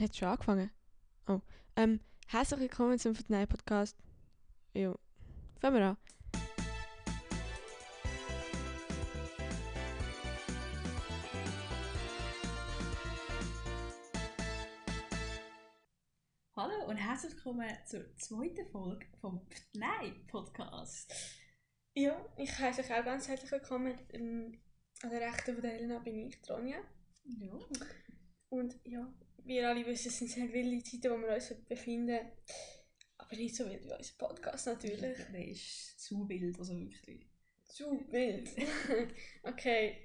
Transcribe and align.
Hat 0.00 0.14
schon 0.14 0.28
angefangen? 0.28 0.70
Oh. 1.26 1.40
Ähm, 1.74 1.98
herzlich 2.28 2.60
willkommen 2.60 3.00
zum 3.00 3.16
Vertnei 3.16 3.46
Podcast. 3.46 3.96
Jo. 4.72 4.96
Fangen 5.60 5.74
wir 5.74 5.86
an. 5.86 5.96
Hallo 16.54 16.86
und 16.86 16.96
herzlich 16.96 17.34
willkommen 17.34 17.68
zur 17.84 18.14
zweiten 18.18 18.70
Folge 18.70 19.04
vom 19.20 19.44
Nein 19.74 20.24
Podcast. 20.28 21.12
Ja, 21.94 22.24
ich 22.36 22.56
heiße 22.56 22.82
euch 22.82 22.94
auch 22.94 23.04
ganz 23.04 23.26
herzlich 23.26 23.50
willkommen. 23.50 23.98
Ähm, 24.10 24.60
an 25.02 25.10
der 25.10 25.22
rechten 25.22 25.54
von 25.54 25.62
der 25.62 25.74
Elena 25.74 25.98
bin 25.98 26.20
ich, 26.20 26.40
Tronja. 26.40 26.78
Ja. 27.24 27.58
Und 28.50 28.78
ja, 28.84 29.12
wir 29.48 29.68
alle 29.68 29.86
wissen, 29.86 30.08
es 30.08 30.18
sind 30.18 30.30
sehr 30.30 30.52
wilde 30.52 30.82
Zeiten, 30.84 31.10
wo 31.10 31.18
wir 31.26 31.34
uns 31.34 31.54
befinden. 31.68 32.18
Aber 33.16 33.36
nicht 33.36 33.56
so 33.56 33.66
wild 33.68 33.84
wie 33.84 33.92
unser 33.92 34.14
Podcast 34.16 34.66
natürlich. 34.66 35.18
Der 35.32 35.48
ist 35.48 36.00
zu 36.00 36.28
wild, 36.28 36.58
also 36.58 36.74
wirklich. 36.78 37.26
Zu 37.64 38.06
wild. 38.10 38.48
okay. 39.42 39.96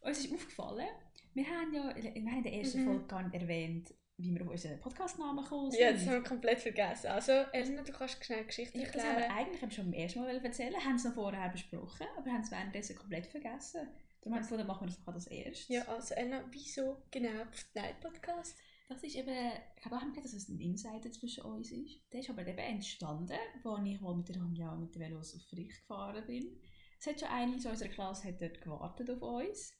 Uns 0.00 0.24
ist 0.24 0.32
aufgefallen, 0.32 0.88
wir 1.34 1.46
haben 1.46 1.72
ja 1.72 1.94
wir 1.94 2.10
haben 2.30 2.38
in 2.38 2.42
der 2.42 2.52
ersten 2.54 2.82
Mhm. 2.82 2.86
Folge 2.86 3.06
gar 3.06 3.22
nicht 3.22 3.40
erwähnt, 3.40 3.94
wie 4.18 4.34
wir 4.34 4.42
auf 4.42 4.48
unseren 4.48 4.80
Podcastnamen 4.80 5.42
gekommen 5.44 5.70
sind. 5.70 5.80
Ja, 5.80 5.92
das 5.92 6.02
haben 6.06 6.12
wir 6.14 6.22
komplett 6.22 6.60
vergessen. 6.60 7.06
Also, 7.06 7.32
Elena, 7.52 7.82
du 7.82 7.92
kannst 7.92 8.24
schnell 8.24 8.44
Geschichte 8.44 8.78
Ich 8.78 8.90
das 8.90 9.02
haben 9.02 9.16
wir 9.16 9.24
erklären. 9.24 9.46
eigentlich 9.46 9.74
schon 9.74 9.90
beim 9.90 10.00
ersten 10.00 10.20
Mal 10.20 10.44
erzählen, 10.44 10.74
haben 10.84 10.96
es 10.96 11.04
noch 11.04 11.14
vorher 11.14 11.48
besprochen, 11.48 12.06
aber 12.16 12.30
haben 12.30 12.42
es 12.42 12.50
währenddessen 12.50 12.96
komplett 12.96 13.26
vergessen. 13.26 13.88
Haben 14.24 14.34
wir 14.34 14.40
gefunden, 14.40 14.66
machen 14.66 14.82
wir 14.82 14.86
das 14.86 14.98
doch 14.98 15.12
als 15.12 15.26
erstes. 15.26 15.68
Ja, 15.68 15.82
also 15.88 16.14
Elena, 16.14 16.44
wieso 16.50 17.02
genau 17.10 17.44
Vertnei 17.50 17.92
Podcast? 17.94 18.56
Das 18.88 19.02
ist 19.02 19.16
eben, 19.16 19.52
ich 19.76 19.84
habe 19.84 19.96
auch 19.96 20.00
gesagt, 20.00 20.24
dass 20.24 20.34
es 20.34 20.48
ein 20.48 20.60
Insider 20.60 21.10
zwischen 21.10 21.44
uns 21.44 21.72
ist. 21.72 22.00
Der 22.12 22.20
ist 22.20 22.30
aber 22.30 22.46
eben 22.46 22.58
entstanden, 22.58 23.32
als 23.64 23.86
ich 23.86 24.00
mal 24.00 24.14
mit 24.14 24.28
der 24.28 24.36
Anja 24.36 24.76
mit 24.76 24.94
den 24.94 25.02
Velos 25.02 25.34
auf 25.34 25.42
Fricht 25.48 25.80
gefahren 25.80 26.24
bin. 26.26 26.60
Es 27.00 27.06
hat 27.06 27.18
schon 27.18 27.30
eine 27.30 27.56
aus 27.56 27.66
unserer 27.66 27.88
Klasse 27.88 28.28
hat 28.28 28.40
dort 28.40 28.60
gewartet 28.60 29.10
auf 29.10 29.22
uns. 29.22 29.72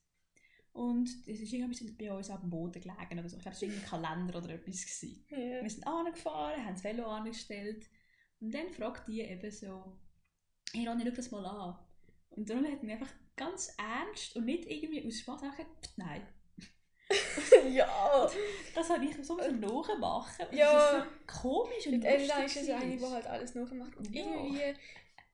Und 0.72 1.09
es 1.27 1.41
ist 1.41 1.53
irgendwie 1.53 1.92
bei 1.92 2.12
uns 2.12 2.31
auf 2.31 2.41
dem 2.41 2.50
Boden 2.50 2.81
gelegen 2.81 3.19
oder 3.19 3.28
so. 3.28 3.36
Ich 3.36 3.42
glaube, 3.42 3.55
es 3.55 3.62
war 3.62 3.69
irgendwie 3.69 3.84
ein 3.84 3.91
Kalender 3.91 4.38
oder 4.38 4.55
etwas. 4.55 4.86
Gewesen. 4.86 5.25
Ja. 5.28 5.62
Wir 5.62 5.70
sind 5.70 5.86
angefahren, 5.86 6.64
haben 6.64 6.75
das 6.75 6.83
Velo 6.83 7.06
angestellt 7.06 7.86
und 8.41 8.53
dann 8.53 8.70
fragt 8.70 9.06
die 9.06 9.20
eben 9.20 9.50
so, 9.50 10.00
hey 10.72 10.88
Ronny, 10.88 11.05
schau 11.05 11.11
das 11.14 11.31
mal 11.31 11.47
an. 11.47 11.78
Und 12.31 12.48
darum 12.48 12.64
hat 12.64 12.83
mir 12.83 12.94
einfach 12.94 13.12
ganz 13.36 13.75
ernst 13.78 14.36
und 14.36 14.44
nicht 14.44 14.66
irgendwie 14.66 15.06
aus 15.06 15.19
Spaß 15.20 15.42
gesagt, 15.42 15.91
nein. 15.97 16.27
ja. 17.72 18.30
Das 18.75 18.91
habe 18.91 19.05
ich 19.05 19.14
so 19.27 19.38
müssen 19.38 19.61
nachmachen. 19.61 20.47
Und 20.47 20.56
Ja. 20.56 20.72
Das 20.72 21.05
ist 21.05 21.11
so 21.30 21.41
komisch 21.41 21.86
und 21.86 21.92
Mit 21.92 22.05
Elena 22.05 22.44
ist 22.44 22.56
lustig 22.56 22.62
es 22.62 22.70
eine, 22.70 22.97
die 22.97 23.05
halt 23.05 23.27
alles 23.27 23.55
nachmacht. 23.55 23.97
Und 23.97 24.14
Ja. 24.14 24.22
irgendwie 24.25 24.75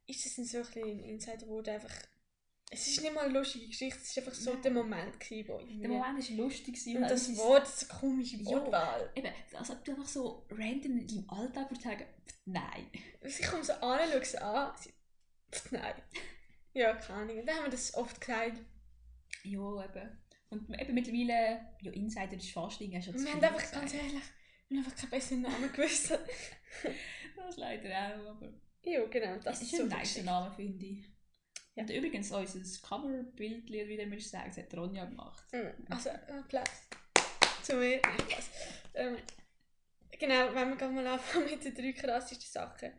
ist 0.07 0.27
es 0.27 0.51
so 0.51 0.59
ein 0.59 0.65
bisschen 0.65 0.89
ein 0.89 1.05
Insider, 1.05 1.47
wo 1.47 1.61
du 1.61 1.71
einfach... 1.73 1.95
Es 2.71 2.87
ist 2.87 3.01
nicht 3.01 3.15
mal 3.15 3.25
eine 3.25 3.39
lustige 3.39 3.67
Geschichte, 3.67 3.99
es 4.03 4.15
war 4.17 4.25
einfach 4.25 4.39
so 4.39 4.53
Nein. 4.53 4.63
der 4.63 4.71
Moment, 4.73 5.21
gewesen, 5.21 5.49
wo. 5.49 5.59
Der 5.59 5.89
Moment 5.89 6.31
war 6.31 6.37
lustig. 6.37 6.75
gewesen 6.75 7.03
Und 7.03 7.11
das 7.11 7.37
Wort, 7.39 7.63
das 7.63 7.89
komische 7.89 8.37
Ja. 8.37 8.45
Wortwahl. 8.51 9.11
Eben, 9.15 9.33
als 9.55 9.71
ob 9.71 9.83
du 9.85 9.93
einfach 9.93 10.07
so 10.07 10.47
random 10.51 10.99
in 10.99 11.07
deinem 11.07 11.31
Alltag 11.31 11.71
würdest 11.71 11.83
sagen, 11.83 12.05
nein. 12.45 12.91
Ich 13.23 13.43
komme 13.43 13.65
so 13.65 13.73
an, 13.73 14.01
schaue 14.13 14.25
sie 14.25 14.39
an, 14.43 14.73
sie... 14.79 14.93
Nein. 15.71 15.95
Ja, 16.79 16.95
keine 16.95 17.19
Ahnung. 17.23 17.45
Dann 17.45 17.57
haben 17.57 17.65
wir 17.65 17.71
das 17.73 17.95
oft 17.95 18.21
gesagt. 18.21 18.61
Ja, 19.43 19.85
eben. 19.85 20.19
Und 20.51 20.81
eben 20.81 20.95
mittlerweile, 20.95 21.61
ja, 21.83 21.93
Insider 21.93 22.35
ist 22.37 22.51
Und 23.09 23.19
zu 23.19 23.25
wir 23.25 23.33
haben 23.33 23.43
einfach, 23.45 23.57
gesagt. 23.59 23.73
ganz 23.81 23.95
ehrlich, 23.95 24.23
wir 24.69 24.79
haben 24.79 24.85
einfach 24.87 24.97
keinen 24.97 25.11
besseren 25.11 25.43
Namen 25.43 25.73
gewusst. 25.73 26.19
Das 27.37 27.57
leider 27.57 27.89
auch, 27.89 28.31
aber... 28.31 28.53
ja, 28.83 29.05
genau, 29.07 29.37
das 29.39 29.63
ist 29.63 29.73
ist 29.73 29.77
so 29.79 29.85
ein 29.85 29.89
nicer. 29.89 30.23
Name, 30.23 30.55
finde 30.55 30.85
ich. 30.85 31.05
Ja. 31.75 31.83
Und 31.83 31.91
übrigens, 31.91 32.31
unser 32.31 32.61
Coverbild, 32.87 33.71
wie 33.71 33.97
der 33.97 34.07
mir 34.07 34.21
sagt, 34.21 34.57
hat 34.59 34.75
Ronja 34.75 35.05
gemacht. 35.07 35.45
Mm, 35.53 35.91
Also, 35.93 36.11
Applaus 36.11 36.89
zu 37.63 37.77
mir. 37.77 38.01
Nein. 38.03 38.17
Ähm, 38.95 39.17
genau, 40.19 40.53
wenn 40.55 40.69
wir 40.71 40.77
gerade 40.77 40.93
mal 40.93 41.07
anfangen 41.07 41.47
mit 41.47 41.65
den 41.65 41.75
drei 41.75 41.93
krassesten 41.93 42.51
Sachen 42.51 42.93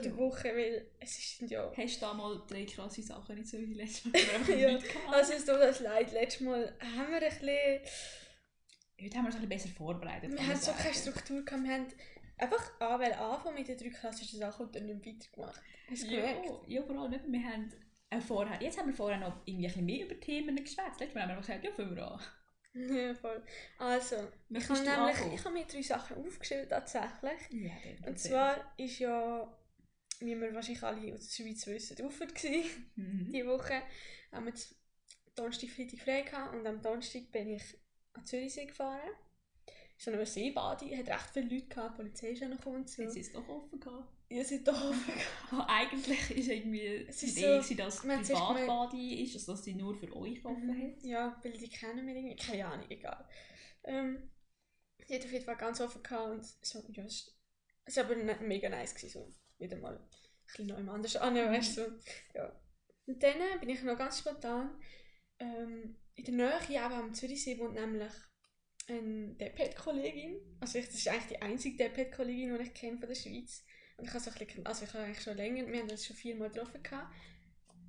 von 0.00 0.02
der. 0.02 0.16
Woche, 0.16 0.48
weil 0.54 0.86
es 1.00 1.18
ist 1.18 1.50
ja... 1.50 1.72
Hast 1.76 1.96
du 1.96 2.00
da 2.00 2.14
mal 2.14 2.42
drei 2.48 2.64
krasse 2.64 3.02
Sachen 3.02 3.36
nicht 3.36 3.48
so 3.48 3.58
wie 3.58 3.74
letztes 3.74 4.04
Mal 4.06 4.20
Ja, 4.58 4.68
haben 4.68 4.74
mitgehabt? 4.74 5.14
Also 5.14 5.32
es 5.32 5.44
tut 5.44 5.60
uns 5.60 5.80
leid, 5.80 6.12
letztes 6.12 6.40
Mal 6.42 6.76
haben 6.80 7.10
wir 7.10 7.22
ein 7.22 7.28
bisschen... 7.28 7.80
Heute 9.00 9.16
haben 9.16 9.24
wir 9.24 9.28
es 9.30 9.34
ein 9.36 9.48
bisschen 9.48 9.48
besser 9.48 9.68
vorbereitet. 9.68 10.32
Wir 10.32 10.46
haben 10.46 10.56
so 10.56 10.72
keine 10.72 10.94
sagen. 10.94 10.94
Struktur 10.94 11.44
gehabt, 11.44 11.64
wir 11.64 11.72
haben 11.72 11.86
einfach 12.38 12.80
an, 12.80 13.00
weil 13.00 13.12
anfangen 13.12 13.54
mit 13.56 13.68
den 13.68 13.76
drei 13.76 13.90
klassischen 13.90 14.38
Sachen 14.38 14.66
und 14.66 14.74
dann 14.74 14.86
nicht 14.86 15.06
weitergemacht. 15.06 15.62
Hast 15.90 16.02
du 16.04 16.08
gemerkt? 16.08 16.46
Ja, 16.46 16.60
ja, 16.68 16.82
vor 16.82 16.98
allem 16.98 17.10
nicht. 17.10 17.24
Wir 17.26 17.42
haben 17.42 17.72
auch 18.10 18.20
vorher, 18.22 18.62
jetzt 18.62 18.78
haben 18.78 18.86
wir 18.86 18.94
vorher 18.94 19.18
noch 19.18 19.36
irgendwie 19.44 19.66
ein 19.66 19.68
bisschen 19.68 19.86
mehr 19.86 20.06
über 20.06 20.20
Themen 20.20 20.56
geschwätzt. 20.56 21.00
Letztes 21.00 21.14
Mal 21.14 21.22
haben 21.22 21.30
wir 21.30 21.36
einfach 21.36 21.46
gesagt, 21.46 21.64
ja, 21.64 21.72
fangen 21.72 21.96
wir 21.96 22.12
an. 22.12 22.20
Ja, 22.76 23.14
voll. 23.14 23.40
Also, 23.78 24.16
ich 24.16 24.22
habe 24.22 24.32
Möchtest 24.48 24.84
nämlich 24.84 25.34
ich 25.34 25.44
habe 25.44 25.54
mir 25.54 25.64
drei 25.64 25.82
Sachen 25.82 26.26
aufgeschrieben, 26.26 26.68
tatsächlich. 26.68 27.40
Ja, 27.50 27.70
Und 28.04 28.18
zwar 28.18 28.74
ist 28.76 28.98
ja, 28.98 29.46
wie 30.24 30.40
wir 30.40 30.54
wahrscheinlich 30.54 30.82
alle 30.82 31.14
aus 31.14 31.28
der 31.28 31.42
Schweiz 31.44 31.66
wissen, 31.66 32.04
Auffahrt 32.06 32.34
gewesen. 32.34 32.90
Mhm. 32.96 33.32
Diese 33.32 33.46
Woche 33.46 33.82
haben 34.32 34.44
wir 34.46 34.50
jetzt 34.52 34.74
Donnerstag, 35.34 35.70
Freitag 35.70 36.00
frei 36.00 36.22
gehabt 36.22 36.54
und 36.54 36.66
am 36.66 36.80
Donnerstag 36.82 37.30
bin 37.32 37.48
ich 37.50 37.62
an 38.12 38.24
Zürichsee 38.26 38.66
gefahren. 38.66 39.10
Es 39.96 40.06
war 40.08 40.14
ein 40.14 40.26
Seebadi, 40.26 40.96
hat 40.96 41.08
recht 41.08 41.30
viele 41.32 41.48
Leute 41.54 41.66
gehabt, 41.68 41.98
die 41.98 42.02
Polizei 42.02 42.30
ist 42.30 42.42
auch 42.42 42.48
noch 42.48 42.56
gekommen 42.58 42.86
so. 42.86 43.02
Jetzt 43.02 43.16
ist 43.16 43.26
es 43.28 43.32
doch 43.32 43.48
offen 43.48 43.78
gehabt. 43.80 44.08
Ihr 44.28 44.44
seid 44.44 44.66
doch 44.66 44.90
offen 44.90 45.12
Aber 45.52 45.68
eigentlich 45.70 46.30
ist 46.30 46.48
irgendwie 46.48 47.06
Es 47.08 47.18
die 47.18 47.26
ist 47.26 47.38
Idee, 47.38 47.60
so- 47.60 47.74
dass 47.74 47.94
es 47.94 48.00
Privatbadi 48.00 49.22
ist, 49.22 49.34
also 49.36 49.52
dass 49.52 49.64
sie 49.64 49.74
nur 49.74 49.94
für 49.94 50.14
euch 50.16 50.44
offen 50.44 50.70
hat. 50.82 51.02
Ja, 51.04 51.38
weil 51.42 51.52
die 51.52 51.68
kennen 51.68 52.06
wir 52.06 52.14
irgendwie, 52.16 52.36
keine 52.36 52.66
Ahnung, 52.66 52.86
egal. 52.90 53.24
Ähm, 53.84 54.30
sie 55.06 55.14
hat 55.14 55.24
auf 55.24 55.32
jeden 55.32 55.44
Fall 55.44 55.56
ganz 55.56 55.80
offen 55.80 56.02
gehabt 56.02 56.30
und 56.30 56.44
so, 56.62 56.82
ja, 56.90 57.04
es 57.04 57.30
es 57.86 57.96
war 57.98 58.04
aber 58.04 58.16
mega 58.40 58.68
nice 58.70 58.94
gewesen, 58.94 59.12
so 59.12 59.32
wieder 59.58 59.76
mal 59.76 59.96
ein 59.96 60.08
bisschen 60.46 60.66
neu 60.66 60.92
anders 60.92 61.16
an, 61.16 61.34
weißt 61.34 61.78
du, 61.78 62.00
ja. 62.34 62.60
Und 63.06 63.22
dann 63.22 63.60
bin 63.60 63.68
ich 63.68 63.82
noch 63.82 63.98
ganz 63.98 64.20
spontan, 64.20 64.80
ähm, 65.38 65.96
in 66.14 66.24
der 66.24 66.34
Nähe 66.34 66.84
eben 66.84 66.94
am 66.94 67.14
Zürichsee 67.14 67.58
wohnt 67.58 67.74
nämlich 67.74 68.12
eine 68.86 69.34
Deped-Kollegin, 69.34 70.40
also 70.60 70.78
ich, 70.78 70.86
das 70.86 70.96
ist 70.96 71.08
eigentlich 71.08 71.28
die 71.28 71.42
einzige 71.42 71.76
Deped-Kollegin, 71.76 72.56
die 72.56 72.64
ich 72.64 72.74
kenne 72.74 72.98
von 72.98 73.08
der 73.08 73.14
Schweiz. 73.14 73.64
Und 73.96 74.06
ich 74.06 74.10
habe 74.12 74.20
so 74.20 74.30
also 74.64 74.84
ich 74.84 74.92
habe 74.92 75.04
eigentlich 75.04 75.22
schon 75.22 75.36
länger, 75.36 75.66
wir 75.66 75.80
haben 75.80 75.90
uns 75.90 76.04
schon 76.04 76.16
viermal 76.16 76.50
getroffen 76.50 76.82
gehabt, 76.82 77.14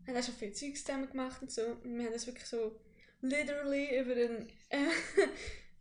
haben 0.07 0.17
auch 0.17 0.23
schon 0.23 0.35
viel 0.35 0.53
Zeugs 0.53 0.83
zusammen 0.83 1.09
gemacht 1.09 1.41
und 1.41 1.51
so, 1.51 1.63
und 1.83 1.97
wir 1.97 2.05
haben 2.05 2.13
das 2.13 2.27
wirklich 2.27 2.45
so 2.45 2.79
literally 3.21 3.99
über 3.99 4.13
ein, 4.13 4.49
äh, 4.69 4.87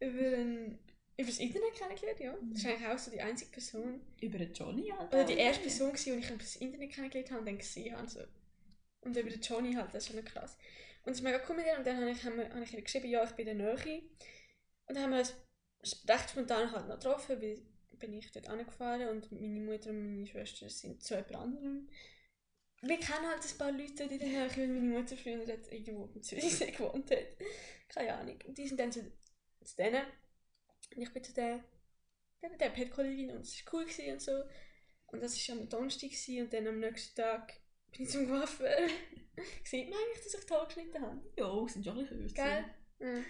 über 0.06 0.36
ein, 0.36 0.78
über 1.16 1.28
das 1.28 1.38
Internet 1.38 1.74
kennengelernt, 1.74 2.20
ja. 2.20 2.36
Das 2.50 2.58
ist 2.60 2.66
eigentlich 2.66 2.88
auch 2.88 2.98
so 2.98 3.10
die 3.10 3.20
einzige 3.20 3.50
Person, 3.50 4.00
Über 4.20 4.38
den 4.38 4.52
Johnny 4.52 4.92
halt. 4.96 5.12
oder 5.12 5.24
die 5.24 5.34
erste. 5.34 5.62
Person 5.62 5.92
die 5.94 6.10
ich 6.10 6.30
über 6.30 6.38
das 6.38 6.56
Internet 6.56 6.92
kennengelernt 6.92 7.30
habe 7.30 7.40
und 7.40 7.46
dann 7.46 7.58
gesehen 7.58 7.96
habe. 7.96 8.08
So. 8.08 8.20
Und 9.02 9.16
über 9.16 9.30
den 9.30 9.40
Johnny 9.40 9.74
halt, 9.74 9.94
das 9.94 10.08
ist 10.08 10.14
schon 10.14 10.24
krass. 10.24 10.56
Und 11.04 11.12
es 11.12 11.18
ist 11.18 11.24
mega 11.24 11.40
cool 11.48 11.56
mit 11.56 11.66
ihr 11.66 11.76
und 11.78 11.86
dann 11.86 11.98
habe 11.98 12.10
ich, 12.10 12.24
habe 12.24 12.64
ich 12.64 12.72
ihr 12.72 12.82
geschrieben, 12.82 13.10
ja, 13.10 13.22
ich 13.22 13.30
bin 13.32 13.46
in 13.46 13.58
der 13.58 13.74
Nähe. 13.76 14.02
Und 14.86 14.96
dann 14.96 15.04
haben 15.04 15.10
wir 15.12 15.18
uns 15.18 15.34
recht 16.08 16.30
spontan 16.30 16.72
halt 16.72 16.88
noch 16.88 16.98
getroffen, 16.98 17.40
weil 17.40 17.62
bin 17.98 18.12
ich 18.14 18.30
dort 18.32 18.48
angefahren 18.48 19.08
und 19.08 19.30
meine 19.32 19.60
Mutter 19.60 19.90
und 19.90 20.14
meine 20.14 20.26
Schwester 20.26 20.68
sind 20.68 21.02
zu 21.02 21.14
jemand 21.14 21.36
anderem. 21.36 21.88
Wir 22.82 22.98
kennen 22.98 23.26
halt 23.26 23.42
ein 23.42 23.58
paar 23.58 23.72
Leute 23.72 23.94
dort 23.96 24.12
in 24.12 24.18
der 24.18 24.28
Nähe, 24.28 24.56
weil 24.56 24.68
meine 24.68 24.98
Mutter 24.98 25.16
früher 25.16 25.44
dort 25.46 25.72
irgendwo 25.72 26.10
im 26.14 26.22
Zürichsee 26.22 26.70
gewohnt 26.76 27.10
hat. 27.10 27.36
Keine 27.88 28.14
Ahnung. 28.14 28.38
Und 28.46 28.58
die 28.58 28.66
sind 28.66 28.78
dann 28.78 28.92
zu, 28.92 29.00
zu 29.62 29.76
denen. 29.76 30.02
Und 30.94 31.02
ich 31.02 31.12
bin 31.12 31.24
zu 31.24 31.32
der, 31.32 31.62
der, 32.42 32.50
der 32.50 32.70
Pet-Kollegin 32.70 33.30
und 33.30 33.40
es 33.42 33.64
war 33.66 33.74
cool 33.74 33.84
gewesen 33.84 34.12
und 34.12 34.22
so. 34.22 34.42
Und 35.06 35.22
das 35.22 35.48
war 35.48 35.56
am 35.56 35.68
Donnerstag 35.68 36.10
gewesen, 36.10 36.42
und 36.42 36.52
dann 36.52 36.66
am 36.66 36.80
nächsten 36.80 37.14
Tag 37.16 37.52
bin 37.92 38.02
ich 38.04 38.10
zum 38.10 38.26
Coiffeur. 38.28 38.88
Sieht 39.64 39.88
man 39.90 39.98
eigentlich, 39.98 40.24
dass 40.24 40.34
ich 40.34 40.46
die 40.46 40.52
Haare 40.52 40.66
geschnitten 40.66 41.02
habe? 41.02 41.22
Ja, 41.36 41.68
sind 41.68 41.84
schon 41.84 41.98
ein 41.98 42.02
bisschen 42.04 42.18
kürzer. 42.20 42.34
Gell? 42.34 42.64
Ja. 43.00 43.24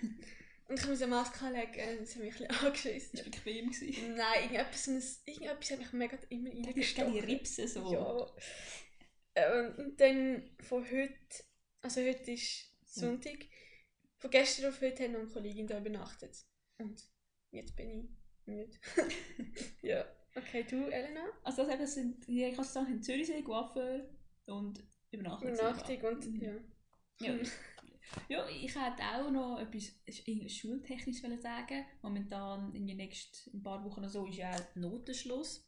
Und 0.66 0.80
ich 0.80 0.86
muss 0.86 1.02
eine 1.02 1.10
Maske 1.10 1.44
anlegen, 1.44 1.98
das 2.00 2.14
hat 2.14 2.22
mich 2.22 2.40
ein 2.40 2.46
bisschen 2.48 2.66
angeschissen. 2.66 3.18
war 3.18 3.24
bequem. 3.24 3.70
gewesen. 3.70 4.14
Nein, 4.14 4.42
irgendetwas, 4.44 5.22
irgendetwas 5.26 5.70
hat 5.70 5.78
mich 5.78 5.92
mega 5.92 6.18
immer 6.30 6.50
Die 6.50 6.62
reingestochen. 6.62 7.18
Ripsen 7.20 7.68
so. 7.68 7.92
Ja. 7.92 8.34
Äh, 9.34 9.58
Und, 9.60 9.78
und 9.78 10.00
dann 10.00 10.50
von 10.60 10.84
heute, 10.90 11.44
also 11.82 12.00
heute 12.00 12.30
ist 12.32 12.70
Sonntag, 12.86 13.36
von 14.18 14.30
gestern 14.30 14.70
auf 14.70 14.80
heute 14.80 15.04
hat 15.04 15.10
noch 15.10 15.20
eine 15.20 15.28
Kollegin 15.28 15.66
da 15.66 15.78
übernachtet. 15.78 16.34
Und 16.78 17.02
jetzt 17.54 17.76
bin 17.76 17.90
ich 17.90 18.08
müde. 18.46 18.70
ja. 19.82 20.04
Okay, 20.36 20.64
du, 20.68 20.86
Elena? 20.88 21.24
Also 21.42 21.64
das 21.64 21.74
eben 21.74 21.86
sind, 21.86 22.28
ja, 22.28 22.48
ich 22.48 22.56
kann 22.56 22.64
sagen, 22.64 22.92
in 22.92 23.02
Zürichsee, 23.02 23.42
Coiffeur 23.42 24.08
und 24.46 24.82
Übernachtung. 25.10 25.54
Übernachtung 25.54 26.00
und 26.02 26.26
Mhm. 26.26 26.42
ja. 26.42 26.54
Ja. 27.20 27.34
Ja, 28.28 28.46
ich 28.48 28.74
hätte 28.74 29.02
auch 29.02 29.30
noch 29.30 29.58
etwas 29.58 29.92
schultechnisch 30.52 31.22
wollen 31.22 31.40
sagen. 31.40 31.84
Momentan 32.02 32.74
in 32.74 32.86
den 32.86 32.98
nächsten 32.98 33.62
paar 33.62 33.82
Wochen 33.82 34.00
oder 34.00 34.10
so 34.10 34.26
ist 34.26 34.36
ja 34.36 34.50
der 34.54 34.68
Notenschluss. 34.74 35.64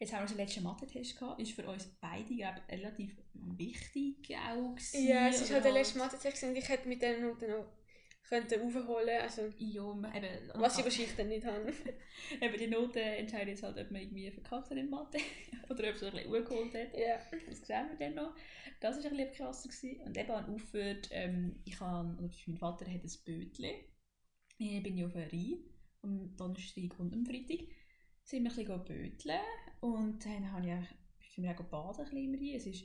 Jetzt 0.00 0.12
haben 0.12 0.20
wir 0.20 0.22
unseren 0.22 0.38
letzten 0.38 0.62
Mathe-Test 0.62 1.18
gehabt. 1.18 1.40
Ist 1.40 1.52
für 1.52 1.68
uns 1.68 1.86
beide 2.00 2.34
glaub, 2.34 2.54
relativ 2.70 3.16
wichtig 3.34 4.34
auch 4.36 4.74
gewesen, 4.74 5.06
Ja, 5.06 5.28
es 5.28 5.40
ist 5.40 5.46
oder 5.46 5.56
halt 5.56 5.64
der 5.66 5.72
letzte 5.72 5.98
Mathe-Text 5.98 6.42
und 6.44 6.56
ich 6.56 6.68
hätte 6.68 6.88
mit 6.88 7.02
diesen 7.02 7.22
Noten 7.22 7.50
noch 7.50 7.66
könnten 8.28 8.60
aufholen 8.60 9.20
also 9.22 9.42
Ja, 9.58 9.92
eben, 10.14 10.50
was 10.54 10.78
ich 10.78 10.84
wahrscheinlich 10.84 11.16
dann 11.16 11.28
nicht 11.28 11.46
habe. 11.46 11.72
eben 12.40 12.58
die 12.58 12.66
Noten 12.66 12.98
entscheiden 12.98 13.48
jetzt 13.48 13.62
halt, 13.62 13.78
ob 13.78 13.90
man 13.90 14.02
irgendwie 14.02 14.30
verkackt 14.30 14.70
hat 14.70 14.78
in 14.78 14.90
Mathe 14.90 15.18
oder 15.70 15.88
ob 15.88 15.94
es 15.94 16.02
ein 16.02 16.12
bisschen 16.12 16.34
aufgeholt 16.34 16.74
hat. 16.74 16.98
Ja. 16.98 17.18
Das 17.48 17.66
sehen 17.66 17.88
wir 17.90 17.96
dann 17.98 18.14
noch. 18.14 18.34
Das 18.80 18.96
war 18.96 19.10
ein 19.10 19.16
bisschen 19.16 19.32
krasser. 19.32 19.68
Gewesen. 19.68 20.00
Und 20.02 20.16
eben 20.16 20.30
an 20.30 20.54
Auffahrt, 20.54 21.08
ähm, 21.12 21.60
ich 21.64 21.80
habe, 21.80 22.16
oder 22.22 22.34
mein 22.46 22.56
Vater 22.56 22.86
hat 22.86 23.02
ein 23.02 23.24
Bötchen. 23.24 23.74
Ich 24.58 24.82
bin 24.82 24.96
ja 24.96 25.06
auf 25.06 25.14
einer 25.14 25.32
Rhein, 25.32 25.58
am 26.02 26.36
Donnerstag 26.36 26.98
und 26.98 27.12
am 27.12 27.24
Freitag. 27.24 27.66
Sind 28.22 28.42
wir 28.42 28.50
ein 28.50 28.56
bisschen 28.56 28.84
böteln 28.84 29.40
und 29.80 30.24
dann 30.24 30.50
habe 30.50 30.66
ich, 30.66 31.32
sind 31.32 31.44
wir 31.44 31.52
auch 31.52 31.64
baden 31.64 32.00
ein 32.00 32.10
bisschen 32.10 32.34
im 32.34 32.34
Rhein. 32.34 32.56
Es 32.56 32.66
ist 32.66 32.84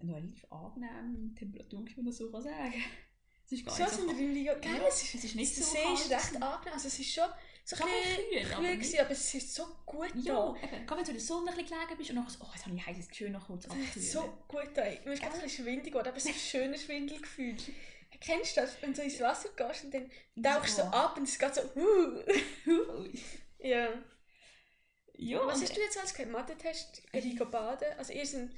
eine 0.00 0.16
relativ 0.16 0.50
angenehme 0.50 1.34
Temperatur, 1.34 1.84
wie 1.86 1.96
man 1.96 2.06
das 2.06 2.16
so 2.16 2.30
kann 2.32 2.42
sagen 2.42 2.72
Es 3.46 3.52
ist 3.52 3.66
gar 3.66 3.74
So 3.76 3.82
nicht 3.84 3.94
sind 3.94 4.10
so 4.10 4.16
im 4.16 4.32
Liga. 4.32 4.54
Gell, 4.54 4.76
Ja, 4.76 4.86
es 4.88 5.02
ist, 5.02 5.14
es 5.16 5.24
ist 5.24 5.34
nicht 5.36 5.54
so 5.54 5.62
See 5.62 5.78
ist 5.94 6.08
kalt 6.08 6.22
recht 6.22 6.42
angenehm. 6.42 6.72
Also 6.74 6.88
es 6.88 6.98
ist 6.98 7.12
schon 7.12 7.28
so 7.66 7.76
ein 7.76 7.82
bisschen 7.82 8.44
kühl, 8.44 8.52
aber 8.54 8.62
gewesen, 8.76 9.00
aber 9.00 9.10
es 9.10 9.34
ist 9.34 9.54
so 9.54 9.66
gut 9.86 10.10
Ja, 10.16 10.34
da. 10.34 10.56
eben. 10.62 10.86
Gerade 10.86 10.96
wenn 10.98 11.04
du 11.04 11.10
in 11.12 11.16
der 11.16 11.20
Sonne 11.26 11.50
ein 11.50 11.56
bisschen 11.56 11.78
gelegen 11.78 11.98
bist 11.98 12.10
und 12.10 12.16
nachher 12.16 12.30
so, 12.30 12.38
oh, 12.44 12.48
jetzt 12.54 12.66
habe 12.66 12.76
ich 12.76 12.86
heißes 12.86 13.08
schön 13.16 13.32
noch 13.32 13.46
kurz 13.46 13.64
Es 13.66 13.72
ist 13.72 13.76
abkühlen. 13.76 14.06
so 14.06 14.38
gut 14.48 14.70
da. 14.74 14.82
Mir 14.82 15.12
ist 15.12 15.22
gerade 15.22 15.34
ein 15.36 15.42
bisschen 15.42 15.64
schwindig 15.64 15.92
geworden, 15.92 16.08
aber 16.08 16.16
es 16.16 16.24
ist 16.26 16.34
ein 16.34 16.38
schönes 16.38 16.82
Schwindelgefühl. 16.82 17.56
Kennst 18.20 18.56
du 18.56 18.60
das, 18.60 18.80
wenn 18.80 18.94
du 18.94 19.02
ins 19.02 19.20
Wasser 19.20 19.48
gehst 19.56 19.84
und 19.84 19.92
dann 19.94 20.10
tauchst 20.42 20.78
du 20.78 20.82
so 20.82 20.88
ab 20.88 21.16
und 21.16 21.24
es 21.28 21.38
geht 21.38 21.54
so, 21.54 21.62
uh. 21.76 22.22
Ja. 23.58 23.88
Ja, 25.16 25.46
Was 25.46 25.62
hast 25.62 25.76
du 25.76 25.80
jetzt 25.80 25.98
als 25.98 26.18
Mathe-Test? 26.26 27.02
Ich 27.12 27.36
gehe 27.36 27.46
baden. 27.46 27.86
Also 27.98 28.12
ihr 28.12 28.26
sind, 28.26 28.52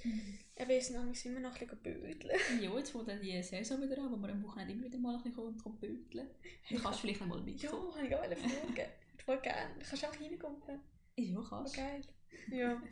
eben, 0.56 0.70
ihr 0.70 0.82
sind 0.82 0.96
immer 1.26 1.40
noch 1.40 1.54
ein 1.60 1.66
bisschen 1.66 1.82
bödeln. 1.82 2.38
Ja, 2.62 2.76
jetzt 2.76 2.90
fängt 2.90 3.08
dann 3.08 3.20
die 3.20 3.42
Saison 3.42 3.82
wieder 3.82 3.98
an, 3.98 4.12
wo 4.12 4.16
wir 4.16 4.28
am 4.30 4.42
Wochenende 4.44 4.72
immer 4.72 4.84
wieder 4.84 4.98
mal 4.98 5.14
ein 5.16 5.22
bisschen 5.22 5.34
kommen 5.36 5.60
und 5.64 5.80
böteln. 5.80 6.28
Du 6.70 6.78
kannst 6.78 7.00
vielleicht 7.00 7.20
noch 7.20 7.26
mal 7.28 7.38
Ja, 7.38 7.44
mitkommen. 7.44 7.94
habe 7.94 8.06
ich 8.06 8.14
auch 8.14 8.22
Frage. 8.36 8.88
Voll 9.24 9.40
gerne. 9.40 9.74
Du 9.78 9.86
kannst 9.86 10.04
auch 10.04 10.20
reinkommen. 10.20 10.80
Ja, 11.16 11.34
Voll 11.34 11.44
kannst. 11.48 11.76
geil. 11.76 12.02
Ja. 12.50 12.82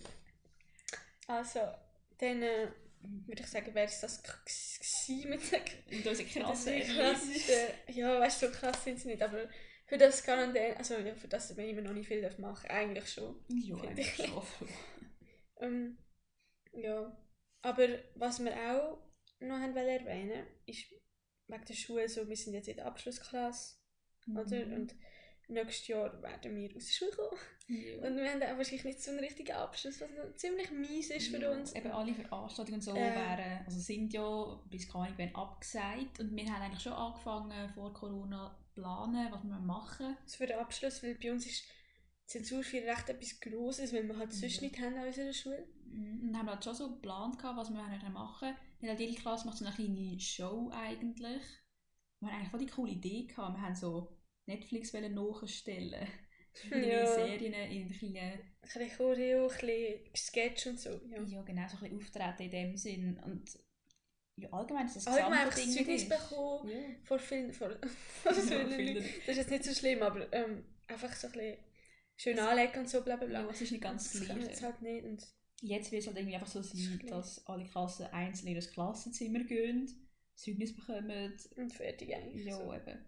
Also, 1.27 1.61
dann 2.19 2.43
äh, 2.43 2.69
würde 3.27 3.43
ich 3.43 3.49
sagen, 3.49 3.75
wäre 3.75 3.87
es 3.87 4.01
das 4.01 4.23
gewesen 4.23 5.31
mit 5.31 5.53
der 5.53 5.61
Und 5.91 6.07
unsere 6.07 6.29
krasse 6.29 6.79
Das 6.79 6.89
ist 6.89 6.97
krasseste. 6.97 7.75
Ja, 7.93 8.21
weißt 8.21 8.43
du, 8.43 8.47
so 8.47 8.53
krass 8.53 8.85
sind 8.85 9.01
sie 9.01 9.09
nicht, 9.09 9.23
aber 9.23 9.49
für 9.87 9.99
das 9.99 10.23
Quarantäne, 10.25 10.77
also 10.77 10.95
ja, 10.95 11.15
für 11.15 11.29
das 11.29 11.55
wir 11.57 11.67
immer 11.69 11.83
noch 11.83 11.93
nicht 11.93 12.09
viel 12.09 12.29
machen, 12.39 12.69
eigentlich 12.71 13.09
schon. 13.11 13.37
Ja, 13.49 13.77
eigentlich 13.77 14.19
ich. 14.19 14.27
schon. 14.27 14.43
Ähm, 15.61 15.97
ja, 16.73 17.17
aber 17.65 17.89
was 18.15 18.43
wir 18.45 18.53
auch 18.71 18.99
noch 19.41 19.59
haben 19.59 19.77
erwähnen, 19.77 20.47
ist 20.67 20.85
wegen 21.49 21.65
der 21.65 21.75
Schule 21.75 22.09
so, 22.09 22.29
wir 22.29 22.37
sind 22.37 22.55
jetzt 22.55 22.69
in 22.69 22.77
der 22.77 22.87
Abschlussklasse, 22.87 23.77
oder? 24.31 24.65
Mhm. 24.67 24.73
Und 24.75 24.95
nächstes 25.49 25.89
Jahr 25.89 26.23
werden 26.23 26.57
wir 26.57 26.75
aus 26.77 26.87
der 26.87 26.93
Schule 26.93 27.11
kommen. 27.13 27.41
Ja. 27.69 28.07
Und 28.09 28.17
wir 28.17 28.31
haben 28.31 28.41
dann 28.41 28.57
wahrscheinlich 28.59 28.85
nicht 28.85 29.03
so 29.03 29.11
einen 29.11 29.21
richtigen 29.21 29.53
Abschluss, 29.53 30.01
was 30.01 30.37
ziemlich 30.37 30.71
mies 30.71 31.11
ist 31.11 31.29
für 31.29 31.39
Ja, 31.41 31.51
uns. 31.51 31.75
Eben 31.75 31.91
alle 31.91 32.15
Veranstaltungen 32.15 32.77
und 32.77 32.83
so 32.83 32.93
Äh. 32.93 33.15
wären, 33.15 33.65
also 33.67 33.81
sind 33.81 34.13
ja 34.13 34.63
bis 34.71 34.91
gar 34.91 35.05
nicht 35.07 35.17
werden 35.19 35.35
abgesagt. 35.35 36.21
Und 36.21 36.35
wir 36.37 36.45
haben 36.53 36.63
eigentlich 36.63 36.83
schon 36.83 36.93
angefangen 36.93 37.69
vor 37.71 37.93
Corona 37.95 38.55
zu 38.59 38.81
planen, 38.81 39.29
was 39.33 39.43
wir 39.45 39.59
machen. 39.61 40.17
Also 40.23 40.37
für 40.37 40.47
den 40.47 40.59
Abschluss, 40.59 41.03
weil 41.03 41.15
bei 41.17 41.33
uns 41.33 41.47
ist 41.47 41.65
Zensur 42.27 42.63
für 42.63 42.79
recht 42.79 43.09
etwas 43.11 43.39
Grosses, 43.41 43.93
weil 43.93 44.07
wir 44.09 44.17
halt 44.17 44.33
sonst 44.33 44.57
Ja. 44.57 44.63
nicht 44.63 44.79
haben 44.81 44.97
an 44.97 45.07
unserer 45.07 45.33
Schule. 45.33 45.67
Und 45.95 46.33
dann 46.33 46.39
haben 46.39 46.47
wir 46.47 46.53
halt 46.53 46.65
schon 46.65 46.75
so 46.75 46.91
geplant, 46.91 47.39
gehabt, 47.39 47.57
was 47.57 47.71
wir 47.71 47.77
machen 47.77 48.15
wollen. 48.43 48.57
Halt 48.89 49.01
jede 49.01 49.15
Klasse 49.21 49.47
macht 49.47 49.57
so 49.59 49.65
eine 49.65 49.75
kleine 49.75 50.19
Show 50.21 50.71
eigentlich. 50.73 51.43
Wir 52.21 52.29
haben 52.29 52.37
eigentlich 52.37 52.51
voll 52.51 52.61
die 52.61 52.67
coole 52.67 52.93
Idee 52.93 53.25
gehabt. 53.27 53.57
Wir 53.57 53.63
haben 53.63 53.75
so 53.75 54.17
Netflix 54.47 54.93
nachstellen. 54.93 56.07
Kleine 56.55 56.87
Ja. 56.93 57.07
Serien 57.07 57.53
in 57.53 57.91
kleinen, 57.91 58.17
Ein 58.33 58.41
bisschen 58.63 58.91
Choreo, 58.97 59.49
ein 59.49 59.49
bisschen 59.49 60.15
Sketch 60.17 60.67
und 60.69 60.79
so. 60.79 60.91
Ja. 61.11 61.21
ja 61.23 61.43
genau, 61.43 61.67
so 61.69 61.77
ein 61.79 61.91
bisschen 61.91 61.97
Auftreten 61.97 62.43
in 62.45 62.51
dem 62.51 62.77
Sinn. 62.77 63.21
Und 63.25 63.59
ja, 64.37 64.49
allgemein 64.53 64.87
ist 64.87 64.97
das 64.97 65.07
Allgemein 65.09 65.49
gesamte 65.49 65.57
das 65.57 65.65
Ding 65.65 65.73
Zeugnis 65.73 66.09
bekommen 66.09 66.71
Ja. 66.71 66.77
vor 67.05 67.19
vielen, 67.19 67.53
vor, 67.53 67.71
vielen. 68.33 68.95
Leuten. 68.95 69.09
Das 69.27 69.37
ist 69.37 69.37
jetzt 69.37 69.51
nicht 69.51 69.65
so 69.65 69.75
schlimm, 69.75 70.03
aber 70.03 70.33
ähm, 70.33 70.65
einfach 70.87 71.13
so 71.15 71.27
ein 71.29 71.33
bisschen 71.33 71.59
schön 72.17 72.39
anlegen 72.39 72.79
und 72.81 72.89
so 72.89 73.03
bla 73.03 73.17
bla 73.17 73.27
bla. 73.27 73.41
Ja, 73.43 73.51
es 73.51 73.61
ist 73.61 73.73
nicht 73.73 73.83
ganz 73.83 74.13
das 74.13 74.21
das 74.21 74.29
jetzt 74.29 74.59
Gleiche. 74.59 74.63
halt 74.63 74.83
nicht. 74.83 75.05
Und 75.05 75.27
Jetzt 75.65 75.93
wird 75.93 76.03
es 76.03 76.09
halt 76.09 76.19
irgendwie 76.19 76.35
einfach 76.35 76.47
so 76.47 76.61
sein, 76.61 76.79
Schlimm. 76.79 77.07
dass 77.07 77.47
alle 77.47 77.65
Klassen 77.65 78.07
einzeln 78.07 78.49
in 78.49 78.55
das 78.57 78.71
Klassenzimmer 78.71 79.45
gehen, 79.45 79.91
Zeugnis 80.35 80.77
bekommen. 80.77 81.35
Und 81.57 81.73
fertig 81.73 82.15
eigentlich. 82.15 82.47
Ja, 82.47 82.57
so. 82.57 82.73
eben. 82.73 83.03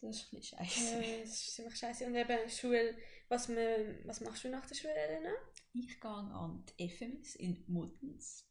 Das 0.00 0.16
ist 0.16 0.32
ein 0.32 0.38
bisschen 0.40 0.58
scheiße. 0.58 0.94
Ja, 0.94 1.20
das 1.20 1.30
ist 1.30 1.54
ziemlich 1.54 1.76
scheiße. 1.76 2.06
Und 2.06 2.16
eben 2.16 2.50
Schule, 2.50 2.96
was, 3.28 3.48
man, 3.48 3.98
was 4.04 4.20
machst 4.20 4.42
du 4.42 4.48
nach 4.48 4.66
der 4.66 4.74
Schule, 4.74 4.94
Elena? 4.94 5.30
Ich 5.72 6.00
gehe 6.00 6.10
an 6.10 6.64
die 6.78 6.88
FMS 6.88 7.36
in 7.36 7.62
Muttens 7.68 8.50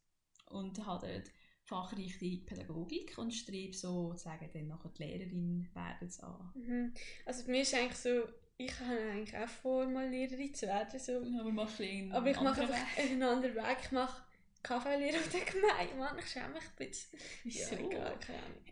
und 0.49 0.85
habe 0.85 1.07
dort 1.07 1.31
Fachrichtung 1.65 2.45
Pädagogik 2.45 3.17
und 3.17 3.33
strebe 3.33 3.75
sozusagen 3.75 4.49
dann 4.53 4.67
nachher 4.67 4.91
die 4.97 5.03
Lehrerin 5.03 5.69
werden 5.73 6.09
zu 6.09 6.23
an. 6.25 6.51
Mhm. 6.55 6.93
Also 7.25 7.45
bei 7.45 7.51
mir 7.51 7.61
ist 7.61 7.73
eigentlich 7.73 7.97
so, 7.97 8.23
ich 8.65 8.79
habe 8.79 9.11
eigentlich 9.11 9.37
auch 9.37 9.47
vor, 9.47 9.85
mal 9.85 10.09
Lehrerin 10.09 10.53
zu 10.53 10.67
werden. 10.67 10.99
So. 10.99 11.17
Aber 11.39 11.51
machst 11.51 11.79
du 11.79 11.83
einen 11.83 12.11
Aber 12.11 12.29
ich 12.29 12.39
mache 12.39 12.61
einfach 12.61 12.97
Weg? 12.97 13.11
einen 13.11 13.23
anderen 13.23 13.55
Weg. 13.55 13.77
Ich 13.83 13.91
mache 13.91 14.23
KV-Lehre 14.63 15.17
auf 15.17 15.29
der 15.29 15.41
Gemeinde. 15.41 15.95
Mann, 15.95 16.19
ich 16.19 16.27
schäme 16.27 16.49
mich 16.49 16.63
ein 16.63 16.75
bisschen. 16.77 17.19
Wieso? 17.43 17.75
Ja, 17.75 17.81
egal, 17.81 18.19
keine 18.19 18.39
Ahnung. 18.39 18.65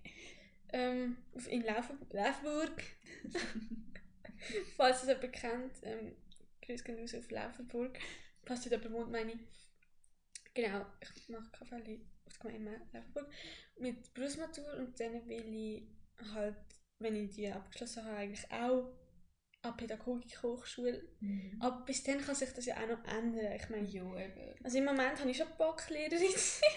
Ähm, 0.73 1.17
in 1.47 1.63
Lauf 1.63 1.91
Laufburg. 2.11 2.83
Falls 4.77 5.03
es 5.03 5.09
jemand 5.09 5.33
kennt, 5.33 5.73
ähm, 5.83 6.15
Grüß 6.61 6.83
gehen 6.83 6.99
raus 6.99 7.13
auf 7.15 7.29
Laufenburg. 7.29 7.99
Falls 8.43 8.63
dort 8.63 8.83
jemand 8.83 8.93
wohnt, 8.93 9.11
meine 9.11 9.33
ich. 9.33 9.39
Genau, 10.53 10.85
ich 11.15 11.29
mache 11.29 11.49
KV 11.51 11.73
auf 11.73 12.37
der 12.37 12.51
Gemeinde 12.51 12.81
Laufenburg. 12.93 13.29
Mit 13.79 14.13
Berufsmatur 14.13 14.73
und 14.77 14.99
dann 14.99 15.27
will 15.27 15.53
ich 15.53 15.83
halt, 16.33 16.55
wenn 16.99 17.15
ich 17.15 17.35
die 17.35 17.49
abgeschlossen 17.49 18.05
habe, 18.05 18.17
eigentlich 18.17 18.51
auch 18.51 18.93
an 19.63 19.77
Pädagogik-Hochschule. 19.77 21.07
Mhm. 21.19 21.57
Aber 21.59 21.85
bis 21.85 22.03
dann 22.03 22.19
kann 22.19 22.35
sich 22.35 22.49
das 22.51 22.65
ja 22.65 22.75
auch 22.77 22.87
noch 22.87 23.03
ändern. 23.05 23.53
Ich 23.55 23.69
meine, 23.69 23.87
Ja, 23.87 24.03
eben. 24.19 24.55
also 24.63 24.77
im 24.77 24.85
Moment 24.85 25.19
habe 25.19 25.29
ich 25.29 25.37
schon 25.37 25.47
Bock, 25.57 25.87
Lehrerin 25.89 26.29
zu 26.31 26.37
sein. 26.37 26.69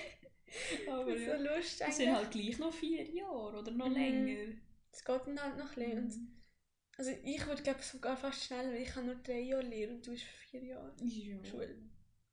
Aber 0.88 1.04
so 1.18 1.24
ja. 1.24 1.36
Lust 1.36 1.80
Das 1.80 1.88
eigentlich. 1.88 1.96
sind 1.96 2.14
halt 2.16 2.30
gleich 2.30 2.58
noch 2.58 2.72
vier 2.72 3.02
Jahre 3.04 3.58
oder 3.58 3.70
noch 3.72 3.88
Mhm. 3.88 3.94
länger. 3.94 4.52
Es 4.92 5.04
geht 5.04 5.20
dann 5.26 5.42
halt 5.42 5.56
noch. 5.56 5.76
Und 5.76 6.04
Mhm. 6.04 6.30
Also 6.96 7.10
ich 7.24 7.44
würde 7.46 7.62
glaube 7.62 7.82
sogar 7.82 8.16
fast 8.16 8.44
schneller, 8.44 8.70
weil 8.72 8.82
ich 8.82 8.94
habe 8.94 9.06
nur 9.06 9.16
drei 9.16 9.40
Jahre 9.40 9.62
Lehre 9.64 9.92
und 9.94 10.06
du 10.06 10.12
hast 10.12 10.22
vier 10.22 10.62
Jahre 10.62 10.94
Ja. 11.02 11.44
Schule. 11.44 11.76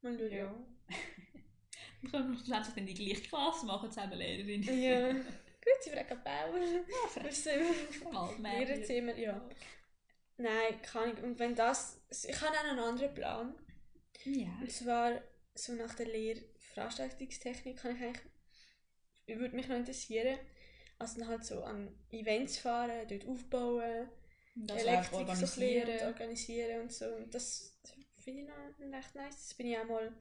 Mal 0.01 0.17
schauen. 0.17 0.31
Ja. 0.31 0.55
Wir 2.01 2.09
können 2.11 2.35
schlussendlich 2.35 2.75
dann 2.75 2.85
die 2.85 2.93
gleiche 2.93 3.21
Klasse 3.23 3.65
machen, 3.65 3.89
zusammen 3.91 4.17
Lehrerin. 4.19 4.61
Ja. 4.63 5.13
Gut, 5.63 5.81
sie 5.81 5.89
fragen 5.91 6.23
Bauer. 6.23 6.59
Ja, 6.59 7.23
Wir 7.23 7.31
mehr. 8.39 8.59
Lehrerzimmer, 8.65 9.15
ja. 9.17 9.49
Nein, 10.41 10.81
kann 10.81 11.13
ich. 11.13 11.23
Und 11.23 11.39
wenn 11.39 11.55
das... 11.55 12.01
Ich 12.09 12.41
habe 12.41 12.57
auch 12.57 12.63
einen 12.63 12.79
anderen 12.79 13.13
Plan. 13.13 13.55
Ja. 14.25 14.49
Und 14.59 14.71
zwar 14.71 15.21
so 15.53 15.73
nach 15.73 15.93
der 15.95 16.07
Lehre 16.07 16.41
Veranstaltungstechnik 16.73 17.77
kann 17.77 17.95
ich 17.95 18.03
eigentlich... 18.03 18.31
Würde 19.27 19.55
mich 19.55 19.67
noch 19.67 19.77
interessieren. 19.77 20.37
Also 20.97 21.19
dann 21.19 21.29
halt 21.29 21.45
so 21.45 21.63
an 21.63 21.95
Events 22.09 22.57
fahren, 22.57 23.07
dort 23.07 23.27
aufbauen. 23.27 24.09
Das 24.55 24.83
Elektrik 24.83 25.21
Elektrik 25.21 25.47
so 25.47 25.61
und 25.61 25.61
organisieren. 25.61 26.07
organisieren 26.07 26.81
und 26.81 26.91
so. 26.91 27.05
Und 27.05 27.33
das 27.33 27.79
finde 28.17 28.41
ich 28.41 28.47
noch 28.47 28.97
recht 28.97 29.15
nice. 29.15 29.35
Das 29.35 29.53
bin 29.53 29.67
ich 29.67 29.77
auch 29.77 29.85
mal 29.85 30.13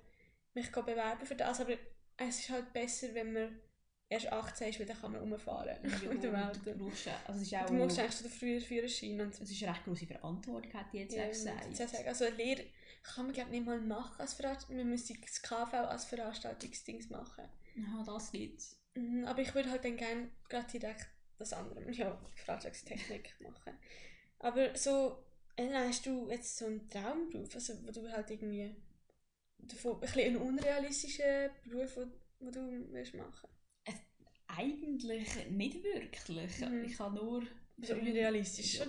mich 0.54 0.70
bewerben 0.70 1.26
für 1.26 1.34
das. 1.34 1.60
Aber 1.60 1.76
es 2.16 2.40
ist 2.40 2.50
halt 2.50 2.72
besser, 2.72 3.14
wenn 3.14 3.32
man 3.32 3.60
erst 4.10 4.30
18 4.32 4.68
ist, 4.68 4.78
weil 4.80 4.86
dann 4.86 5.00
kann 5.00 5.12
man 5.12 5.20
rumfahren 5.22 5.68
Ja, 5.82 6.08
mit 6.12 6.22
dem 6.22 6.30
und 6.34 6.36
Auto. 6.36 6.58
Du, 6.64 6.74
brauchst, 6.74 7.06
ja- 7.06 7.20
also 7.26 7.40
ist 7.40 7.54
auch, 7.54 7.66
Du 7.66 7.74
musst 7.74 7.98
eigentlich 7.98 8.14
schon 8.14 8.24
den 8.24 8.32
früheren 8.32 8.60
Führerschein 8.60 9.20
und 9.20 9.34
es 9.34 9.40
ist 9.50 9.62
eine 9.62 9.72
recht 9.72 9.84
große 9.84 10.06
Verantwortung, 10.06 10.72
hat 10.74 10.92
die 10.92 10.98
jetzt 10.98 11.16
ja, 11.16 11.22
auch 11.24 11.26
ich 11.28 11.32
gesagt. 11.32 11.66
auch 11.66 11.88
sagen, 11.88 12.08
also 12.08 12.24
eine 12.26 12.36
Lehre 12.36 12.64
kann 13.02 13.24
man 13.26 13.34
glaube 13.34 13.50
nicht 13.50 13.64
mal 13.64 13.80
machen 13.80 14.20
als 14.20 14.34
Veranstaltung. 14.34 14.76
Man 14.76 14.90
müsste 14.90 15.14
das 15.18 15.40
KV 15.40 15.72
als 15.74 16.04
Veranstaltungsdings 16.04 17.08
machen. 17.08 17.44
Aha, 17.78 18.02
das 18.04 18.32
gibt's. 18.32 18.76
Mhm, 18.94 19.24
aber 19.24 19.40
ich 19.40 19.54
würde 19.54 19.70
halt 19.70 19.84
dann 19.84 19.96
gerne 19.96 20.28
gerade 20.48 20.70
direkt 20.70 21.06
das 21.38 21.52
andere, 21.52 21.90
ja, 21.92 22.20
Veranstaltungstechnik 22.44 23.36
machen. 23.40 23.78
Aber 24.40 24.76
so, 24.76 25.24
hast 25.58 26.06
du 26.06 26.28
jetzt 26.30 26.56
so 26.58 26.66
einen 26.66 26.88
Traumberuf, 26.88 27.54
also 27.54 27.74
wo 27.86 27.90
du 27.92 28.10
halt 28.10 28.30
irgendwie 28.30 28.74
davon, 29.58 29.94
ein 29.94 30.00
bisschen 30.00 30.26
einen 30.26 30.36
unrealistischen 30.36 31.50
Beruf, 31.64 31.96
wo, 31.96 32.06
wo 32.40 32.50
du 32.50 32.92
willst 32.92 33.14
machen? 33.14 33.48
Eigentlich 34.56 35.28
nicht 35.50 35.82
wirklich. 35.82 36.60
Mhm. 36.60 36.84
Ich 36.84 36.98
habe 36.98 37.14
nur... 37.16 37.42
So 37.82 37.94
unrealistisch. 37.94 38.78
Ja. 38.78 38.84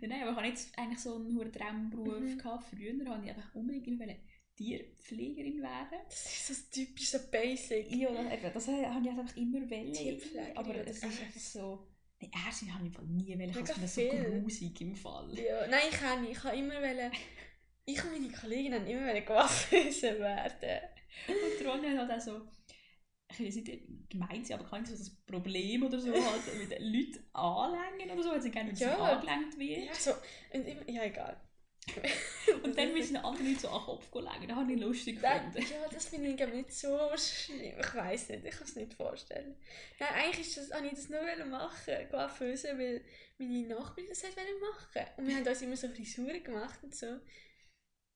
Nein, 0.00 0.22
aber 0.22 0.30
ich 0.32 0.36
habe 0.36 0.46
jetzt 0.48 0.78
eigentlich 0.78 0.98
so 0.98 1.14
einen 1.14 1.36
hohen 1.36 1.52
Traumberuf 1.52 2.18
Mhm. 2.20 2.38
gehabt. 2.38 2.64
Früher 2.70 3.08
habe 3.08 3.24
ich 3.24 3.30
einfach 3.30 3.54
unbedingt 3.54 4.00
wollen 4.00 4.16
Tierpflegerin 4.56 5.62
werden. 5.62 5.98
Das 6.08 6.26
ist 6.26 6.46
so 6.46 6.54
typisch 6.72 7.10
so 7.10 7.18
basic. 7.30 7.90
Ja, 7.94 8.10
das, 8.12 8.52
das 8.52 8.68
habe 8.68 8.80
ich 8.80 8.86
halt 8.86 9.08
einfach 9.08 9.36
immer 9.36 9.70
wollen. 9.70 9.92
Tierpflegerin 9.92 10.56
Aber 10.56 10.74
es 10.86 10.96
ist 10.96 11.04
einfach 11.04 11.40
so... 11.40 11.86
Nein, 12.20 12.30
erst 12.46 12.62
habe 12.72 12.86
ich 12.86 12.98
nie 13.08 13.28
wollen. 13.38 13.40
Ich 13.50 13.56
finde 13.56 13.80
das 13.80 13.94
so 13.94 14.00
grusig 14.02 14.80
im 14.80 14.94
Fall. 14.96 15.38
Ja, 15.38 15.66
nein, 15.66 15.80
ich 15.90 16.02
auch 16.02 16.20
nicht. 16.20 16.32
Ich 16.32 16.44
habe 16.44 16.56
immer 16.56 16.80
wollen, 16.80 17.12
ich 17.84 18.04
und 18.04 18.12
meine 18.12 18.32
Kolleginnen 18.32 18.80
haben 18.80 18.86
immer 18.90 19.06
wollen 19.06 19.24
Coiffeuse 19.24 20.02
werden. 20.18 20.80
Und 21.28 21.66
Ronja 21.66 21.90
hat 21.90 22.08
halt 22.08 22.12
auch 22.12 22.24
so... 22.24 22.40
Ich 23.34 23.38
will 23.40 23.46
jetzt 23.46 23.56
nicht 23.66 24.10
gemeint 24.10 24.46
sein, 24.46 24.58
aber 24.60 24.64
ich 24.64 24.90
so 24.90 24.96
das 24.96 25.10
Problem 25.26 25.82
oder 25.82 25.98
so 25.98 26.12
halt 26.12 26.58
mit 26.58 26.70
den 26.70 26.82
Leuten 26.92 27.24
anlängen 27.32 28.10
oder 28.12 28.22
so, 28.22 28.30
weil 28.30 28.42
sie 28.42 28.50
gerne 28.50 28.70
mit 28.70 28.78
Ja. 28.78 28.96
angelenkt 28.96 29.58
wird. 29.58 29.84
Ja, 29.86 29.94
so, 29.94 30.12
und 30.52 30.66
immer, 30.66 30.88
ja 30.88 31.02
egal. 31.04 31.40
Und 32.62 32.78
dann 32.78 32.94
müssen 32.94 33.16
andere 33.18 33.42
Leute 33.42 33.60
so 33.60 33.68
an 33.68 33.80
den 33.80 33.84
Kopf 33.84 34.14
legen. 34.14 34.48
Das 34.48 34.56
habe 34.56 34.72
ich 34.72 34.80
lustig 34.80 35.18
Nein, 35.20 35.52
gefunden. 35.52 35.66
ja, 35.70 35.88
das 35.92 36.06
finde 36.06 36.28
ich 36.30 36.54
nicht 36.54 36.72
so 36.72 36.98
schlimm. 37.16 37.74
Ich 37.78 37.94
weiß 37.94 38.28
nicht, 38.30 38.44
ich 38.46 38.50
kann 38.52 38.66
es 38.66 38.76
nicht 38.76 38.94
vorstellen. 38.94 39.54
Nein, 40.00 40.08
eigentlich 40.14 40.46
ist 40.48 40.56
das, 40.56 40.72
habe 40.72 40.86
ich 40.86 40.94
das 40.94 41.10
nur 41.10 41.20
machen, 41.46 41.94
Coiffeuse, 42.10 42.68
weil 42.78 43.04
meine 43.36 43.66
Nachbarin 43.68 44.06
das 44.08 44.24
hat 44.24 44.34
wollen 44.34 44.60
machen. 44.60 45.06
Und 45.18 45.26
wir 45.28 45.36
haben 45.36 45.46
uns 45.46 45.60
immer 45.62 45.76
so 45.76 45.88
Frisuren 45.88 46.42
gemacht 46.42 46.78
und 46.82 46.94
so. 46.94 47.20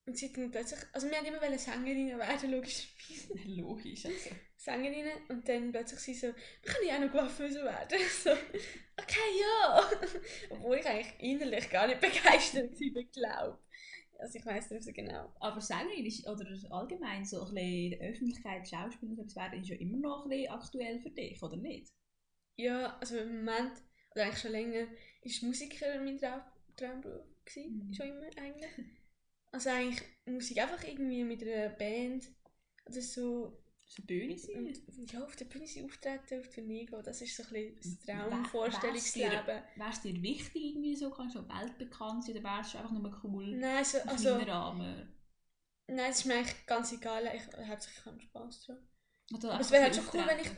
Und 0.08 0.16
sie 0.16 0.28
hat 0.28 0.38
dann 0.38 0.50
plötzlich, 0.50 0.80
also 0.94 1.10
wir 1.10 1.18
haben 1.18 1.26
immer 1.26 1.42
wollen 1.42 1.58
Sängerinnen 1.58 2.18
werden, 2.18 2.50
logischerweise. 2.50 3.34
Logisch. 3.44 4.06
Also. 4.06 4.30
Sängerinnen 4.56 5.12
und 5.28 5.46
dann 5.46 5.70
plötzlich 5.70 6.00
sie 6.00 6.14
so, 6.14 6.28
wir 6.28 6.34
können 6.72 6.88
ja 6.88 6.96
auch 6.96 7.00
noch 7.00 7.12
Coiffeuse 7.12 7.62
werden. 7.62 7.98
So, 8.24 8.30
okay, 8.30 9.30
ja. 9.40 9.90
Obwohl 10.50 10.78
ich 10.78 10.86
eigentlich 10.86 11.14
innerlich 11.20 11.68
gar 11.70 11.86
nicht 11.86 12.00
begeistert 12.00 12.72
war, 12.72 13.02
glaube 13.12 13.58
Also 14.18 14.38
ich 14.38 14.46
weiß 14.46 14.70
nicht 14.70 14.84
so 14.84 14.92
genau. 14.92 15.30
Aber 15.40 15.60
Sängerin 15.60 16.06
ist, 16.06 16.26
oder 16.26 16.46
allgemein 16.70 17.26
so 17.26 17.42
ein 17.42 17.54
bisschen 17.54 17.58
in 17.66 17.90
der 17.92 18.10
Öffentlichkeit 18.10 18.68
Schauspieler 18.68 19.12
etwas 19.12 19.36
werden, 19.36 19.60
ist 19.60 19.68
ja 19.68 19.76
immer 19.76 19.98
noch 19.98 20.24
ein 20.24 20.30
bisschen 20.30 20.52
aktuell 20.52 21.00
für 21.00 21.10
dich, 21.10 21.42
oder 21.42 21.56
nicht? 21.58 21.92
Ja, 22.56 22.96
also 22.98 23.18
im 23.18 23.44
Moment, 23.44 23.72
oder 24.12 24.24
eigentlich 24.24 24.40
schon 24.40 24.52
länger, 24.52 24.88
ist 25.22 25.42
Musiker 25.42 26.00
mein 26.02 26.18
Traum, 26.18 26.42
Traumberuf 26.76 27.26
gewesen, 27.44 27.88
Mhm. 27.88 27.94
schon 27.94 28.08
immer 28.08 28.26
eigentlich. 28.38 28.70
Also 29.52 29.70
eigentlich 29.70 30.02
Musik 30.26 30.58
einfach 30.58 30.84
irgendwie 30.84 31.24
mit 31.24 31.42
einer 31.42 31.70
Band 31.70 32.24
oder 32.86 33.00
so 33.00 33.52
So 33.86 34.02
Bühne 34.02 34.36
sein. 34.38 34.74
und 34.98 35.12
ja, 35.12 35.24
auf 35.24 35.34
der 35.36 35.46
Bühne 35.46 35.66
sein, 35.66 35.84
auftreten, 35.86 36.40
auf 36.40 36.48
Tournee 36.54 36.84
gehen, 36.84 37.02
das 37.02 37.22
ist 37.22 37.36
so 37.36 37.42
ein 37.44 37.48
bisschen 37.50 37.98
das 37.98 38.06
Traumvorstellungsleben. 38.06 39.46
Wäre 39.76 39.90
es 39.90 40.00
dir 40.02 40.22
wichtig, 40.22 40.62
irgendwie 40.64 40.96
so, 40.96 41.10
kannst 41.10 41.36
du 41.36 41.40
so 41.40 41.48
weltbekannt 41.48 42.24
sein, 42.24 42.36
oder 42.36 42.44
wärst 42.44 42.74
du 42.74 42.78
einfach 42.78 42.92
nur 42.92 43.20
cool 43.24 43.58
Nein, 43.58 43.84
so, 43.84 43.98
also, 44.06 44.36
Rahmen? 44.36 45.08
nein, 45.88 46.10
es 46.10 46.18
ist 46.20 46.24
mir 46.26 46.34
eigentlich 46.34 46.66
ganz 46.66 46.92
egal, 46.92 47.24
ich 47.34 47.42
hauptsächlich 47.68 48.04
habe 48.06 48.20
Spaß 48.20 48.66
dran. 48.66 48.78
Oder 49.34 49.52
Aber 49.52 49.60
es 49.60 49.70
wäre 49.70 49.82
halt 49.84 49.94
so 49.94 50.02
schon 50.02 50.20
cool, 50.20 50.26
wenn 50.26 50.38
ich 50.40 50.50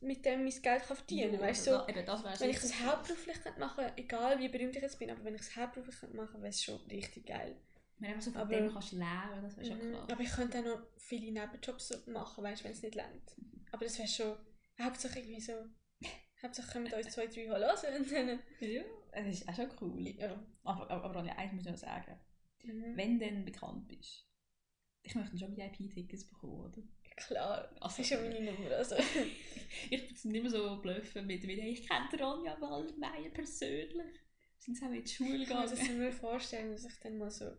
mit 0.00 0.24
dem 0.24 0.44
mein 0.44 0.62
Geld 0.62 0.82
kann 0.82 0.96
verdienen 0.96 1.32
kann, 1.32 1.40
Ja, 1.40 1.46
weißt 1.48 1.66
du? 1.66 1.70
das 2.06 2.24
wär's 2.24 2.40
Wenn 2.40 2.50
ich 2.50 2.60
das 2.60 2.80
hauptberuflich 2.80 3.36
machen 3.58 3.76
könnte, 3.84 3.92
egal 3.98 4.38
wie 4.40 4.48
berühmt 4.48 4.76
ich 4.76 4.82
jetzt 4.82 4.98
bin, 4.98 5.10
aber 5.10 5.24
wenn 5.24 5.34
ich 5.34 5.42
es 5.42 5.56
hauptberuflich 5.56 6.12
machen 6.12 6.26
könnte, 6.28 6.42
wäre 6.42 6.50
es 6.50 6.62
schon 6.62 6.80
richtig 6.90 7.26
geil. 7.26 7.56
Du 8.00 8.06
einfach 8.06 8.22
so 8.22 8.30
von 8.32 8.40
Aber- 8.40 8.54
dem 8.56 8.72
kannst 8.72 8.92
leben, 8.92 9.42
das 9.42 9.56
wäre 9.56 9.66
schon 9.66 9.76
Mhm. 9.78 9.90
klar. 9.92 10.08
Aber 10.10 10.20
ich 10.22 10.30
könnte 10.30 10.58
auch 10.60 10.64
noch 10.64 10.82
viele 10.96 11.32
Nebenjobs 11.32 12.06
machen, 12.06 12.44
weißt 12.44 12.60
du, 12.60 12.64
wenn 12.64 12.72
es 12.72 12.82
nicht 12.82 12.94
längt. 12.94 13.36
Aber 13.72 13.84
das 13.84 13.98
wäre 13.98 14.08
schon, 14.08 14.36
Hauptsache 14.80 15.18
irgendwie 15.18 15.40
so, 15.40 15.52
Hauptsache 16.42 16.72
können 16.72 16.90
wir 16.90 16.96
uns 16.96 17.12
zwei, 17.12 17.26
drei 17.26 17.46
hören 17.46 17.62
und 18.02 18.12
dann, 18.12 18.40
Ja, 18.60 18.82
das 19.12 19.26
ist 19.26 19.48
auch 19.48 19.54
schon 19.54 19.70
cool. 19.82 20.00
ja. 20.08 20.42
Aber, 20.64 20.90
aber, 20.90 21.04
aber 21.18 21.38
eins 21.38 21.52
muss 21.52 21.64
ich 21.66 21.70
noch 21.70 21.78
sagen. 21.78 22.18
Mhm. 22.62 22.96
Wenn 22.96 23.18
du 23.18 23.26
dann 23.26 23.44
bekannt 23.44 23.86
bist, 23.88 24.26
ich 25.02 25.14
möchte 25.14 25.38
schon 25.38 25.56
VIP-Tickets 25.56 26.28
bekommen, 26.28 26.60
oder? 26.66 26.82
Klar, 27.16 27.68
das 27.74 27.82
Also, 27.82 28.02
ist 28.02 28.08
schon 28.08 28.22
meine 28.22 28.40
Nummer. 28.52 28.70
Also. 28.70 28.96
ich 29.90 30.22
bin 30.22 30.32
nicht 30.32 30.42
mehr 30.42 30.50
so 30.50 30.80
bluffen 30.80 31.26
mit, 31.26 31.42
mit 31.44 31.58
ich 31.58 31.86
kenne 31.86 32.08
Ronja 32.22 32.58
Waldmeier 32.60 33.30
persönlich. 33.30 34.20
Sind 34.58 34.74
zusammen 34.76 34.96
in 34.96 35.04
die 35.04 35.10
Schule 35.10 35.36
Ich 35.36 35.48
kann 35.48 35.58
mir 35.60 35.68
gegangen. 35.70 35.88
das 35.88 35.96
nur 35.96 36.12
vorstellen, 36.12 36.70
dass 36.72 36.84
ich 36.84 36.98
dann 37.00 37.18
mal 37.18 37.30
so 37.30 37.50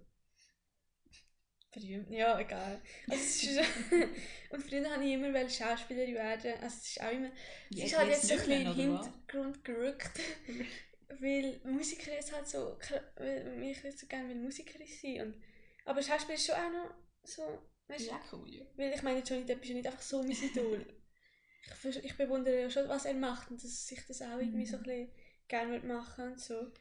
berühmt, 1.71 2.09
ja, 2.11 2.39
egal. 2.39 2.81
Also, 3.09 3.23
es 3.23 3.43
ist 3.43 3.59
und 4.49 4.61
früher 4.63 4.83
wollte 4.83 5.03
ich 5.03 5.13
immer 5.13 5.49
Schauspielerin 5.49 6.15
werden, 6.15 6.53
also 6.61 6.65
es 6.77 6.87
ist 6.87 7.01
auch 7.01 7.11
immer, 7.11 7.31
es 7.75 7.83
Ja, 7.83 7.85
ist 7.85 7.97
halt 7.97 8.09
jetzt 8.09 8.27
so 8.27 8.33
ein 8.33 8.39
bisschen 8.39 8.53
in 8.53 8.59
den 8.65 8.73
Hintergrund 8.73 9.63
gerückt. 9.63 10.19
weil 11.19 11.59
Musiker 11.65 12.17
ist 12.17 12.31
halt 12.33 12.47
so, 12.47 12.77
weil 13.15 13.63
ich 13.63 13.83
würde 13.83 13.97
so 13.97 14.07
gerne 14.07 14.29
will 14.29 14.35
Musikerin 14.35 14.87
sein. 14.87 15.21
Und, 15.27 15.35
aber 15.85 16.01
Schauspiel 16.01 16.35
ist 16.35 16.45
schon 16.45 16.55
auch 16.55 16.71
noch 16.71 16.93
so, 17.23 17.43
weißt 17.87 18.09
Ja, 18.09 18.19
cool, 18.31 18.49
ja. 18.53 18.65
weil 18.75 18.93
ich 18.93 19.03
meine, 19.03 19.21
Johnny 19.21 19.45
Depp 19.45 19.61
ist 19.63 19.69
ja 19.69 19.75
nicht 19.75 19.87
einfach 19.87 20.01
so 20.01 20.23
mein 20.23 20.41
Idol. 20.41 20.85
ich, 21.83 22.03
ich 22.03 22.17
bewundere 22.17 22.61
ja 22.61 22.69
schon, 22.69 22.87
was 22.89 23.05
er 23.05 23.13
macht 23.13 23.51
und 23.51 23.63
dass 23.63 23.91
ich 23.91 24.05
das 24.07 24.21
auch 24.21 24.39
irgendwie 24.39 24.65
so 24.65 24.77
ein 24.77 24.83
Mhm. 24.83 24.83
bisschen 24.83 25.11
gerne 25.47 25.79
machen 25.81 26.33
und 26.33 26.39
so. 26.39 26.71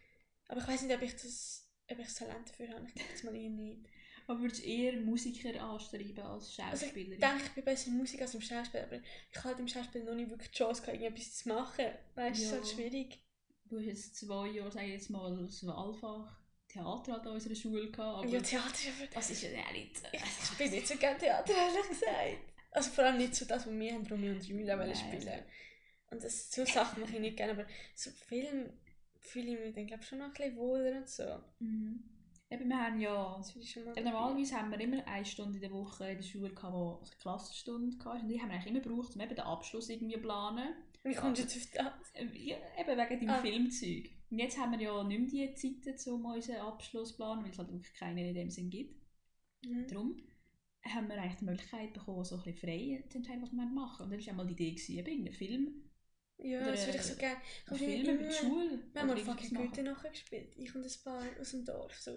Aber 0.48 0.60
ich 0.60 0.68
weiß 0.68 0.82
nicht, 0.82 0.94
ob 0.96 1.02
ich 1.02 1.12
das, 1.14 1.68
ob 1.90 1.98
ich 1.98 2.06
das 2.06 2.16
Talent 2.16 2.48
dafür 2.50 2.68
habe. 2.70 2.86
Ich 2.86 2.94
denke 2.94 3.12
das 3.12 3.22
mal 3.24 3.36
eher 3.36 3.50
nicht. 3.50 3.86
Aber 4.26 4.40
würdest 4.40 4.62
du 4.64 4.68
eher 4.68 4.96
Musiker 5.00 5.60
anstreben 5.62 6.24
als 6.24 6.58
Also 6.60 6.86
ich 6.86 6.92
denke, 6.92 7.42
ich 7.44 7.50
bin 7.52 7.64
besser 7.64 7.88
in 7.88 7.96
Musik 7.98 8.20
als 8.22 8.34
im 8.34 8.40
Schauspiel, 8.40 8.80
aber 8.80 8.96
ich 8.96 9.36
habe 9.38 9.48
halt 9.48 9.58
im 9.60 9.68
Schauspiel 9.68 10.04
noch 10.04 10.14
nicht 10.14 10.30
wirklich 10.30 10.50
die 10.50 10.58
Chance 10.58 10.82
gehabt, 10.82 11.00
irgendetwas 11.00 11.36
zu 11.36 11.48
machen. 11.48 11.86
Weißt 12.14 12.38
du, 12.40 12.42
es 12.42 12.48
ist 12.48 12.52
halt 12.52 12.64
Ja. 12.66 12.70
schwierig. 12.74 13.18
du 13.66 13.78
hast 13.78 13.86
jetzt 13.86 14.16
zwei 14.16 14.48
Jahre, 14.48 14.70
sage 14.72 14.86
ich 14.86 14.92
jetzt 14.94 15.10
mal, 15.10 15.36
das 15.44 15.64
Wahlfach 15.66 16.38
Theater 16.68 17.20
an 17.20 17.26
unserer 17.28 17.54
Schule 17.54 17.90
gehabt, 17.90 17.98
aber 18.18 18.26
ja, 18.26 18.40
Theater 18.40 18.74
ist 18.74 18.86
einfach... 18.86 19.14
das 19.14 19.30
ist 19.30 19.42
ja 19.42 19.50
nicht... 19.72 20.02
Ich, 20.12 20.20
ich 20.22 20.58
bin 20.58 20.70
nicht 20.70 20.86
so 20.88 20.96
gerne 20.96 21.18
Theater, 21.18 21.52
ehrlich 21.52 21.88
gesagt. 21.88 22.38
Also 22.72 22.90
vor 22.90 23.04
allem 23.04 23.18
nicht 23.18 23.34
so 23.34 23.44
das, 23.44 23.66
was 23.66 23.72
wir 23.74 23.92
haben 23.92 24.06
Romeo 24.06 24.32
und 24.32 24.44
Julia 24.46 24.78
wollen 24.78 24.90
Nein, 24.90 24.96
spielen. 24.96 25.28
also- 25.28 25.44
Und 26.12 26.22
das, 26.24 26.50
so 26.52 26.64
Sachen 26.64 27.00
mache 27.00 27.14
ich 27.14 27.20
nicht 27.20 27.36
gerne, 27.36 27.52
aber 27.52 27.66
so 27.96 28.10
Film 28.10 28.72
fühle 29.18 29.52
ich 29.54 29.58
mich 29.60 29.74
dann 29.74 29.86
glaube 29.86 30.02
schon 30.04 30.18
noch 30.18 30.26
ein 30.26 30.32
bisschen 30.32 30.56
wohler 30.56 30.96
und 30.98 31.08
so. 31.08 31.24
Mhm. 31.58 32.02
Eben, 32.52 32.68
wir 32.68 32.78
haben 32.84 33.00
ja... 33.00 33.36
Das 33.38 33.52
finde 33.52 33.64
ich 33.64 33.72
schon 33.72 33.84
mal 33.84 33.94
Ja, 33.96 34.02
normalerweise 34.02 34.56
haben 34.56 34.70
wir 34.72 34.80
immer 34.80 35.06
eine 35.06 35.24
Stunde 35.24 35.56
in 35.56 35.60
der 35.62 35.70
Woche 35.70 36.10
in 36.10 36.16
der 36.16 36.22
Schule, 36.24 36.50
gehabt, 36.52 36.74
wo 36.74 36.98
eine 37.00 37.10
Klassenstunde 37.20 37.96
hatte. 38.04 38.22
Und 38.22 38.28
die 38.28 38.40
haben 38.40 38.48
wir 38.48 38.54
eigentlich 38.56 38.66
immer 38.72 38.80
gebraucht, 38.80 39.14
um 39.14 39.20
eben 39.20 39.30
den 39.36 39.44
Abschluss 39.44 39.88
irgendwie 39.88 40.14
zu 40.14 40.20
planen. 40.22 40.74
Wie 41.04 41.14
kommst 41.14 41.38
du 41.40 41.42
jetzt 41.46 41.78
auf 41.80 41.94
das? 42.00 42.10
Äh, 42.14 42.26
Ja, 42.36 42.56
eben 42.78 42.98
wegen 42.98 43.20
dem 43.20 43.30
Ah. 43.30 43.40
Filmzeug. 43.40 44.10
Und 44.30 44.38
jetzt 44.38 44.58
haben 44.58 44.72
wir 44.72 44.80
ja 44.80 45.02
nicht 45.04 45.32
mehr 45.32 45.48
die 45.48 45.54
Zeiten, 45.84 46.10
um 46.10 46.24
unseren 46.26 46.56
Abschluss 46.56 47.10
zu 47.10 47.16
planen, 47.16 47.44
weil 47.44 47.50
es 47.52 47.58
halt 47.58 47.70
wirklich 47.72 47.94
keinen 47.94 48.18
in 48.18 48.34
dem 48.34 48.50
Sinn 48.50 48.68
gibt. 48.70 49.00
Mhm. 49.64 49.86
Darum 49.88 50.16
haben 50.84 51.08
wir 51.08 51.16
eigentlich 51.20 51.38
die 51.38 51.44
Möglichkeit 51.44 51.92
bekommen, 51.92 52.24
so 52.24 52.36
ein 52.36 52.42
bisschen 52.42 52.58
frei 52.58 53.04
zu 53.10 53.18
entscheiden, 53.18 53.42
was 53.42 53.52
wir 53.52 53.66
machen. 53.66 54.04
Und 54.04 54.10
dann 54.10 54.20
war 54.26 54.32
auch 54.32 54.36
mal 54.36 54.46
die 54.46 54.52
Idee, 54.54 54.70
gewesen, 54.72 54.98
eben 54.98 55.24
einen 55.26 55.32
Film, 55.34 55.84
Ja, 56.38 56.62
Oder, 56.62 56.70
das 56.72 56.86
würde 56.86 56.98
ich 56.98 57.04
so 57.04 57.16
gerne. 57.16 57.36
einen 57.66 57.76
Ich 57.76 57.78
Film 57.84 58.00
immer- 58.00 58.12
über 58.14 58.28
die 58.28 58.34
Schule. 58.34 58.82
Wir 58.92 59.00
haben 59.02 59.08
mal 59.08 59.16
fucking. 59.18 59.54
Goethe 59.56 59.82
nachher 59.82 60.10
gespielt. 60.10 60.54
Ich 60.56 60.74
und 60.74 60.82
ein 60.84 60.92
paar 61.04 61.22
aus 61.38 61.50
dem 61.50 61.64
Dorf. 61.66 61.94
So. 62.00 62.12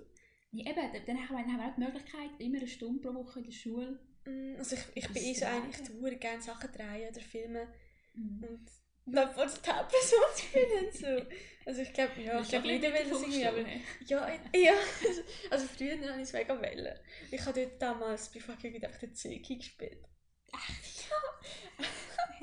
Ja, 0.56 0.72
eben, 0.72 1.06
dann- 1.06 1.30
haben 1.30 1.48
wir, 1.58 1.66
auch 1.68 1.76
die 1.76 1.82
Möglichkeit, 1.82 2.30
immer 2.40 2.58
eine 2.60 2.68
Stunde 2.68 3.02
pro 3.02 3.14
Woche 3.16 3.40
in 3.40 3.46
der 3.46 3.52
Schule. 3.52 4.00
Mm, 4.26 4.56
Also 4.58 4.76
ich, 4.76 4.84
ich 4.96 5.08
bin 5.10 5.24
eh 5.24 5.34
so 5.34 5.46
drehen. 5.46 5.64
eine, 5.64 5.70
ich 5.72 5.78
tue 5.82 6.16
gerne 6.18 6.42
Sachen 6.42 6.72
drehen 6.72 7.10
oder 7.10 7.22
filmen 7.22 7.68
Mhm. 8.16 8.44
und 8.44 8.70
dann 9.16 9.34
vor 9.34 9.46
der 9.48 9.76
Hauptperson 9.78 10.20
spielen 10.38 10.86
und 10.86 10.94
so. 10.94 11.36
Also 11.66 11.82
ich 11.82 11.92
glaube, 11.94 12.22
ja, 12.22 12.40
ich 12.40 12.48
glaube, 12.50 12.68
jeder 12.68 12.94
will 12.94 13.10
das 13.10 13.22
irgendwie, 13.22 13.46
aber 13.46 13.66
ja, 14.06 14.30
ja. 14.56 14.74
Also 15.50 15.68
früher 15.68 15.94
habe 16.10 16.22
ich 16.22 16.28
es 16.28 16.34
mega 16.34 16.56
wollen. 16.58 17.00
Ich 17.32 17.42
habe 17.46 17.60
dort 17.66 17.82
damals 17.82 18.32
bei 18.32 18.40
fucking 18.40 18.74
gedacht, 18.74 19.02
der 19.02 19.14
Zeki 19.14 19.58
gespielt. 19.58 20.06
Ach 20.52 20.70
ja. 20.70 21.78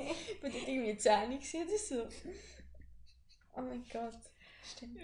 Ich 0.05 0.43
war 0.43 0.51
dort 0.51 0.69
irgendwie 0.69 0.97
10 0.97 1.31
gewesen 1.31 1.63
oder 1.69 1.79
so. 1.79 2.09
Oh 3.57 3.63
mein 3.63 3.85
Gott. 3.93 4.19
Stimmt. 4.65 4.99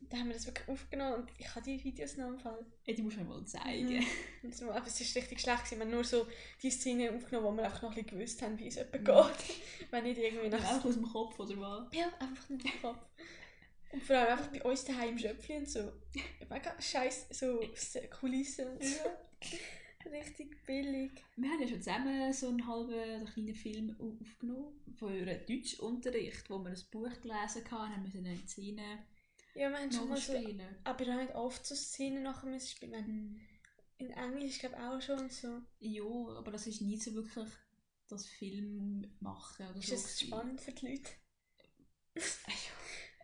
Da 0.00 0.18
haben 0.18 0.28
wir 0.28 0.34
das 0.34 0.46
wirklich 0.46 0.68
aufgenommen 0.68 1.14
und 1.22 1.30
ich 1.38 1.48
habe 1.54 1.64
die 1.64 1.82
Videos 1.82 2.16
noch 2.16 2.28
im 2.28 2.38
Fall. 2.38 2.64
Ja, 2.84 2.94
die 2.94 3.02
musst 3.02 3.16
du 3.16 3.20
mir 3.22 3.28
mal 3.28 3.44
zeigen. 3.44 4.04
Mhm. 4.42 4.52
So, 4.52 4.70
aber 4.70 4.86
es 4.86 5.00
ist 5.00 5.16
richtig 5.16 5.40
schlecht. 5.40 5.70
Wir 5.70 5.80
haben 5.80 5.90
nur 5.90 6.04
so 6.04 6.26
die 6.62 6.70
Szene 6.70 7.10
aufgenommen, 7.12 7.46
wo 7.46 7.56
wir 7.56 7.64
einfach 7.64 7.82
noch 7.82 7.90
ein 7.96 8.04
bisschen 8.04 8.18
gewusst 8.18 8.42
haben, 8.42 8.58
wie 8.58 8.68
es 8.68 8.76
jemand 8.76 8.92
Mhm. 9.00 9.04
geht. 9.04 9.56
Wenn 9.90 10.04
nicht 10.04 10.18
irgendwie 10.18 10.48
Nach 10.48 10.58
einfach 10.60 10.84
aus 10.84 10.94
dem 10.94 11.02
Kopf, 11.10 11.38
oder 11.40 11.60
was? 11.60 11.88
Ja, 11.96 12.12
einfach 12.20 12.48
nicht 12.50 12.64
im 12.66 12.80
Kopf. 12.82 12.98
Und 13.92 14.02
vor 14.02 14.16
allem 14.16 14.28
einfach 14.32 14.48
bei 14.52 14.62
uns 14.62 14.84
daheim 14.84 15.10
im 15.10 15.18
Schöpfli 15.18 15.56
und 15.56 15.68
so. 15.68 15.92
Mega 16.50 16.80
scheiß 16.80 17.26
so 17.30 17.60
Kulissen 18.20 18.68
und 18.68 18.84
so. 18.84 19.00
Richtig 20.10 20.64
billig. 20.66 21.10
Wir 21.36 21.50
haben 21.50 21.60
ja 21.62 21.66
schon 21.68 21.82
zusammen 21.82 22.32
so 22.32 22.48
einen 22.48 22.64
halben 22.66 22.92
oder 22.92 23.24
kleinen 23.32 23.54
Film 23.56 23.96
au- 23.98 24.16
aufgenommen 24.22 24.80
für 24.96 25.08
einen 25.08 25.44
Deutschunterricht, 25.46 26.48
wo 26.48 26.58
wir 26.60 26.70
ein 26.70 26.82
Buch 26.92 27.10
gelesen 27.22 27.68
haben, 27.72 27.92
haben 27.92 28.12
wir 28.12 28.20
eine 28.20 28.38
Szene 28.46 28.98
Ja, 29.56 29.72
haben 29.72 29.90
schon 29.90 30.08
mal 30.08 30.16
so... 30.18 30.32
Aber 30.84 30.98
wir 31.06 31.12
haben 31.12 31.20
nicht 31.24 31.34
oft 31.34 31.64
so 31.66 31.74
Szenen 31.74 32.22
nachher 32.22 32.48
müssen 32.48 32.68
spielen. 32.68 32.94
Haben 32.94 33.40
in 33.98 34.10
Englisch 34.10 34.58
glaube 34.58 34.76
ich 34.76 34.82
auch 34.82 35.00
schon 35.00 35.30
so. 35.30 35.62
Ja, 35.78 36.04
aber 36.36 36.50
das 36.52 36.66
ist 36.66 36.82
nie 36.82 36.98
so 36.98 37.14
wirklich 37.14 37.48
das 38.08 38.26
Film 38.26 39.16
machen 39.20 39.66
oder 39.68 39.78
Ist 39.78 39.86
so. 39.88 39.94
das 39.94 40.02
gewesen. 40.04 40.26
spannend 40.26 40.60
für 40.60 40.72
die 40.72 40.86
Leute? 40.86 41.10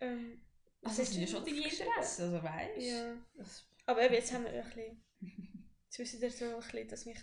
ähm, 0.01 0.41
was 0.81 0.99
Also 0.99 1.03
das 1.03 1.13
sind 1.13 1.21
ja 1.21 1.27
schon 1.29 1.45
deine? 1.45 1.69
Interessen, 1.69 2.23
also 2.23 2.43
weißt? 2.43 2.81
Ja. 2.81 3.15
Das- 3.37 3.65
Aber 3.87 4.03
eben, 4.03 4.15
jetzt 4.15 4.33
haben 4.33 4.45
wir 4.45 4.53
ein 4.53 4.65
bisschen... 4.65 5.03
Jetzt 5.85 5.99
wissen 5.99 6.23
ihr 6.23 6.31
so 6.31 6.45
ein 6.47 6.61
bisschen, 6.61 6.89
dass 6.89 7.05
mich... 7.05 7.19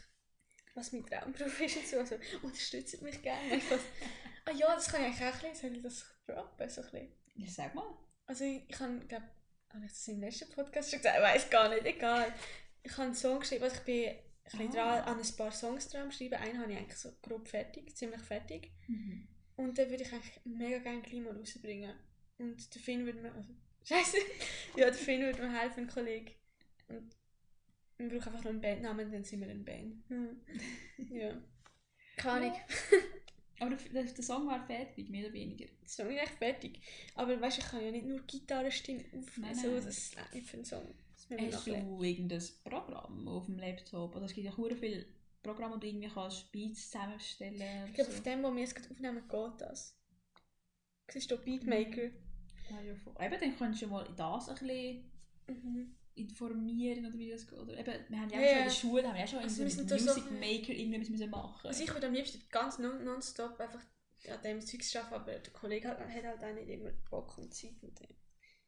Was 0.75 0.91
mein 0.93 1.03
Traumberuf 1.05 1.59
ist 1.61 1.77
und 1.77 1.87
so. 1.87 1.97
Also, 1.97 2.15
unterstützt 2.43 3.01
mich 3.01 3.21
gerne. 3.21 3.59
Ah 4.45 4.51
ja, 4.51 4.73
das 4.73 4.87
kann 4.87 5.01
ich 5.01 5.07
eigentlich 5.07 5.21
auch 5.27 5.43
ein 5.43 5.51
bisschen. 5.51 5.55
Soll 5.55 5.77
ich 5.77 5.83
das 5.83 6.05
droppen? 6.25 6.69
So 6.69 6.81
ein 6.81 6.91
bisschen? 6.91 7.11
Ja, 7.35 7.47
sag 7.49 7.75
mal. 7.75 7.97
Also 8.29 8.43
ich, 8.43 8.62
ich 8.67 8.79
habe, 8.79 9.00
glaube 9.07 9.25
habe 9.74 9.86
ich 9.86 9.91
das 9.91 10.07
im 10.07 10.19
letzten 10.19 10.50
Podcast 10.51 10.91
schon 10.91 11.00
gesagt? 11.00 11.17
Ich 11.17 11.24
weiß 11.24 11.50
gar 11.50 11.67
nicht, 11.69 11.83
egal. 11.86 12.31
Ich 12.83 12.91
habe 12.91 13.03
einen 13.03 13.15
Song 13.15 13.39
geschrieben, 13.39 13.63
also 13.63 13.75
ich 13.77 13.81
bin 13.81 14.09
ein 14.59 14.69
Ah. 14.69 15.01
dran, 15.03 15.15
an 15.15 15.19
ein 15.19 15.36
paar 15.36 15.51
Songs 15.51 15.89
dran 15.89 16.12
schreiben. 16.12 16.36
Einen 16.36 16.59
habe 16.59 16.71
ich 16.71 16.77
eigentlich 16.77 16.98
so 17.00 17.12
grob 17.24 17.48
fertig, 17.48 17.95
ziemlich 17.95 18.21
fertig. 18.21 18.71
Mhm. 18.88 19.27
Und 19.55 19.77
den 19.79 19.89
würde 19.89 20.03
ich 20.03 20.13
eigentlich 20.13 20.39
mega 20.45 20.77
gerne 20.77 21.01
gleich 21.01 21.21
mal 21.21 21.36
rausbringen. 21.36 21.93
Und 22.38 22.74
der 22.75 22.81
Finn 22.81 23.03
würde 23.03 23.19
mir, 23.19 23.33
also, 23.33 23.50
scheiße, 23.83 24.17
ja, 24.75 24.86
der 24.86 24.93
Finn 24.93 25.21
würde 25.21 25.41
mir 25.41 25.59
helfen, 25.59 25.86
ein 25.86 25.89
Kollege. 25.89 26.31
Und 26.88 27.15
wir 27.98 28.09
brauchen 28.09 28.27
einfach 28.27 28.43
noch 28.43 28.51
einen 28.51 28.62
Bandnamen, 28.62 29.12
dann 29.12 29.24
sind 29.24 29.41
wir 29.41 29.50
eine 29.50 29.59
Band. 29.63 30.03
Hm. 30.07 30.39
Ja. 31.09 31.36
Keine 32.15 32.45
Ahnung. 32.48 32.59
Aber 33.59 33.75
der, 33.75 34.03
der, 34.03 34.23
Song 34.23 34.47
war 34.47 34.65
fertig, 34.65 35.09
mehr 35.09 35.25
oder 35.25 35.33
weniger. 35.33 35.65
Der 35.65 35.87
Song 35.87 36.09
ist 36.09 36.21
echt 36.21 36.37
fertig. 36.37 36.79
Aber 37.15 37.39
weißt 37.39 37.59
ich 37.59 37.65
kann 37.65 37.83
ja 37.83 37.91
nicht 37.91 38.05
nur 38.05 38.19
Gitarrenstimmen 38.21 39.05
aufnehmen, 39.17 39.55
so, 39.55 39.75
das 39.75 39.85
ist 39.85 40.17
nicht 40.33 40.47
für 40.47 40.57
einen 40.57 40.65
Song. 40.65 40.93
Hast 41.13 41.67
du 41.67 42.03
irgendein 42.03 42.43
Programm 42.63 43.27
auf 43.27 43.45
dem 43.45 43.59
Laptop? 43.59 44.15
Also 44.15 44.25
es 44.25 44.33
gibt 44.33 44.45
ja 44.45 44.55
sehr 44.55 44.75
viele 44.77 45.05
Programme, 45.43 45.75
wo 45.75 45.79
du 45.79 45.87
irgendwie 45.87 46.09
kannst 46.09 46.51
Beats 46.51 46.89
zusammenstellen 46.89 47.61
Ich 47.87 47.93
glaube, 47.93 48.11
so. 48.11 48.17
auf 48.17 48.23
dem, 48.23 48.43
wo 48.43 48.55
wir 48.55 48.65
gerade 48.65 48.89
aufnehmen, 48.89 49.23
geht 49.27 49.61
das. 49.61 49.95
Siehst 51.09 51.31
du, 51.31 51.37
Beatmaker. 51.37 52.03
Ja, 52.69 52.81
ja, 52.81 52.95
voll. 52.95 53.15
Eben, 53.19 53.39
dann 53.39 53.57
kannst 53.57 53.81
du 53.81 53.87
mal 53.87 54.07
das 54.15 54.49
ein 54.49 54.55
bisschen 54.55 55.09
Mhm. 55.49 55.95
Informieren 56.19 57.05
oder 57.05 57.17
wie 57.17 57.29
das 57.29 57.47
geht. 57.47 57.57
Oder 57.59 57.77
eben, 57.77 57.93
wir 58.09 58.19
haben 58.19 58.29
ja, 58.29 58.39
Ja, 58.39 58.45
auch 58.45 58.49
schon 58.49 58.57
in 58.59 58.63
der 58.65 58.69
Schule 58.71 59.03
haben 59.07 59.13
wir 59.15 59.21
ja 59.21 59.27
schon 59.27 59.39
Also 59.39 59.67
so 59.67 59.83
da 59.83 59.97
so- 59.97 60.05
Music 60.05 60.31
Maker 60.31 60.73
irgendwas 60.73 61.09
müssen 61.09 61.29
machen. 61.29 61.67
Also 61.67 61.83
ich 61.83 61.93
würde 61.93 62.07
am 62.07 62.13
liebsten 62.13 62.41
ganz 62.51 62.79
non 62.79 63.03
nonstop 63.03 63.59
einfach 63.59 63.81
an 64.29 64.41
dem 64.43 64.61
Zeugs 64.61 64.95
arbeiten, 64.95 65.15
aber 65.15 65.39
der 65.39 65.53
Kollege 65.53 65.88
hat, 65.88 65.99
hat 65.99 66.23
halt 66.23 66.43
auch 66.43 66.53
nicht 66.53 66.67
immer 66.69 66.91
Bock 67.09 67.38
und 67.38 67.53
Zeit 67.53 67.81
mit 67.81 67.99
dem. 67.99 68.07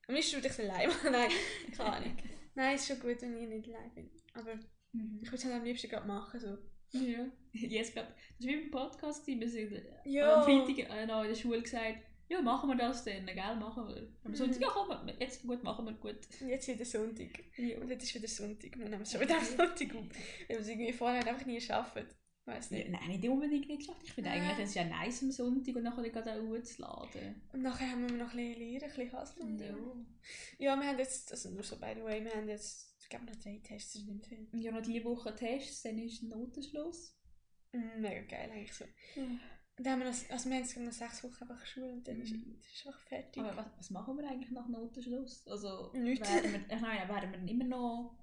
Am 0.07 0.15
liebsten 0.15 0.35
würde 0.37 0.47
ich 0.47 0.53
es 0.53 0.59
allein 0.59 0.87
machen. 0.89 1.11
Nein, 1.11 1.31
keine 1.75 1.93
Ahnung. 1.93 2.17
Nein, 2.55 2.75
ist 2.75 2.87
schon 2.87 2.99
gut, 2.99 3.21
wenn 3.21 3.37
ich 3.37 3.47
nicht 3.47 3.69
allein 3.75 3.93
bin. 3.93 4.11
Aber 4.33 4.55
Mhm. 4.93 5.19
ich 5.21 5.27
würde 5.27 5.37
es 5.37 5.45
halt 5.45 5.55
am 5.55 5.63
liebsten 5.63 5.89
gerade 5.89 6.05
machen. 6.07 6.39
So. 6.39 6.57
Ja. 6.99 7.25
Jetzt 7.53 7.93
glaub, 7.93 8.07
das 8.07 8.45
war 8.47 8.53
wie 8.53 8.61
beim 8.61 8.71
Podcast, 8.71 9.25
wir 9.25 9.49
sind 9.49 9.71
äh, 9.71 9.83
Ja. 10.05 10.35
am 10.35 10.43
Freitag 10.43 10.89
äh, 10.89 11.05
noch 11.05 11.21
in 11.23 11.29
der 11.29 11.35
Schule 11.35 11.61
gesagt, 11.61 11.97
ja, 12.31 12.41
machen 12.41 12.69
wir 12.69 12.77
das 12.77 13.03
dann, 13.03 13.25
gell, 13.25 13.55
machen 13.57 13.87
wir. 13.87 14.07
Am 14.23 14.31
Mhm. 14.31 14.35
Sonntag, 14.35 14.61
ja, 14.61 14.67
komm, 14.71 15.09
jetzt 15.19 15.41
gut, 15.43 15.63
machen 15.63 15.85
wir 15.85 15.93
gut. 15.93 16.17
Und 16.41 16.47
jetzt 16.49 16.67
wieder 16.67 16.85
Sonntag. 16.85 17.29
Ja. 17.57 17.77
Und 17.79 17.89
jetzt 17.89 18.03
ist 18.03 18.15
wieder 18.15 18.27
Sonntag. 18.27 18.77
Wir 18.77 18.87
nehmen 18.89 19.01
es 19.01 19.11
schon 19.11 19.21
wieder 19.21 19.37
am 19.37 19.43
Sonntag 19.45 19.95
auf. 19.95 20.05
Weil 20.47 20.47
wir 20.47 20.59
es 20.59 20.67
irgendwie 20.67 20.93
vorher 20.93 21.25
einfach 21.27 21.45
nie 21.45 21.59
schaffen. 21.61 22.05
Weiß 22.45 22.71
Ja, 22.71 22.77
nicht. 22.77 22.89
nein, 22.89 23.07
nicht 23.09 23.27
unbedingt 23.29 23.67
nicht 23.67 23.79
geschafft. 23.81 24.01
Ich 24.03 24.13
finde 24.13 24.29
Ah. 24.31 24.33
eigentlich, 24.33 24.59
es 24.59 24.69
ist 24.69 24.75
ja 24.75 24.83
nice 24.85 25.21
am 25.23 25.31
Sonntag 25.31 25.75
und 25.75 25.83
nachher 25.83 26.09
gerade 26.09 26.33
auch 26.33 26.47
hochzuladen. 26.47 27.41
Und 27.53 27.61
nachher 27.61 27.91
haben 27.91 28.09
wir 28.09 28.17
noch 28.17 28.33
ein 28.33 28.37
bisschen 28.37 28.59
lernen, 28.59 28.83
ein 28.83 28.89
bisschen 28.89 29.11
hasseln. 29.13 29.59
Ja. 29.59 30.73
Ja, 30.73 30.79
wir 30.81 30.87
haben 30.87 30.97
jetzt, 30.99 31.31
also 31.31 31.49
nur 31.51 31.63
so 31.63 31.77
by 31.79 31.93
the 31.95 32.01
way, 32.03 32.23
wir 32.23 32.31
haben 32.31 32.49
jetzt, 32.49 32.95
ich 32.99 33.09
glaube 33.09 33.25
noch 33.25 33.35
drei 33.35 33.59
Tests, 33.63 33.93
das 33.93 34.01
ist 34.01 34.07
nicht 34.07 34.25
viel. 34.25 34.47
Ja, 34.53 34.71
noch 34.71 34.81
diese 34.81 35.03
Woche 35.05 35.35
Tests, 35.35 35.83
dann 35.83 35.99
ist 35.99 36.23
Notenschluss. 36.23 37.15
Mega 37.99 38.21
geil 38.23 38.49
eigentlich 38.51 38.73
so. 38.73 38.85
Und 39.15 39.39
dann 39.83 39.93
haben 39.93 39.99
wir 40.01 40.11
noch, 40.11 40.29
also 40.29 40.49
wir 40.49 40.57
haben 40.57 40.85
noch 40.85 40.91
sechs 40.91 41.23
Wochen 41.23 41.43
einfach 41.43 41.65
Schule 41.65 41.93
und 41.93 42.07
dann 42.07 42.21
ist 42.21 42.31
Mhm. 42.31 42.59
ist 42.59 42.87
einfach 42.87 42.99
fertig. 43.01 43.41
Aber 43.41 43.57
was, 43.57 43.65
was 43.77 43.89
machen 43.89 44.17
wir 44.17 44.29
eigentlich 44.29 44.51
nach 44.51 44.67
Notenschluss? 44.67 45.47
Also, 45.47 45.91
Nichts. 45.93 46.29
werden 46.29 46.51
wir, 46.51 46.77
äh, 46.77 47.09
werden 47.09 47.31
wir 47.31 47.51
immer 47.51 47.65
noch 47.65 48.17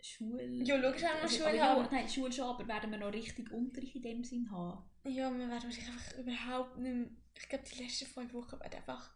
Schule... 0.00 0.44
Ja, 0.64 0.76
logisch 0.76 1.02
werden 1.02 1.16
wir 1.16 1.22
also, 1.22 1.36
Schule 1.36 1.48
aber 1.48 1.56
ja, 1.56 1.76
haben. 1.76 1.88
Nein, 1.90 2.08
Schule 2.08 2.32
schon, 2.32 2.44
aber 2.44 2.68
werden 2.68 2.90
wir 2.90 2.98
noch 2.98 3.12
richtig 3.12 3.50
Unterricht 3.50 3.96
in 3.96 4.02
dem 4.02 4.24
Sinn 4.24 4.50
haben? 4.50 4.84
Ja, 5.04 5.30
wir 5.30 5.38
werden 5.38 5.50
wahrscheinlich 5.50 5.88
einfach 5.88 6.18
überhaupt 6.18 6.78
nicht 6.78 6.94
mehr, 6.94 7.08
ich 7.36 7.48
glaube 7.48 7.64
die 7.72 7.82
letzten 7.82 8.06
fünf 8.06 8.32
Wochen 8.34 8.60
werden 8.60 8.74
einfach, 8.74 9.14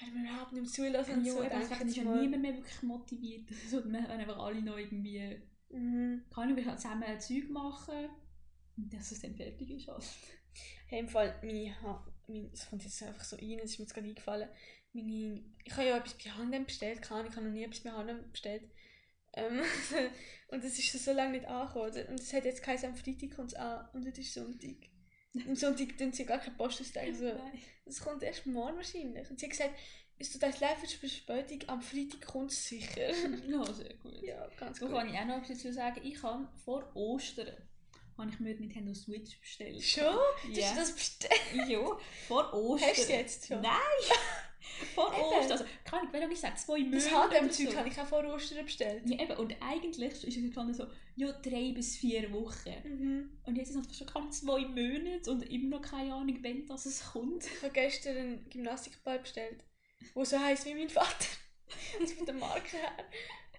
werden 0.00 0.14
wir 0.14 0.30
überhaupt 0.30 0.52
nicht 0.52 0.62
mehr 0.62 0.70
zulassen 0.70 1.24
ja, 1.24 1.32
so. 1.32 1.42
eben, 1.42 1.60
es 1.60 1.70
ich 1.70 1.80
ist 1.80 1.96
ja 1.96 2.04
niemand 2.04 2.42
mehr 2.42 2.54
wirklich 2.54 2.82
motiviert. 2.82 3.48
Also, 3.64 3.84
wir 3.84 4.02
haben 4.02 4.10
einfach 4.10 4.38
alle 4.38 4.62
noch 4.62 4.78
irgendwie... 4.78 5.42
Mhm. 5.70 6.24
Kann 6.34 6.56
ich 6.56 6.66
halt 6.66 6.80
zusammen 6.80 7.04
ein 7.04 7.18
Zeug 7.18 7.48
machen 7.48 8.10
und 8.76 8.92
dass 8.92 9.12
es 9.12 9.20
dann 9.20 9.34
fertig 9.34 9.70
ist. 9.70 9.88
Halt. 9.88 10.04
Hey, 10.86 11.00
im 11.00 11.08
Fall, 11.08 11.34
meine, 11.42 11.80
ha 11.82 12.06
meine, 12.26 12.48
das 12.50 12.68
kommt 12.68 12.84
jetzt 12.84 13.02
einfach 13.02 13.24
so 13.24 13.36
rein, 13.36 13.58
das 13.60 13.70
ist 13.70 13.78
mir 13.78 13.84
jetzt 13.84 13.94
gerade 13.94 14.08
eingefallen. 14.08 14.48
Meine, 14.92 15.42
ich 15.64 15.72
habe 15.72 15.88
ja 15.88 15.96
etwas 15.96 16.14
bei 16.14 16.30
Handem 16.30 16.64
bestellt, 16.66 17.02
keine 17.02 17.28
ich 17.28 17.34
habe 17.36 17.46
noch 17.46 17.52
nie 17.52 17.64
etwas 17.64 17.80
bei 17.80 17.90
Handem 17.90 18.30
bestellt. 18.30 18.62
Ähm, 19.34 19.62
und 20.48 20.62
es 20.64 20.78
ist 20.78 21.04
so 21.04 21.12
lange 21.12 21.32
nicht 21.32 21.46
angekommen. 21.46 22.06
Und 22.08 22.20
es 22.20 22.32
hat 22.32 22.44
jetzt 22.44 22.62
geheißen, 22.62 22.90
am 22.90 22.96
Freitag 22.96 23.34
kommt 23.34 23.52
es 23.52 23.54
an 23.54 23.88
und 23.94 24.06
heute 24.06 24.20
ist 24.20 24.34
Sonntag. 24.34 24.76
Am 25.46 25.56
Sonntag 25.56 25.96
tun 25.96 26.12
sie 26.12 26.26
gar 26.26 26.38
keine 26.38 26.56
Post 26.56 26.80
aussteigen. 26.80 27.14
So. 27.16 27.32
Das 27.84 28.00
kommt 28.00 28.22
erst 28.22 28.46
morgen 28.46 28.76
wahrscheinlich. 28.76 29.28
Und 29.28 29.40
sie 29.40 29.46
hat 29.46 29.50
gesagt, 29.50 29.74
es 30.18 30.30
tut 30.30 30.44
uns 30.44 30.60
leid 30.60 30.76
für 30.78 30.86
Verspätung, 30.86 31.68
am 31.68 31.82
Freitag 31.82 32.20
kommt 32.24 32.52
es 32.52 32.64
sicher. 32.68 33.10
Ja, 33.48 33.64
sehr 33.72 33.94
gut. 33.94 34.22
ja, 34.22 34.48
ganz 34.56 34.78
So 34.78 34.86
gut. 34.86 34.94
kann 34.94 35.08
ich 35.08 35.18
auch 35.18 35.24
noch 35.24 35.38
etwas 35.38 35.48
dazu 35.58 35.72
sagen. 35.72 36.00
Ich 36.04 36.22
habe 36.22 36.48
vor 36.64 36.94
Ostern 36.94 37.56
habe 38.18 38.30
ich 38.30 38.40
mir 38.40 38.54
Nintendo 38.54 38.94
Switch 38.94 39.38
bestellt. 39.40 39.82
Schon? 39.82 40.04
Du 40.44 40.50
Ja. 40.60 40.66
hast 40.68 40.78
das 40.78 40.92
bestellt? 40.94 41.68
ja, 41.68 41.80
vor 42.28 42.52
Ostern. 42.54 42.90
Hast 42.90 43.08
du 43.08 43.12
jetzt 43.12 43.46
schon? 43.48 43.60
Nein! 43.62 43.72
vor 44.94 45.12
Eben. 45.12 45.22
Ostern. 45.22 45.52
Also, 45.52 45.64
kann 45.84 46.06
ich, 46.06 46.12
wenn 46.12 46.30
ich 46.30 46.40
sage, 46.40 46.54
zwei 46.56 46.78
Monate 46.80 46.96
Das 46.96 47.06
oder 47.12 47.40
HM-Zeug 47.40 47.70
so. 47.70 47.76
habe 47.78 47.88
ich 47.88 48.00
auch 48.00 48.06
vor 48.06 48.24
Ostern 48.24 48.64
bestellt. 48.64 49.02
Ja, 49.08 49.20
eben. 49.22 49.36
Und 49.36 49.54
eigentlich 49.60 50.12
ist 50.24 50.24
es 50.24 50.34
gestanden 50.42 50.74
so, 50.74 50.86
ja, 51.16 51.32
drei 51.32 51.72
bis 51.72 51.96
vier 51.96 52.32
Wochen. 52.32 52.74
Mhm. 52.84 53.38
Und 53.44 53.56
jetzt 53.56 53.70
ist 53.70 53.76
es 53.90 53.96
schon 53.98 54.06
gerade 54.06 54.30
zwei 54.30 54.60
Monate 54.66 55.30
und 55.30 55.42
immer 55.50 55.78
noch 55.78 55.82
keine 55.82 56.14
Ahnung, 56.14 56.38
wann 56.42 56.66
das 56.66 56.86
es 56.86 57.04
kommt. 57.12 57.44
Ich 57.44 57.62
habe 57.62 57.72
gestern 57.72 58.16
einen 58.16 58.50
Gymnastikball 58.50 59.18
bestellt, 59.18 59.64
der 60.14 60.24
so 60.24 60.38
heisst 60.38 60.64
wie 60.66 60.74
mein 60.74 60.88
Vater. 60.90 61.26
Also 61.98 62.14
von 62.16 62.26
der 62.26 62.34
Marke 62.34 62.76
her. 62.76 62.92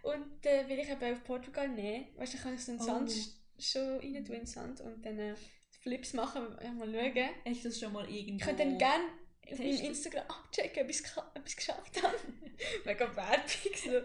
Und 0.03 0.45
den 0.45 0.69
will 0.69 0.77
ich 0.77 0.87
eben 0.89 1.13
auf 1.13 1.23
Portugal 1.23 1.67
nehmen. 1.67 2.07
Weißt 2.15 2.33
du, 2.33 2.37
dann 2.37 2.43
kann 2.43 2.53
ich 2.55 2.63
so 2.63 2.71
einen 2.73 2.81
Oh. 2.81 2.83
Sand 2.83 3.11
schon 3.59 3.99
rein 3.99 4.23
tun 4.25 4.35
in 4.35 4.45
Sand 4.45 4.81
und 4.81 5.05
dann 5.05 5.17
äh, 5.19 5.35
Flips 5.81 6.13
machen, 6.13 6.47
ja, 6.63 6.71
mal 6.71 6.91
schauen. 6.91 7.29
Hast 7.45 7.63
du 7.63 7.69
das 7.69 7.79
schon 7.79 7.93
mal 7.93 8.09
irgendwo... 8.09 8.37
Ich 8.37 8.41
könnte 8.43 8.63
dann 8.63 8.77
gerne 8.77 9.03
auf 9.51 9.59
meinem. 9.59 9.85
Instagram 9.85 10.25
abchecken, 10.27 10.83
ob 10.83 10.89
ich 10.89 11.01
es 11.45 11.55
geschafft 11.55 12.03
habe. 12.03 12.15
Mega 12.85 13.15
Werbung. 13.15 13.47
So. 13.75 14.01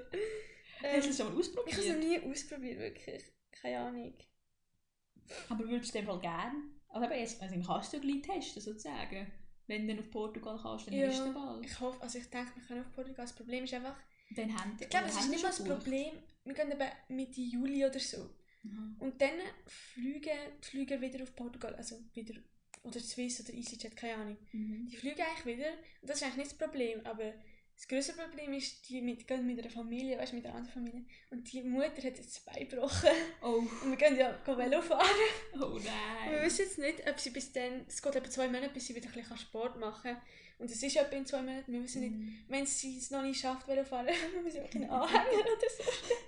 Hast 0.81 0.83
du 0.83 0.87
Ähm, 0.87 1.03
das 1.07 1.17
schon 1.17 1.35
mal 1.35 1.41
ich 1.41 1.49
habe 1.49 1.51
es 1.51 1.55
noch 1.55 1.67
ausprobiert? 1.67 1.99
nie 1.99 2.31
ausprobiert, 2.31 2.79
wirklich. 2.79 3.25
Keine 3.53 3.79
Ahnung. 3.79 4.15
Aber 5.49 5.69
würdest 5.69 5.95
du 5.95 5.99
den 5.99 6.07
Fall 6.07 6.21
gerne? 6.21 6.55
Also 6.89 7.07
eben 7.07 7.21
jetzt, 7.21 7.43
also 7.43 7.55
kannst 7.67 7.93
du 7.93 8.01
gleich 8.01 8.23
testen, 8.23 8.63
sozusagen. 8.63 9.31
Wenn 9.67 9.87
du 9.87 9.99
auf 9.99 10.11
Portugal 10.11 10.59
kannst, 10.63 10.87
dann 10.87 10.95
Ja. 10.95 11.09
hast 11.09 11.21
du 11.27 11.33
bald. 11.35 11.65
Ich 11.65 11.79
hoffe, 11.79 12.01
also 12.01 12.19
ich 12.19 12.31
denke, 12.31 12.53
wir 12.57 12.63
können 12.67 12.81
auf 12.81 12.93
Portugal. 12.93 13.25
Das 13.27 13.35
Problem 13.35 13.65
ist 13.65 13.75
einfach, 13.75 13.97
Dann 14.35 14.55
haben 14.59 14.77
ich 14.81 14.89
glaube, 14.89 15.07
es 15.07 15.17
ist 15.17 15.29
nicht 15.31 15.43
mal 15.43 15.51
das 15.51 15.63
Problem. 15.63 16.15
Wir 16.45 16.55
gehen 16.55 16.73
eben 16.73 16.89
Mitte 17.17 17.41
Juli 17.43 17.85
oder 17.85 18.01
so. 18.01 18.31
Und 18.99 19.21
dann 19.21 19.39
fliegen 19.67 20.31
die 20.63 20.67
Flüger 20.67 21.01
wieder 21.01 21.23
auf 21.23 21.35
Portugal, 21.35 21.75
also 21.77 21.97
wieder, 22.15 22.35
oder 22.83 23.01
Swiss 23.01 23.41
oder 23.41 23.55
EasyJet, 23.57 23.97
keine 23.97 24.15
Ahnung. 24.15 24.37
Mhm. 24.53 24.89
Die 24.91 24.97
fliegen 24.97 25.21
eigentlich 25.23 25.57
wieder 25.59 25.71
und 26.01 26.09
das 26.11 26.17
ist 26.19 26.23
eigentlich 26.25 26.37
nicht 26.49 26.51
das 26.53 26.59
Problem, 26.59 27.01
aber 27.07 27.33
das 27.75 27.87
größere 27.87 28.17
Problem 28.17 28.53
ist, 28.55 28.89
die 28.89 29.01
mit, 29.01 29.27
gehen 29.29 29.47
mit 29.47 29.61
einer 29.61 29.71
Familie, 29.71 30.19
weißt 30.19 30.33
du, 30.33 30.37
mit 30.37 30.47
einer 30.47 30.57
anderen 30.57 30.75
Familie. 30.75 31.05
Und 31.31 31.53
die 31.53 31.63
Mutter 31.63 31.87
hat 31.99 32.03
jetzt 32.19 32.45
Bein 32.45 32.69
gebrochen. 32.69 33.09
Oh, 33.41 33.63
Und 33.85 33.91
wir 33.91 33.97
gehen 33.97 34.17
ja 34.17 34.37
Velo 34.45 34.83
fahren. 34.83 35.07
oh 35.61 35.65
Und 35.67 35.85
wir 35.85 35.91
nein. 35.93 36.43
wissen 36.45 36.63
jetzt 36.63 36.79
nicht, 36.79 37.09
ob 37.09 37.21
sie 37.21 37.31
bis 37.31 37.53
dann, 37.53 37.85
es 37.87 38.03
geht 38.03 38.17
etwa 38.17 38.29
zwei 38.29 38.49
Monate, 38.49 38.71
bis 38.75 38.89
sie 38.89 38.97
wieder 38.97 39.07
ein 39.09 39.15
bisschen 39.15 39.39
Sport 39.39 39.79
machen 39.79 40.11
kann. 40.15 40.21
Und 40.59 40.69
es 40.73 40.83
ist 40.83 40.97
etwa 40.97 41.15
in 41.15 41.25
zwei 41.25 41.41
Monaten, 41.41 41.73
wir 41.73 41.81
wissen 41.85 42.01
nicht, 42.01 42.17
Mhm. 42.17 42.39
wenn 42.49 42.67
sie 42.67 42.99
es 42.99 43.13
noch 43.13 43.23
nicht 43.23 43.41
schafft, 43.41 43.69
Velo 43.69 43.85
fahren, 43.85 44.07
müssen 44.43 44.57
wir 44.57 44.63
einfach 44.65 44.75
einen 44.75 44.91
Anhänger 44.91 45.29
oder 45.43 45.71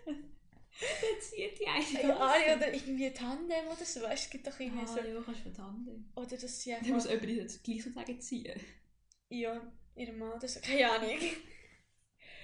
so. 0.07 0.13
Dann 0.79 1.21
zieht 1.21 1.59
die 1.61 1.67
eine 1.67 2.09
Ja, 2.09 2.17
Ari 2.17 2.57
oder 2.57 2.73
irgendwie 2.73 3.11
Tandem 3.13 3.67
oder 3.67 3.85
so, 3.85 4.01
weißt 4.01 4.25
du, 4.25 4.27
es 4.27 4.31
gibt 4.31 4.47
doch 4.47 4.59
irgendwie 4.61 4.83
Ah, 4.83 4.87
so. 4.87 5.01
ja, 5.01 5.23
kannst 5.23 5.41
du 5.41 5.51
vertanden. 5.53 6.11
Oder 6.15 6.37
dass 6.37 6.61
sie 6.61 6.71
Dann 6.81 6.89
muss 6.91 7.07
einfach, 7.07 7.27
jemand 7.27 7.43
jetzt 7.43 7.65
gleich 7.65 7.83
sozusagen 7.83 8.21
ziehen. 8.21 8.61
ja, 9.29 9.61
ihre 9.95 10.13
Mann 10.13 10.33
oder 10.33 10.49
so, 10.49 10.61
keine 10.61 10.91
Ahnung. 10.91 11.19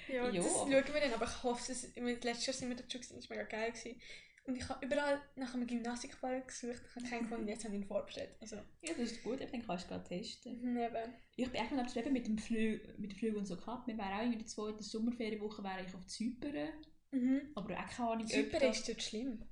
Ja, 0.09 0.29
Ja, 0.31 0.43
das 0.43 0.45
schauen 0.53 0.71
wir 0.71 0.83
dann, 0.83 1.13
aber 1.15 1.25
ich 1.27 1.43
hoffe, 1.43 1.63
dass, 1.69 1.89
letztes 1.97 2.47
Jahr 2.47 2.55
sind 2.55 2.69
wir 2.69 2.77
da 2.77 2.83
schon 2.91 3.01
gewesen, 3.01 3.17
das 3.17 3.29
war 3.31 3.37
mega 3.37 3.49
geil. 3.49 3.73
Gewesen. 3.73 4.01
Und 4.45 4.55
ich 4.57 4.69
habe 4.69 4.87
überall 4.87 5.21
nach 5.35 5.55
einem 5.55 5.67
Gymnastikball 5.67 6.43
gesucht, 6.47 6.81
ich 6.89 6.95
habe 6.95 7.05
keinen 7.11 7.23
gefunden, 7.23 7.49
jetzt 7.49 7.65
habe 7.65 7.75
ich 7.75 7.83
ihn 7.83 7.87
vorbestellt. 7.89 8.31
Also, 8.41 8.57
Ja, 8.83 8.95
das 8.97 9.11
ist 9.13 9.23
gut, 9.25 9.41
eben, 9.41 9.51
dann 9.51 9.67
kannst 9.67 9.85
du 9.87 9.89
gerade 9.89 10.05
testen. 10.09 10.61
mhm, 10.63 10.79
eben. 10.79 11.15
Ich 11.35 11.51
bin 11.51 11.61
echt 11.61 11.73
mal 11.73 11.87
eben 11.97 12.13
mit 12.13 12.27
dem 12.29 12.39
Flug, 12.39 12.99
mit 12.99 13.11
dem 13.13 13.19
Flug 13.19 13.37
und 13.37 13.47
so 13.47 13.57
gehabt. 13.57 13.89
Wir 13.89 13.99
wären 13.99 14.13
auch 14.21 14.23
in 14.23 14.39
der 14.39 14.47
zweiten 14.47 14.83
Sommerferienwoche 14.83 15.65
wäre 15.65 15.85
ich 15.85 15.93
auf 15.95 16.07
Zypern. 16.07 16.69
Mhm. 17.13 17.41
Aber 17.55 17.79
auch 17.79 17.87
keine 17.89 18.11
Ahnung, 18.11 18.27
Zypern 18.27 18.61
das- 18.61 18.79
ist 18.79 18.89
dort 18.89 19.03
schlimm. 19.03 19.45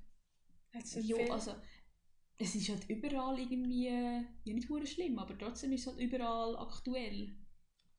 Ja, 0.73 0.81
viel- 1.17 1.31
also 1.31 1.55
es 2.37 2.53
ist 2.55 2.69
halt 2.69 2.89
überall 2.89 3.39
irgendwie, 3.39 3.87
ja 3.87 4.53
nicht 4.53 4.69
hure 4.69 4.85
schlimm, 4.85 5.17
aber 5.19 5.37
trotzdem 5.37 5.71
ist 5.71 5.81
es 5.81 5.87
halt 5.87 5.99
überall 5.99 6.57
aktuell. 6.57 7.37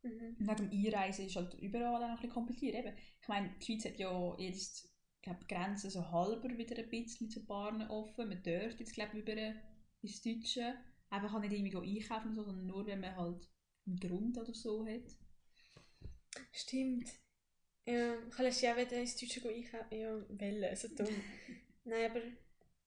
Mhm. 0.02 0.36
Und 0.38 0.46
wegen 0.48 0.70
dem 0.70 0.86
Einreisen 0.86 1.26
ist 1.26 1.36
halt 1.36 1.54
überall 1.54 2.02
auch 2.04 2.08
ein 2.08 2.14
bisschen 2.16 2.30
kompliziert. 2.30 2.74
Eben, 2.76 2.94
ich 3.20 3.28
meine, 3.28 3.50
die 3.58 3.64
Schweiz 3.64 3.84
hat 3.86 3.98
ja 3.98 4.36
jetzt, 4.38 4.92
glaube 5.22 5.40
die 5.42 5.54
Grenzen 5.54 5.90
so 5.90 6.10
halber 6.10 6.56
wieder 6.56 6.76
ein 6.78 6.90
bisschen 6.90 7.30
zu 7.30 7.44
Paaren 7.46 7.82
offen. 7.88 8.28
Man 8.28 8.42
dürfte 8.42 8.80
jetzt, 8.80 8.92
glaube 8.94 9.16
ich, 9.16 9.22
über 9.22 9.54
ins 10.02 10.22
Deutsche. 10.22 10.74
Einfach 11.08 11.32
kann 11.32 11.40
nicht 11.40 11.52
irgendwie 11.52 12.00
einkaufen, 12.00 12.34
so, 12.34 12.42
sondern 12.44 12.66
nur, 12.66 12.86
wenn 12.86 13.00
man 13.00 13.16
halt 13.16 13.48
einen 13.86 13.96
Grund 13.98 14.36
oder 14.36 14.52
so 14.52 14.86
hat. 14.86 15.16
Stimmt. 16.52 17.08
Ja, 17.86 18.14
ich 18.28 18.38
letztes 18.38 18.62
Jahr 18.62 18.76
wieder 18.76 18.96
ins 18.96 19.16
Deutsche 19.16 19.48
einkaufen. 19.48 19.96
Ja, 19.96 20.12
wollen, 20.28 20.76
so 20.76 20.88
dumm. 20.88 21.06
Nein, 21.84 22.10
aber 22.10 22.20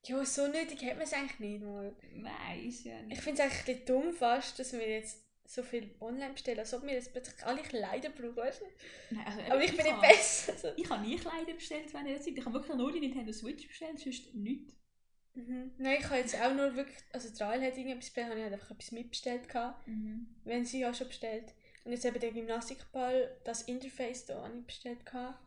ja, 0.06 0.26
so 0.26 0.48
nötig 0.48 0.84
hat 0.84 0.96
man 0.96 1.04
es 1.04 1.14
eigentlich 1.14 1.40
nicht 1.40 1.64
mal. 1.64 1.96
Nein, 2.14 2.66
ist 2.68 2.84
ja 2.86 3.00
Ich 3.02 3.06
nicht. 3.08 3.22
finde 3.22 3.42
es 3.42 3.46
eigentlich 3.52 3.60
ein 3.60 3.66
bisschen 3.66 3.86
dumm 3.86 4.14
fast, 4.14 4.60
dass 4.60 4.74
wir 4.74 4.88
jetzt 4.90 5.26
so 5.46 5.64
viel 5.64 5.96
online 6.00 6.34
bestellen, 6.34 6.60
als 6.60 6.74
ob 6.74 6.84
wir 6.84 6.94
jetzt 6.94 7.12
plötzlich 7.12 7.44
alle 7.44 7.62
Kleider 7.62 8.10
brauchen, 8.10 8.36
weißt 8.36 8.62
du? 8.62 9.16
Nein, 9.16 9.26
also, 9.26 9.40
Aber 9.52 9.64
ich 9.64 9.76
bin 9.76 9.86
nicht 9.86 10.02
besser. 10.02 10.54
Also. 10.54 10.68
Ich 10.78 10.90
habe 10.90 11.02
nie 11.08 11.16
Kleider 11.18 11.54
bestellt 11.54 11.92
während 11.94 12.08
dieser 12.08 12.22
Zeit. 12.22 12.38
Ich 12.38 12.46
habe 12.46 12.54
wirklich 12.54 12.78
nur 12.78 12.92
die 12.92 13.00
Nintendo 13.00 13.32
Switch 13.34 13.68
bestellt, 13.68 14.00
sonst 14.00 14.34
nichts. 14.36 14.76
Mhm. 15.34 15.72
Nein, 15.78 15.98
ich 16.00 16.06
habe 16.06 16.18
jetzt 16.18 16.36
auch 16.40 16.54
nur 16.54 16.76
wirklich, 16.76 16.98
also 17.14 17.44
Rael 17.44 17.62
hat 17.62 17.78
irgendetwas 17.78 18.06
bestellt, 18.06 18.28
habe 18.28 18.38
ich 18.40 18.44
halt 18.44 18.54
einfach 18.54 18.72
etwas 18.72 18.92
mitbestellt 18.92 19.48
gehabt, 19.48 19.88
wenn 20.44 20.66
sie 20.66 20.82
ja 20.82 20.94
schon 20.94 21.08
bestellt. 21.08 21.54
Und 21.90 21.94
jetzt 21.94 22.06
eben 22.06 22.20
der 22.20 22.32
Gymnastikball, 22.32 23.42
das 23.46 23.64
Interface 23.64 24.28
da 24.28 24.44
habe 24.44 24.60
ich 24.60 24.66
bestellt 24.68 25.04
gehabt. 25.08 25.40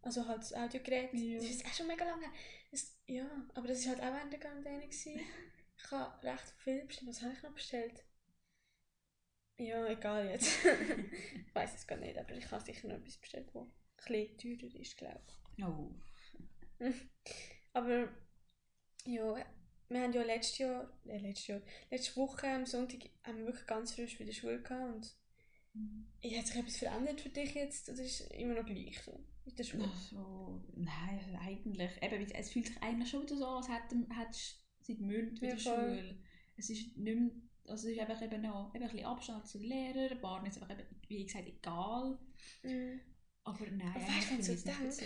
Also 0.00 0.26
halt 0.26 0.38
das 0.38 0.54
Audiogerät. 0.54 1.12
Ja. 1.12 1.36
Das 1.38 1.50
ist 1.50 1.66
auch 1.66 1.74
schon 1.74 1.86
mega 1.86 2.02
lange. 2.02 2.24
Das, 2.70 2.96
ja, 3.06 3.26
aber 3.52 3.68
das 3.68 3.84
war 3.84 3.92
halt 3.92 4.00
auch 4.00 4.16
während 4.16 4.32
der 4.32 4.40
Quarantäne. 4.40 4.80
gewesen. 4.88 5.20
Ich 5.78 5.90
habe 5.90 6.26
recht 6.26 6.54
viel 6.56 6.86
bestellt. 6.86 7.10
Was 7.10 7.20
habe 7.20 7.34
ich 7.34 7.42
noch 7.42 7.52
bestellt? 7.52 8.06
Ja, 9.58 9.86
egal 9.86 10.30
jetzt. 10.30 10.64
ich 10.64 11.54
weiß 11.54 11.74
es 11.74 11.86
gar 11.86 11.98
nicht, 11.98 12.16
aber 12.16 12.32
ich 12.32 12.50
habe 12.50 12.64
sicher 12.64 12.88
noch 12.88 12.96
etwas 12.96 13.18
bestellt, 13.18 13.50
das 13.52 13.66
ein 14.06 14.38
teurer 14.38 14.80
ist, 14.80 14.96
glaube 14.96 15.20
ich. 15.58 15.62
Oh. 15.62 15.94
Aber 17.74 18.08
ja, 19.04 19.44
wir 19.90 20.00
haben 20.00 20.12
ja 20.14 20.22
letztes 20.22 20.56
Jahr, 20.56 20.90
äh, 21.04 21.18
letztes 21.18 21.48
Jahr, 21.48 21.60
letzte 21.90 22.16
Woche 22.16 22.48
am 22.48 22.64
Sonntag 22.64 23.00
haben 23.24 23.36
wir 23.36 23.44
wirklich 23.44 23.66
ganz 23.66 23.92
frisch 23.92 24.18
wieder 24.18 24.32
Schule 24.32 24.62
gehabt 24.62 24.94
und 24.94 25.14
ja, 26.22 26.38
hat 26.38 26.46
sich 26.46 26.56
etwas 26.56 26.76
verändert 26.76 27.20
für 27.20 27.28
dich 27.28 27.54
jetzt? 27.54 27.88
Oder 27.88 28.02
ist 28.02 28.20
es 28.20 28.30
immer 28.32 28.54
noch 28.54 28.66
gleich 28.66 29.00
so 29.02 29.18
mit 29.44 29.58
der 29.58 29.64
Schule? 29.64 29.84
Also, 29.84 30.62
nein, 30.74 31.20
also 31.24 31.38
eigentlich. 31.40 31.90
Eben, 32.02 32.30
es 32.32 32.50
fühlt 32.50 32.66
sich 32.66 32.82
eigentlich 32.82 33.10
schon 33.10 33.22
wieder 33.22 33.36
so 33.36 33.46
an, 33.46 33.56
als 33.56 33.68
hättest 33.68 33.92
du 33.92 34.82
seit 34.82 35.00
Monaten 35.00 35.40
wieder 35.40 35.54
Ja. 35.54 35.58
Schule. 35.58 36.18
Es 36.56 36.70
ist 36.70 36.96
nicht 36.96 37.18
mehr, 37.18 37.30
also 37.66 37.88
es 37.88 37.94
ist 37.94 38.00
einfach 38.00 38.22
eben 38.22 38.42
noch 38.42 38.74
eben 38.74 38.84
ein 38.84 38.90
bisschen 38.90 39.06
Abstand 39.06 39.46
zu 39.46 39.58
den 39.58 39.68
Lehrern, 39.68 40.10
ein 40.12 40.20
paar 40.20 40.46
ist 40.46 40.60
einfach 40.62 40.70
eben, 40.78 40.86
wie 41.08 41.24
gesagt, 41.26 41.46
egal. 41.46 42.18
Mhm. 42.62 43.00
Aber 43.44 43.66
nein, 43.70 43.92
Aber 43.94 44.00
weißt 44.00 44.30
wenn 44.30 44.36
du 44.38 44.42
so 44.42 44.52
denkst, 44.64 44.96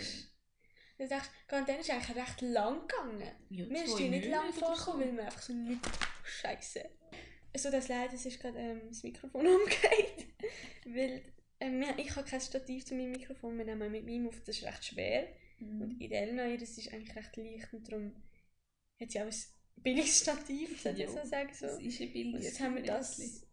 du 0.97 1.07
denkst, 1.07 1.29
Quarantäne 1.47 1.79
ist 1.79 1.89
eigentlich 1.91 2.15
recht 2.17 2.41
lang 2.41 2.87
gegangen. 2.87 3.31
Ja, 3.49 3.65
Mir 3.65 3.83
ist 3.83 3.97
die 3.99 4.09
nicht 4.09 4.29
lang 4.29 4.51
vorgekommen, 4.53 5.01
so. 5.01 5.07
weil 5.07 5.17
wir 5.17 5.25
einfach 5.25 5.41
so 5.41 5.53
nicht 5.53 5.81
Scheiße. 6.23 6.89
Also 7.53 7.69
das 7.69 7.87
leid, 7.89 8.13
es 8.13 8.25
ist 8.25 8.39
gerade 8.39 8.57
ähm, 8.59 8.81
das 8.87 9.03
Mikrofon 9.03 9.45
umgekehrt. 9.47 10.25
weil 10.85 11.21
ähm, 11.59 11.79
wir- 11.81 11.97
ich 11.99 12.15
habe 12.15 12.27
kein 12.27 12.41
Stativ 12.41 12.85
zu 12.85 12.95
meinem 12.95 13.11
Mikrofon, 13.11 13.57
wir 13.57 13.65
nehmen 13.65 13.91
mit 13.91 14.05
meinem 14.05 14.27
auf, 14.27 14.39
das 14.45 14.57
ist 14.57 14.63
recht 14.65 14.85
schwer. 14.85 15.27
Mhm. 15.59 15.81
Und 15.81 16.01
in 16.01 16.11
Elena, 16.11 16.47
ihres 16.47 16.77
ist 16.77 16.91
eigentlich 16.93 17.15
recht 17.15 17.35
leicht 17.37 17.73
und 17.73 17.87
darum 17.91 18.13
hat 18.99 19.11
sie 19.11 19.19
auch 19.21 19.25
ein 19.25 19.35
billiges 19.83 20.19
Stativ, 20.21 20.81
sollte 20.81 21.03
ich 21.03 21.09
so 21.09 21.23
sagen. 21.25 21.49
So. 21.53 21.65
Das 21.67 21.79
ist 21.81 22.01
ein 22.01 22.13
billiges 22.13 22.45
jetzt 22.45 22.59
haben 22.61 22.75
wir 22.75 22.83
das 22.83 23.45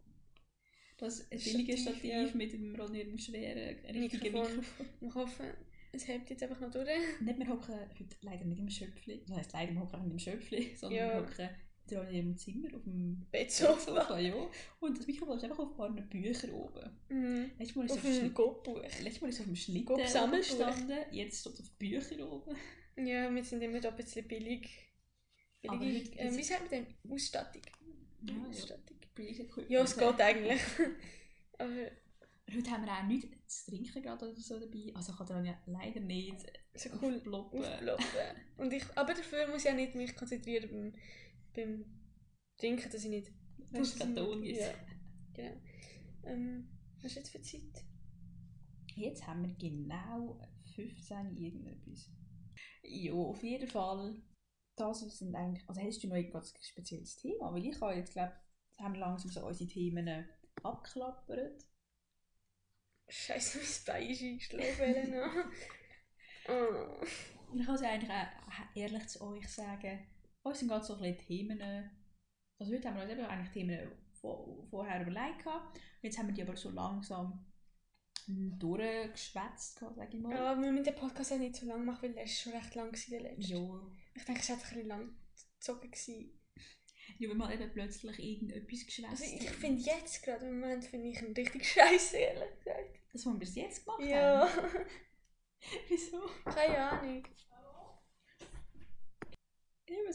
Das 0.97 1.21
ein 1.31 1.39
billiges 1.39 1.81
Stativ, 1.83 1.99
Stativ 2.01 2.11
ja. 2.31 2.35
mit 2.35 2.55
einem 2.55 2.75
rollierenden 2.77 3.19
schweren 3.19 3.77
richtigen 3.85 4.01
Mikrofon. 4.33 4.57
Mikrofon. 4.57 4.77
Ich 5.01 5.15
hoffe, 5.15 5.55
es 5.93 6.07
hält 6.07 6.29
jetzt 6.31 6.43
einfach 6.43 6.61
noch 6.61 6.71
durch. 6.71 6.89
Nicht, 7.21 7.39
wir 7.39 7.49
hocken 7.49 7.75
heute 7.75 8.17
leider 8.23 8.45
nicht 8.45 8.59
im 8.61 8.69
Schöpfli. 8.71 9.23
Das 9.27 9.37
heisst, 9.39 9.53
leider, 9.53 9.73
wir 9.75 9.81
hocken 9.81 10.03
nicht 10.05 10.13
im 10.13 10.19
Schöpfli, 10.19 10.77
sondern 10.77 10.99
Ja. 10.99 11.13
wir 11.15 11.21
hocken 11.27 11.49
in 11.93 12.11
ihrem 12.15 12.37
Zimmer 12.37 12.69
auf 12.75 12.83
dem 12.85 13.27
Bettsofa. 13.31 13.79
Sofa, 13.81 14.19
ja. 14.19 14.35
Und 14.81 14.99
das 14.99 15.07
Mikrofon 15.07 15.37
ist 15.37 15.45
einfach 15.45 15.59
auf 15.59 15.71
ein 15.71 15.77
paar 15.77 15.91
Büchern 15.91 16.51
oben. 16.51 16.91
Mhm. 17.09 17.51
Letztes 17.59 17.77
Mal 17.77 17.85
ist 17.87 17.93
Auf 17.93 17.99
auf, 17.99 18.05
dem 18.05 18.35
Gopbuch. 18.35 18.83
Letztes 19.03 19.21
Mal 19.21 19.29
ist 19.29 19.35
es 19.37 19.41
auf 19.41 19.47
dem 19.47 19.57
Schlitten 19.57 19.85
Gott, 19.87 19.99
oben 20.01 20.09
Sammelbuch. 20.09 20.49
gestanden, 20.49 20.99
jetzt 21.13 21.41
steht 21.41 21.53
es 21.55 21.61
auf 21.61 21.71
Büchern 21.79 22.23
oben. 22.23 22.57
Ja, 22.97 23.33
wir 23.35 23.45
sind 23.45 23.63
immer 23.63 23.81
da 23.81 23.91
ein 23.91 23.97
bisschen 23.97 24.27
billig. 24.27 24.69
Heute- 25.67 25.85
ähm, 26.17 26.37
wie 26.37 26.43
sagt 26.43 26.61
man 26.63 26.71
denn? 26.71 26.87
Ausstattung. 27.13 27.63
Ja, 28.23 28.35
ja. 28.35 28.49
Ausstattung. 28.49 28.97
Equipment. 29.17 29.71
Ja, 29.71 29.83
es 29.83 29.97
geht 29.97 30.21
eigentlich. 30.21 30.61
Aber 31.59 31.91
Heute 32.51 32.71
haben 32.71 32.87
wir 32.87 32.93
auch 32.93 33.03
nichts 33.03 33.65
zu 33.67 33.71
trinken 33.71 34.03
gerade 34.03 34.25
oder 34.31 34.41
so 34.41 34.59
dabei. 34.59 34.91
Also 34.95 35.13
ich 35.13 35.19
kann 35.19 35.27
daran 35.27 35.45
ja 35.45 35.59
leider 35.67 36.01
nicht 36.01 36.35
so 36.75 36.89
cool 37.03 37.17
aufploppen. 37.17 37.63
aufploppen. 37.63 38.07
Und 38.57 38.73
ich, 38.73 38.85
aber 38.95 39.13
dafür 39.13 39.47
muss 39.49 39.67
ich 39.67 39.71
auch 39.71 39.75
nicht 39.75 39.95
mich 39.95 40.17
konzentrieren 40.17 40.71
beim, 40.71 40.93
beim 41.55 41.85
Trinken, 42.57 42.91
dass 42.91 43.05
ich 43.05 43.11
nicht... 43.11 43.29
Du 43.57 43.79
musst 43.79 43.95
dass 43.95 43.95
ich 43.95 43.99
keinen 44.01 44.17
Ton 44.17 44.41
nicht- 44.41 44.55
gießen. 44.55 44.75
Ja, 44.75 44.75
genau. 45.35 45.61
Ähm, 46.25 46.69
was 46.97 47.13
ist 47.13 47.17
jetzt 47.17 47.31
für 47.31 47.43
Zeit? 47.43 47.85
Jetzt 48.95 49.27
haben 49.27 49.43
wir 49.43 49.55
genau 49.55 50.41
15 50.75 51.37
irgendetwas. 51.37 52.11
Ja, 52.83 53.13
auf 53.13 53.43
jeden 53.43 53.69
Fall. 53.69 54.21
Das 54.77 55.01
sind 55.01 55.35
eigentlich. 55.35 55.69
Also 55.69 55.81
hast 55.81 56.03
du 56.03 56.09
noch 56.09 56.33
ganz 56.33 56.53
spezielles 56.61 57.17
Thema? 57.17 57.53
Weil 57.53 57.65
ich 57.67 57.81
habe 57.81 57.95
jetzt 57.95 58.13
glaube 58.13 58.33
haben 58.79 58.95
langsam 58.95 59.31
so 59.31 59.45
unsere 59.45 59.69
Themen 59.69 60.29
abklappert. 60.63 61.65
Scheiße, 63.09 63.59
mein 63.59 63.67
Bein 63.87 64.11
ist 64.11 64.23
eingeschlafen, 64.23 64.81
Elena. 64.83 65.51
oh. 66.49 67.05
Und 67.51 67.61
ich 67.61 67.67
kann 67.67 67.75
es 67.77 67.83
eigentlich 67.83 68.11
auch 68.11 68.77
ehrlich 68.77 69.07
zu 69.09 69.23
euch 69.23 69.49
sagen, 69.49 70.07
uns 70.43 70.59
sind 70.59 70.69
gerade 70.69 70.85
so 70.85 70.95
ein 70.95 71.01
bisschen 71.01 71.27
Themen. 71.27 71.63
Also 72.59 72.73
heute 72.73 72.89
haben 72.89 72.97
wir 72.97 73.03
uns 73.03 73.13
eben 73.13 73.25
eigentlich 73.25 73.53
Themen 73.53 73.93
vor, 74.21 74.67
vorher 74.69 75.03
überlegt 75.03 75.45
gehabt. 75.45 75.79
Jetzt 76.03 76.19
haben 76.19 76.29
wir 76.29 76.35
die 76.35 76.43
aber 76.43 76.57
so 76.57 76.71
langsam 76.71 77.45
durchgeschwätzt, 78.27 79.79
sage 79.79 80.09
ich 80.17 80.21
mal. 80.21 80.35
Ja, 80.35 80.61
wir 80.61 80.71
müssen 80.71 80.85
den 80.85 80.95
Podcast 80.95 81.33
auch 81.33 81.39
nicht 81.39 81.57
so 81.57 81.67
lang 81.67 81.85
machen, 81.85 82.03
weil 82.03 82.13
der 82.13 82.25
ist 82.25 82.41
schon 82.41 82.53
recht 82.53 82.75
lang 82.75 82.89
gewesen, 82.89 83.11
der 83.13 83.21
letzte. 83.23 83.55
Ja. 83.55 83.81
Ich 84.15 84.25
denke, 84.25 84.41
es 84.41 84.49
war 84.51 84.57
ein 84.57 84.63
bisschen 84.63 84.89
lang 84.89 85.17
gezogen. 85.59 85.91
Gewesen. 85.91 86.41
Ja, 87.19 87.31
wenn 87.31 87.37
man 87.39 87.53
eben 87.53 87.73
plötzlich 87.73 88.19
irgendetwas 88.19 88.85
geschwätzt 88.85 89.11
Also 89.11 89.25
ich 89.25 89.51
finde 89.51 89.83
jetzt 89.83 90.23
gerade 90.23 90.47
im 90.47 90.61
Moment 90.61 90.85
finde 90.85 91.09
ich 91.09 91.23
ihn 91.23 91.33
richtig 91.33 91.67
scheiße, 91.67 92.17
ehrlich 92.17 92.59
gesagt. 92.59 93.01
Das, 93.13 93.25
was 93.25 93.33
wir 93.33 93.39
bis 93.39 93.55
jetzt 93.55 93.85
gemacht 93.85 94.03
Ja, 94.05 94.49
haben. 94.49 94.69
Wieso? 95.89 96.21
keine 96.45 96.79
Ahnung. 96.79 97.25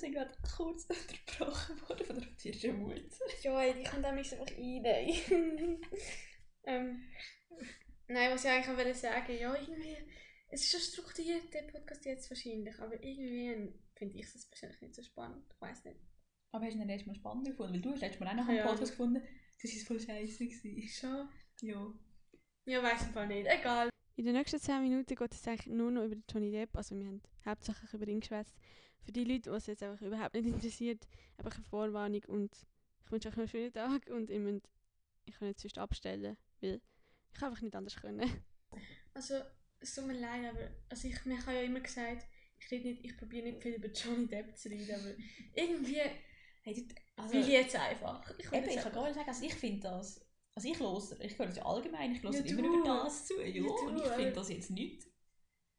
Sind 0.03 0.15
gerade 0.15 0.37
kurz 0.57 0.85
unterbrochen 0.89 1.81
worden 1.87 2.05
von 2.05 2.19
der 2.19 2.27
rotierenden 2.27 2.81
Mutter. 2.81 3.25
Ja, 3.41 3.61
ey, 3.61 3.73
die 3.73 3.83
kann 3.83 4.03
da 4.03 4.11
mich 4.11 4.33
einfach 4.33 4.51
rein. 4.51 4.83
ähm, 6.65 7.03
nein, 8.07 8.31
was 8.31 8.43
ich 8.43 8.51
eigentlich 8.51 8.67
auch 8.67 8.77
wollte 8.77 8.93
sagen, 8.93 9.33
ja, 9.39 9.55
irgendwie, 9.55 9.95
es 10.49 10.63
ist 10.63 10.71
schon 10.71 10.81
strukturiert, 10.81 11.53
der 11.53 11.61
Podcast 11.71 12.03
jetzt 12.03 12.29
wahrscheinlich, 12.29 12.77
aber 12.79 13.01
irgendwie 13.01 13.73
finde 13.95 14.17
ich 14.17 14.25
es 14.25 14.45
persönlich 14.49 14.81
nicht 14.81 14.95
so 14.95 15.03
spannend. 15.03 15.45
Ich 15.49 15.61
weiß 15.61 15.85
nicht. 15.85 16.01
Aber 16.51 16.65
hast 16.65 16.73
du 16.73 16.81
ihn 16.81 16.87
letztes 16.87 17.07
Mal 17.07 17.15
spannend 17.15 17.47
gefunden? 17.47 17.73
Weil 17.75 17.81
du 17.81 17.91
hast 17.91 18.01
letztes 18.01 18.19
Mal 18.19 18.27
auch 18.31 18.35
noch 18.35 18.47
einen 18.49 18.57
ja. 18.57 18.67
Podcast 18.67 18.91
gefunden, 18.91 19.23
das 19.61 19.71
war 19.71 19.85
voll 19.85 19.99
scheiße. 20.01 20.45
gewesen. 20.45 20.89
Schon? 20.89 21.29
Ja. 21.61 21.93
Ja, 22.65 22.83
weiß 22.83 23.07
ich 23.07 23.27
nicht. 23.27 23.47
Egal. 23.47 23.89
In 24.17 24.25
den 24.25 24.35
nächsten 24.35 24.59
10 24.59 24.81
Minuten 24.81 25.15
geht 25.15 25.33
es 25.33 25.47
eigentlich 25.47 25.67
nur 25.67 25.91
noch 25.91 26.03
über 26.03 26.17
Johnny 26.29 26.51
Depp. 26.51 26.75
Also 26.75 26.93
wir 26.97 27.05
haben 27.05 27.21
hauptsächlich 27.45 27.93
über 27.93 28.05
ihn 28.05 28.19
geschwätzt. 28.19 28.53
Für 29.03 29.11
die 29.11 29.23
Leute, 29.23 29.49
die 29.49 29.55
es 29.55 29.67
jetzt 29.67 29.83
einfach 29.83 30.01
überhaupt 30.01 30.33
nicht 30.33 30.45
interessiert, 30.47 31.07
einfach 31.37 31.55
eine 31.55 31.65
Vorwarnung 31.65 32.23
und 32.27 32.55
ich 33.05 33.11
wünsche 33.11 33.29
euch 33.29 33.37
einen 33.37 33.47
schönen 33.47 33.73
Tag 33.73 34.07
und 34.07 34.29
ihr 34.29 34.39
müsst, 34.39 34.69
ich 35.25 35.37
kann 35.37 35.49
jetzt 35.49 35.61
sonst 35.61 35.77
abstellen, 35.77 36.37
weil 36.61 36.81
ich 37.35 37.43
einfach 37.43 37.61
nicht 37.61 37.75
anders 37.75 37.95
können. 37.95 38.29
Also, 39.13 39.35
es 39.79 39.93
tut 39.93 40.07
mir 40.07 40.19
leid, 40.19 40.45
aber 40.49 40.71
also 40.89 41.07
ich, 41.07 41.25
mir 41.25 41.39
habe 41.39 41.53
ja 41.53 41.61
immer 41.61 41.81
gesagt, 41.81 42.25
ich, 42.57 42.71
rede 42.71 42.87
nicht, 42.87 43.05
ich 43.05 43.17
probiere 43.17 43.45
nicht 43.45 43.61
viel 43.61 43.73
über 43.75 43.89
Johnny 43.89 44.27
Depp 44.27 44.57
zu 44.57 44.69
reden, 44.69 44.95
aber 44.95 45.13
irgendwie 45.53 46.01
Hey, 46.63 46.87
also, 47.17 47.33
will 47.33 47.41
ich 47.41 47.47
jetzt 47.49 47.75
einfach. 47.75 48.33
Ich 48.37 48.45
eben, 48.45 48.55
jetzt 48.63 48.75
ich 48.77 48.81
kann 48.81 48.93
gar 48.93 49.03
nicht 49.03 49.15
sagen, 49.15 49.27
also 49.27 49.45
ich 49.45 49.53
finde 49.53 49.81
das... 49.81 50.25
Also 50.55 50.69
ich 50.69 50.79
höre, 50.79 51.19
ich 51.19 51.37
höre 51.37 51.47
das 51.47 51.57
ja 51.57 51.65
allgemein, 51.65 52.13
ich 52.13 52.23
höre 52.23 52.31
Ja, 52.31 52.39
immer 52.39 52.61
über 52.61 52.83
das 52.85 53.25
zu. 53.25 53.41
Ja, 53.41 53.47
Ja, 53.47 53.61
du, 53.63 53.87
und 53.87 53.97
ich 53.97 54.07
finde 54.07 54.31
das 54.31 54.49
jetzt 54.49 54.69
nicht. 54.69 55.07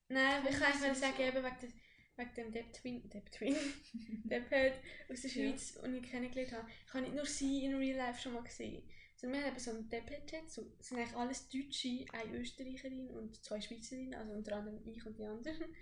Nein, 0.08 0.40
aber 0.40 0.50
ich 0.50 0.58
kann 0.58 0.72
einfach 0.72 0.94
sagen, 0.94 1.20
eben 1.20 1.42
wegen, 1.42 1.72
wegen 2.16 2.34
dem 2.34 2.52
Depp 2.52 2.72
Twin, 2.72 3.08
Depp 3.10 3.30
Twin, 3.32 3.56
Depp 4.24 4.50
halt 4.50 4.74
aus 5.08 5.22
der 5.22 5.30
Ja. 5.30 5.50
Schweiz, 5.50 5.76
und 5.82 5.94
ich 5.94 6.10
kennengelernt 6.10 6.52
habe. 6.52 6.68
Ich 6.86 6.94
habe 6.94 7.02
nicht 7.04 7.14
nur 7.14 7.26
sie 7.26 7.64
in 7.64 7.74
Real 7.74 7.96
Life 7.96 8.20
schon 8.22 8.34
mal 8.34 8.42
gesehen, 8.42 8.82
sondern 9.16 9.40
wir 9.40 9.46
haben 9.46 9.52
eben 9.54 9.64
so 9.64 9.70
einen 9.70 9.88
Depp 9.88 10.26
chat 10.26 10.50
so, 10.50 10.62
es 10.78 10.88
sind 10.88 10.98
eigentlich 10.98 11.16
alles 11.16 11.48
Deutsche, 11.48 12.04
eine 12.12 12.36
Österreicherin 12.38 13.10
und 13.10 13.42
zwei 13.44 13.60
Schweizerinnen, 13.60 14.14
also 14.14 14.32
unter 14.32 14.56
anderem 14.56 14.86
ich 14.86 15.04
und 15.04 15.18
die 15.18 15.24
anderen. 15.24 15.74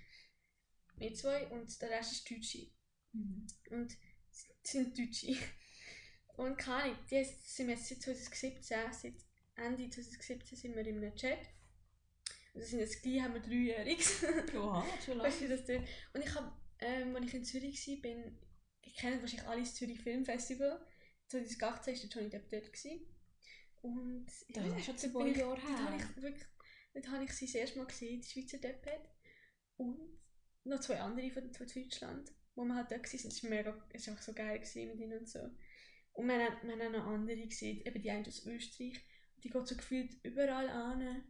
Wir 0.96 1.14
zwei 1.14 1.46
und 1.48 1.80
der 1.80 1.90
Rest 1.90 2.12
ist 2.12 2.30
Deutsche. 2.30 2.70
Mhm. 3.12 3.46
Und 3.70 3.96
sind 4.62 4.96
Deutsche. 4.98 5.36
Und 6.36 6.56
keine 6.56 6.84
Ahnung, 6.84 6.96
die 7.10 7.24
sind 7.24 7.68
jetzt 7.68 7.88
seit 7.88 8.02
2017, 8.02 8.92
seit 8.92 9.14
Ende 9.56 9.90
2017 9.90 10.56
sind 10.56 10.76
wir 10.76 10.86
in 10.86 10.96
einem 10.96 11.14
Chat. 11.14 11.38
Das 12.54 12.68
sind 12.70 12.80
jetzt 12.80 13.02
gleich, 13.02 13.22
haben 13.22 13.34
wir 13.34 13.40
dreijähriges. 13.40 14.24
Oha, 14.54 14.84
schon 15.04 15.16
lange. 15.18 15.28
weißt 15.28 15.40
du, 15.42 15.48
das? 15.48 15.68
Und 16.12 16.22
ich 16.22 16.34
habe, 16.34 16.52
ähm, 16.80 17.16
als 17.16 17.26
ich 17.26 17.34
in 17.34 17.44
Zürich 17.44 17.88
war, 17.88 17.96
bin, 18.02 18.38
ich 18.82 18.94
kenne 18.96 19.20
wahrscheinlich 19.20 19.48
alle 19.48 19.60
das 19.60 19.74
Zürich 19.74 20.00
Filmfestival. 20.00 20.86
2018 21.28 21.94
war 21.94 22.00
der 22.00 22.10
Johnny 22.10 22.30
Depp 22.30 22.48
dort. 22.50 22.72
Gewesen. 22.72 23.06
Und 23.80 24.26
Das 24.26 24.66
ist 24.66 24.84
schon 24.84 25.12
dort 25.12 25.34
zwei 25.34 25.40
Jahre 25.40 25.60
Dort 25.60 25.68
her. 25.68 25.84
habe 25.84 25.96
ich 25.96 26.22
wirklich, 26.22 26.46
dort 26.94 27.08
habe 27.08 27.24
ich 27.24 27.32
sie 27.32 27.46
das 27.46 27.54
erste 27.54 27.78
Mal 27.78 27.86
gesehen, 27.86 28.20
die 28.20 28.28
Schweizer 28.28 28.58
Deppet. 28.58 29.08
Und 29.76 30.20
noch 30.64 30.80
zwei 30.80 31.00
andere 31.00 31.30
von, 31.30 31.52
von 31.52 31.66
Deutschland, 31.66 32.30
wo 32.54 32.64
wir 32.64 32.74
halt 32.74 32.90
da 32.90 32.96
waren. 32.96 33.04
Es 33.04 33.42
war 33.42 33.50
mega, 33.50 33.86
es 33.92 34.06
war 34.06 34.12
einfach 34.12 34.24
so 34.24 34.34
geil 34.34 34.58
gewesen 34.58 34.88
mit 34.88 35.00
ihnen 35.00 35.18
und 35.20 35.28
so. 35.28 35.40
Und 36.12 36.28
wir 36.28 36.34
haben, 36.38 36.68
wir 36.68 36.72
haben 36.76 36.94
auch 36.94 36.98
noch 36.98 37.06
andere 37.06 37.46
gesehen, 37.48 37.80
eben 37.84 38.02
die 38.02 38.10
eine 38.10 38.26
aus 38.26 38.46
Österreich. 38.46 39.00
Die 39.42 39.48
geht 39.48 39.66
so 39.66 39.74
gefühlt 39.74 40.12
überall 40.22 40.68
an. 40.68 41.24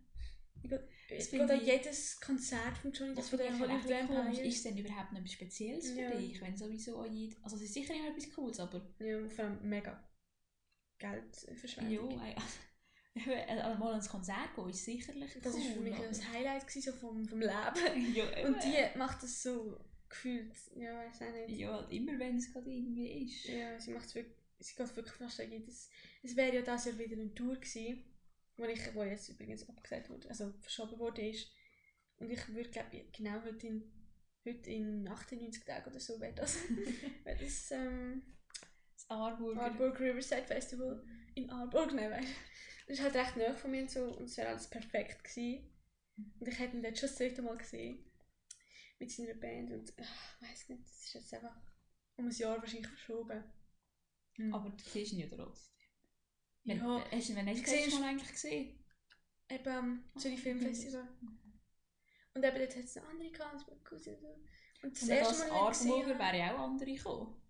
Die 0.62 0.68
geht, 0.68 0.80
Das 1.10 1.24
die 1.30 1.36
finde 1.36 1.46
geht 1.46 1.54
an 1.54 1.60
ich- 1.60 1.66
jedes 1.84 2.20
Konzert 2.20 2.78
von 2.78 2.92
Johnny 2.92 3.14
Das 3.14 3.30
Depp, 3.30 3.40
von 3.40 3.58
finde 3.58 3.66
der 3.88 4.00
ich 4.02 4.04
echt 4.04 4.08
komisch. 4.08 4.38
Ist 4.38 4.56
es 4.56 4.62
denn 4.62 4.78
überhaupt 4.78 5.12
etwas 5.16 5.32
Spezielles 5.32 5.90
für 5.90 6.00
Ja. 6.00 6.10
dich, 6.10 6.40
wenn 6.40 6.56
sowieso 6.56 6.98
an 7.00 7.14
jed- 7.14 7.36
Also 7.42 7.56
es 7.56 7.62
ist 7.62 7.74
sicher 7.74 7.94
immer 7.94 8.08
etwas 8.10 8.30
Cooles, 8.32 8.60
aber... 8.60 8.80
Ja, 9.00 9.28
vor 9.28 9.44
allem 9.44 9.68
mega 9.68 10.02
Geldverschwendung. 10.98 12.10
Ja, 12.12 12.22
ei- 12.22 12.36
also 13.62 13.78
mal 13.78 13.90
ans 13.90 14.08
Konzert 14.08 14.54
gehen 14.54 14.68
ist 14.70 14.84
sicherlich 14.84 15.30
Das 15.42 15.52
war 15.54 15.60
für 15.60 15.78
cool, 15.78 15.82
mich 15.84 15.94
aber- 15.96 16.06
ein 16.06 16.32
Highlight 16.32 16.66
gewesen, 16.66 16.92
so 16.92 16.98
vom, 16.98 17.26
vom 17.26 17.40
Leben. 17.40 18.14
ja. 18.14 18.24
Und 18.46 18.56
die 18.62 18.98
macht 18.98 19.22
das 19.22 19.42
so 19.42 19.78
gefühlt, 20.08 20.52
ja, 20.76 20.94
weiß 20.96 21.22
auch 21.22 21.32
nicht. 21.46 21.58
Ja, 21.58 21.72
halt 21.72 21.90
immer 21.92 22.18
wenn 22.18 22.36
es 22.36 22.52
gerade 22.52 22.70
irgendwie 22.70 23.24
ist. 23.24 23.44
Ja, 23.46 23.78
sie 23.80 23.92
macht 23.92 24.14
wirklich, 24.14 24.36
sie 24.60 24.74
geht 24.76 24.96
wirklich 24.96 25.14
fast 25.14 25.38
jedes. 25.38 25.90
Es 26.22 26.36
wäre 26.36 26.54
ja 26.54 26.62
das 26.62 26.84
Jahr 26.84 26.98
wieder 26.98 27.16
eine 27.16 27.34
Tour 27.34 27.56
gewesen, 27.56 28.04
wo, 28.56 28.64
ich, 28.64 28.94
wo 28.94 29.02
jetzt 29.02 29.28
übrigens 29.28 29.68
abgesagt 29.68 30.10
wurde, 30.10 30.28
also 30.28 30.52
verschoben 30.60 30.98
wurde 30.98 31.28
ist. 31.28 31.50
Und 32.16 32.30
ich 32.30 32.48
würde 32.48 32.70
glaube 32.70 33.04
genau 33.12 33.42
heute 33.42 33.66
in, 33.66 33.92
heute 34.46 34.70
in 34.70 35.08
98 35.08 35.64
Tagen 35.64 35.90
oder 35.90 36.00
so 36.00 36.20
wäre 36.20 36.34
das, 36.34 36.56
wäre 37.24 37.38
das 37.38 37.70
ähm, 37.70 38.22
Das 38.94 39.10
Arburger. 39.10 39.62
Ardburg 39.62 39.98
Riverside 40.00 40.44
Festival 40.44 41.04
in 41.34 41.50
Ardburg, 41.50 41.92
nein, 41.94 42.10
weißt. 42.10 42.28
Das 42.86 42.98
ist 42.98 43.02
halt 43.04 43.14
recht 43.14 43.36
nah 43.36 43.54
von 43.54 43.70
mir 43.70 43.82
und 43.82 43.90
so 43.90 44.04
und 44.16 44.24
es 44.24 44.36
wäre 44.36 44.48
alles 44.48 44.68
perfekt 44.68 45.24
gewesen. 45.24 45.68
Und 46.38 46.48
ich 46.48 46.58
hätte 46.58 46.76
ihn 46.76 46.82
dort 46.82 46.98
schon 46.98 47.08
das 47.08 47.16
dritte 47.18 47.42
Mal 47.42 47.56
gesehen. 47.56 48.04
Mit 48.98 49.10
seiner 49.10 49.34
Band 49.34 49.72
und 49.72 49.92
ach, 50.00 50.36
ich 50.42 50.48
weiß 50.48 50.68
nicht, 50.68 50.84
das 50.84 51.04
ist 51.06 51.14
jetzt 51.14 51.34
einfach 51.34 51.56
um 52.16 52.26
ein 52.26 52.32
Jahr 52.32 52.58
wahrscheinlich 52.60 52.86
verschoben. 52.86 53.42
Aber 54.52 54.70
du 54.70 54.84
siehst 54.84 55.12
ihn 55.12 55.20
ja 55.20 55.26
trotzdem. 55.28 55.72
Wenn, 56.64 56.78
Ja, 56.78 57.04
hast 57.10 57.28
du, 57.28 57.34
wenn 57.36 57.48
hast 57.48 57.58
du 57.58 57.62
das 57.64 57.72
letzte 57.72 58.00
Mal 58.00 58.08
eigentlich 58.10 58.30
gesehen? 58.32 58.84
Eben 59.48 59.68
am 59.68 60.04
Zürich 60.16 60.38
Ah, 60.38 60.42
Filmfestival. 60.42 61.08
Und 62.34 62.44
eben 62.44 62.56
dort 62.58 62.76
hat 62.76 62.84
es 62.84 62.96
andere 62.96 63.30
gehabt, 63.30 63.68
und 63.68 64.94
das 64.96 65.02
Und 65.02 65.08
erste 65.10 65.48
Mal, 65.48 65.66
als 65.66 65.80
habe- 65.88 66.18
wäre 66.18 66.38
ja 66.38 66.54
auch 66.54 66.60
andere 66.60 66.92
gekommen. 66.94 67.40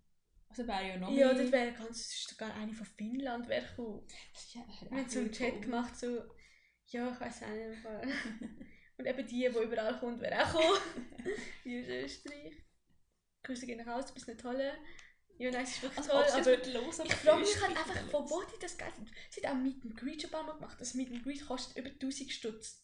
Also 0.49 0.67
wäre 0.67 0.87
ja 0.87 0.97
noch 0.97 1.09
Ja, 1.11 1.27
mehr... 1.33 1.35
dort 1.35 1.51
wäre 1.51 1.71
ganz, 1.73 2.01
es 2.01 2.13
ist 2.13 2.29
sogar 2.29 2.53
eine 2.53 2.73
von 2.73 2.85
Finnland 2.85 3.47
wäre 3.47 3.65
gekommen. 3.67 4.05
Das 4.33 4.43
ist 4.43 4.53
ja 4.53 4.61
Wir 4.67 4.97
haben 4.99 5.09
so 5.09 5.19
einen 5.19 5.31
Chat 5.31 5.61
gemacht, 5.63 5.95
so, 5.97 6.23
ja, 6.87 7.11
ich 7.11 7.19
weiß 7.19 7.43
auch 7.43 7.49
nicht. 7.49 7.85
Und 8.97 9.05
eben 9.07 9.25
die, 9.27 9.49
die 9.49 9.63
überall 9.63 9.99
kommt, 9.99 10.21
wäre 10.21 10.43
auch 10.45 10.53
gekommen. 10.53 10.79
Wie 11.63 11.81
aus 11.81 11.87
Österreich. 11.87 12.53
Grüße 13.41 13.65
gehen 13.65 13.83
nach 13.83 13.95
Hause, 13.95 14.09
du 14.09 14.13
bist 14.13 14.29
eine 14.29 14.37
tolle. 14.37 14.73
Ja, 15.39 15.51
nein, 15.51 15.63
es 15.63 15.71
ist 15.71 15.81
wirklich 15.81 15.97
Also, 15.97 16.11
toll, 16.11 16.25
sie 16.27 16.33
aber 16.33 16.45
wird 16.45 16.73
los, 16.73 16.99
aber 16.99 17.09
ich 17.09 17.15
frage 17.15 17.39
mich 17.41 17.49
ist 17.49 17.61
halt 17.61 17.77
einfach, 17.77 18.09
von 18.11 18.29
wo 18.29 18.41
die 18.43 18.59
das 18.59 18.77
Geld 18.77 18.93
Sie 19.31 19.41
hat 19.41 19.51
auch 19.51 19.55
Meet 19.57 19.83
and 19.83 19.97
Greet 19.97 20.21
schon 20.21 20.29
ein 20.29 20.31
paar 20.31 20.43
Mal 20.43 20.53
gemacht. 20.53 20.79
Das 20.79 20.93
Meet 20.93 21.11
and 21.11 21.23
Greet 21.23 21.45
kostet 21.47 21.77
über 21.77 21.89
1000 21.89 22.31
Stutz. 22.31 22.83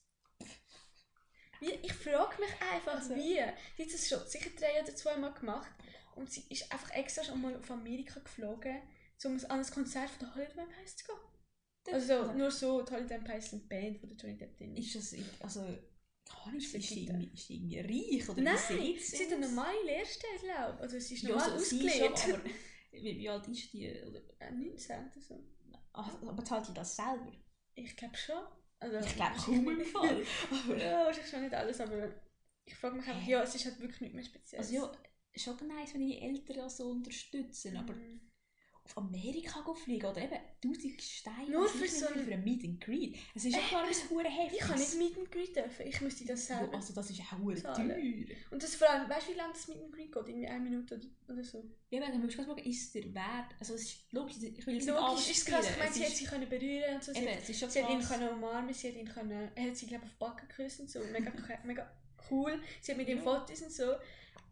Ich 1.61 1.93
frage 1.93 2.41
mich 2.41 2.49
einfach, 2.73 2.95
Also- 2.95 3.15
wie. 3.15 3.35
Sie 3.77 3.83
hat 3.83 3.93
das 3.93 4.07
schon 4.07 4.25
sicher 4.27 4.49
drei 4.57 4.81
oder 4.81 4.95
zwei 4.95 5.17
Mal 5.17 5.33
gemacht. 5.33 5.69
Und 6.15 6.31
sie 6.31 6.43
ist 6.49 6.71
einfach 6.71 6.91
extra 6.91 7.23
schon 7.23 7.41
mal 7.41 7.55
auf 7.55 7.69
Amerika 7.71 8.19
geflogen, 8.19 8.81
um 9.25 9.33
an 9.49 9.59
ein 9.59 9.71
Konzert 9.71 10.09
von 10.09 10.19
der 10.27 10.35
Holiday 10.35 10.57
Vampires 10.57 10.95
zu 10.97 11.05
gehen. 11.05 11.93
Also 11.93 12.13
also- 12.21 12.33
nur 12.33 12.51
so, 12.51 12.81
die 12.81 12.91
Holiday 12.93 13.17
Vampires 13.17 13.49
sind 13.51 13.63
die 13.63 13.67
Band, 13.67 14.01
wo 14.01 14.07
der 14.07 14.17
Johnny 14.17 14.37
Depp 14.37 14.57
drin 14.57 14.75
ist. 14.75 14.95
Ist 14.95 15.13
das... 15.13 15.19
Also... 15.41 15.65
Gar 16.29 16.51
nicht, 16.53 16.73
Ist 16.73 16.89
sie 16.89 17.05
ist 17.33 17.49
irgendwie 17.49 17.79
reich 17.79 18.29
oder 18.29 18.41
Nein, 18.41 18.55
wie 18.79 18.99
sieht 18.99 19.17
sie 19.17 19.25
hat 19.25 19.33
eine 19.33 19.47
normale 19.47 19.83
Lehrstelle, 19.85 20.39
glaube 20.39 20.75
ich. 20.77 20.81
Also 20.83 20.99
sie 20.99 21.13
ist 21.15 21.23
Ja, 21.23 21.29
normal 21.29 21.49
so, 21.59 21.65
sie 21.65 21.75
ausgelegt. 21.89 22.19
schon, 22.19 22.33
aber 22.35 22.43
wie, 22.91 23.17
wie 23.17 23.29
alt 23.29 23.47
ist 23.47 23.73
die? 23.73 23.89
Oder, 24.07 24.21
Äh, 24.39 24.51
19 24.51 24.99
oder 25.11 25.21
so. 25.21 25.43
Ach, 25.93 26.21
aber 26.21 26.45
zahlt 26.45 26.67
die 26.67 26.73
das 26.73 26.95
selber? 26.95 27.31
Ich 27.75 27.95
glaube 27.95 28.15
schon. 28.17 28.43
Also, 28.79 28.97
Ich 28.99 29.15
glaube 29.15 29.35
kaum 29.37 29.69
im. 29.79 29.85
Fall. 29.85 30.23
Aber, 30.51 30.77
Ja, 30.77 31.05
wahrscheinlich 31.05 31.31
schon 31.31 31.41
nicht 31.41 31.53
alles, 31.53 31.81
aber 31.81 32.09
ich 32.65 32.75
frage 32.75 32.95
mich 32.95 33.07
einfach, 33.07 33.27
ja, 33.27 33.41
es 33.43 33.55
ist 33.55 33.65
halt 33.65 33.79
wirklich 33.79 34.01
nicht 34.01 34.13
mehr 34.13 34.23
speziell. 34.23 34.61
also 34.61 34.73
ja, 34.75 34.91
schon 35.35 35.67
nice, 35.67 35.93
wenn 35.93 36.07
die 36.07 36.19
Eltern 36.19 36.69
so 36.69 36.89
unterstützen, 36.91 37.75
aber 37.75 37.93
Mhm. 37.93 38.21
Auf 38.89 38.97
Amerika 38.97 39.63
fliegen 39.73 40.05
oder 40.07 40.21
eben 40.21 40.37
1000 40.63 41.01
Steine 41.01 41.49
Nur 41.51 41.67
für 41.69 41.87
so 41.87 42.07
ein- 42.07 42.25
für 42.25 42.31
ein 42.33 42.43
Meet 42.43 42.63
and 42.65 42.81
Greet. 42.81 43.17
Es 43.35 43.45
ist 43.45 43.55
auch 43.55 43.71
gar 43.71 43.87
nicht 43.87 44.09
hure 44.09 44.23
heftig. 44.27 44.59
Ich 44.59 44.67
kann 44.67 44.79
nicht 44.79 44.97
Meet 44.97 45.17
and 45.17 45.31
Greet 45.31 45.55
dürfen, 45.55 45.87
ich 45.87 46.01
müsste 46.01 46.25
das 46.25 46.47
ja, 46.47 46.57
selber. 46.59 46.75
also 46.75 46.93
das 46.93 47.09
ist 47.09 47.21
auch 47.21 47.37
hure 47.39 47.61
teuer. 47.61 47.95
Und 48.51 48.63
das 48.63 48.75
vor 48.75 48.89
allem, 48.89 49.09
weißt 49.09 49.27
du, 49.27 49.33
wie 49.33 49.37
lange 49.37 49.53
das 49.53 49.67
Meet 49.67 49.81
and 49.81 49.93
Greet 49.93 50.11
geht? 50.11 50.27
Irgendwie 50.27 50.47
eine 50.47 50.59
Minute 50.59 50.99
oder, 51.27 51.43
so. 51.43 51.63
Ja, 51.91 52.01
aber 52.01 52.11
dann 52.11 52.21
musst 52.21 52.33
du 52.37 52.43
gerade 52.43 52.61
schauen, 52.61 52.69
ist 52.71 52.81
es 52.83 52.91
der 52.91 53.13
Wert? 53.13 53.55
Also 53.59 53.73
es 53.75 53.83
ist 53.83 54.11
logisch, 54.11 54.35
ich 54.37 54.65
will 54.65 54.73
jetzt 54.75 54.85
nicht 54.85 54.87
Logisch 54.87 55.01
alles 55.09 55.29
ist 55.29 55.37
es 55.37 55.45
krass, 55.45 55.69
ich 55.69 55.77
meine, 55.77 55.91
sie 55.93 56.03
hat 56.05 56.11
sie 56.11 56.25
können 56.25 56.49
berühren 56.49 56.95
und 56.95 57.03
so. 57.03 57.13
Sie 57.13 57.19
Eben, 57.19 57.31
hat, 57.31 57.39
es 57.43 57.49
ist 57.49 57.59
schon 57.59 57.69
sie 57.69 57.83
hat 57.83 57.91
ihn 57.91 58.01
können 58.01 58.29
umarmen, 58.29 58.73
sie 58.73 58.87
hat 58.89 58.95
ihn 58.95 59.07
können, 59.07 59.51
er 59.55 59.63
hat 59.67 59.75
sie 59.77 59.85
glaube 59.85 60.05
ich 60.05 60.11
auf 60.11 60.15
die 60.15 60.19
Backen 60.19 60.47
geküsst 60.47 60.79
und 60.79 60.89
so. 60.89 60.99
Mega, 61.11 61.31
mega 61.63 61.91
cool. 62.29 62.59
Sie 62.81 62.91
hat 62.91 62.97
mit 62.97 63.07
ihm. 63.07 63.19
Fotos 63.21 63.61
und 63.61 63.71
so. 63.71 63.93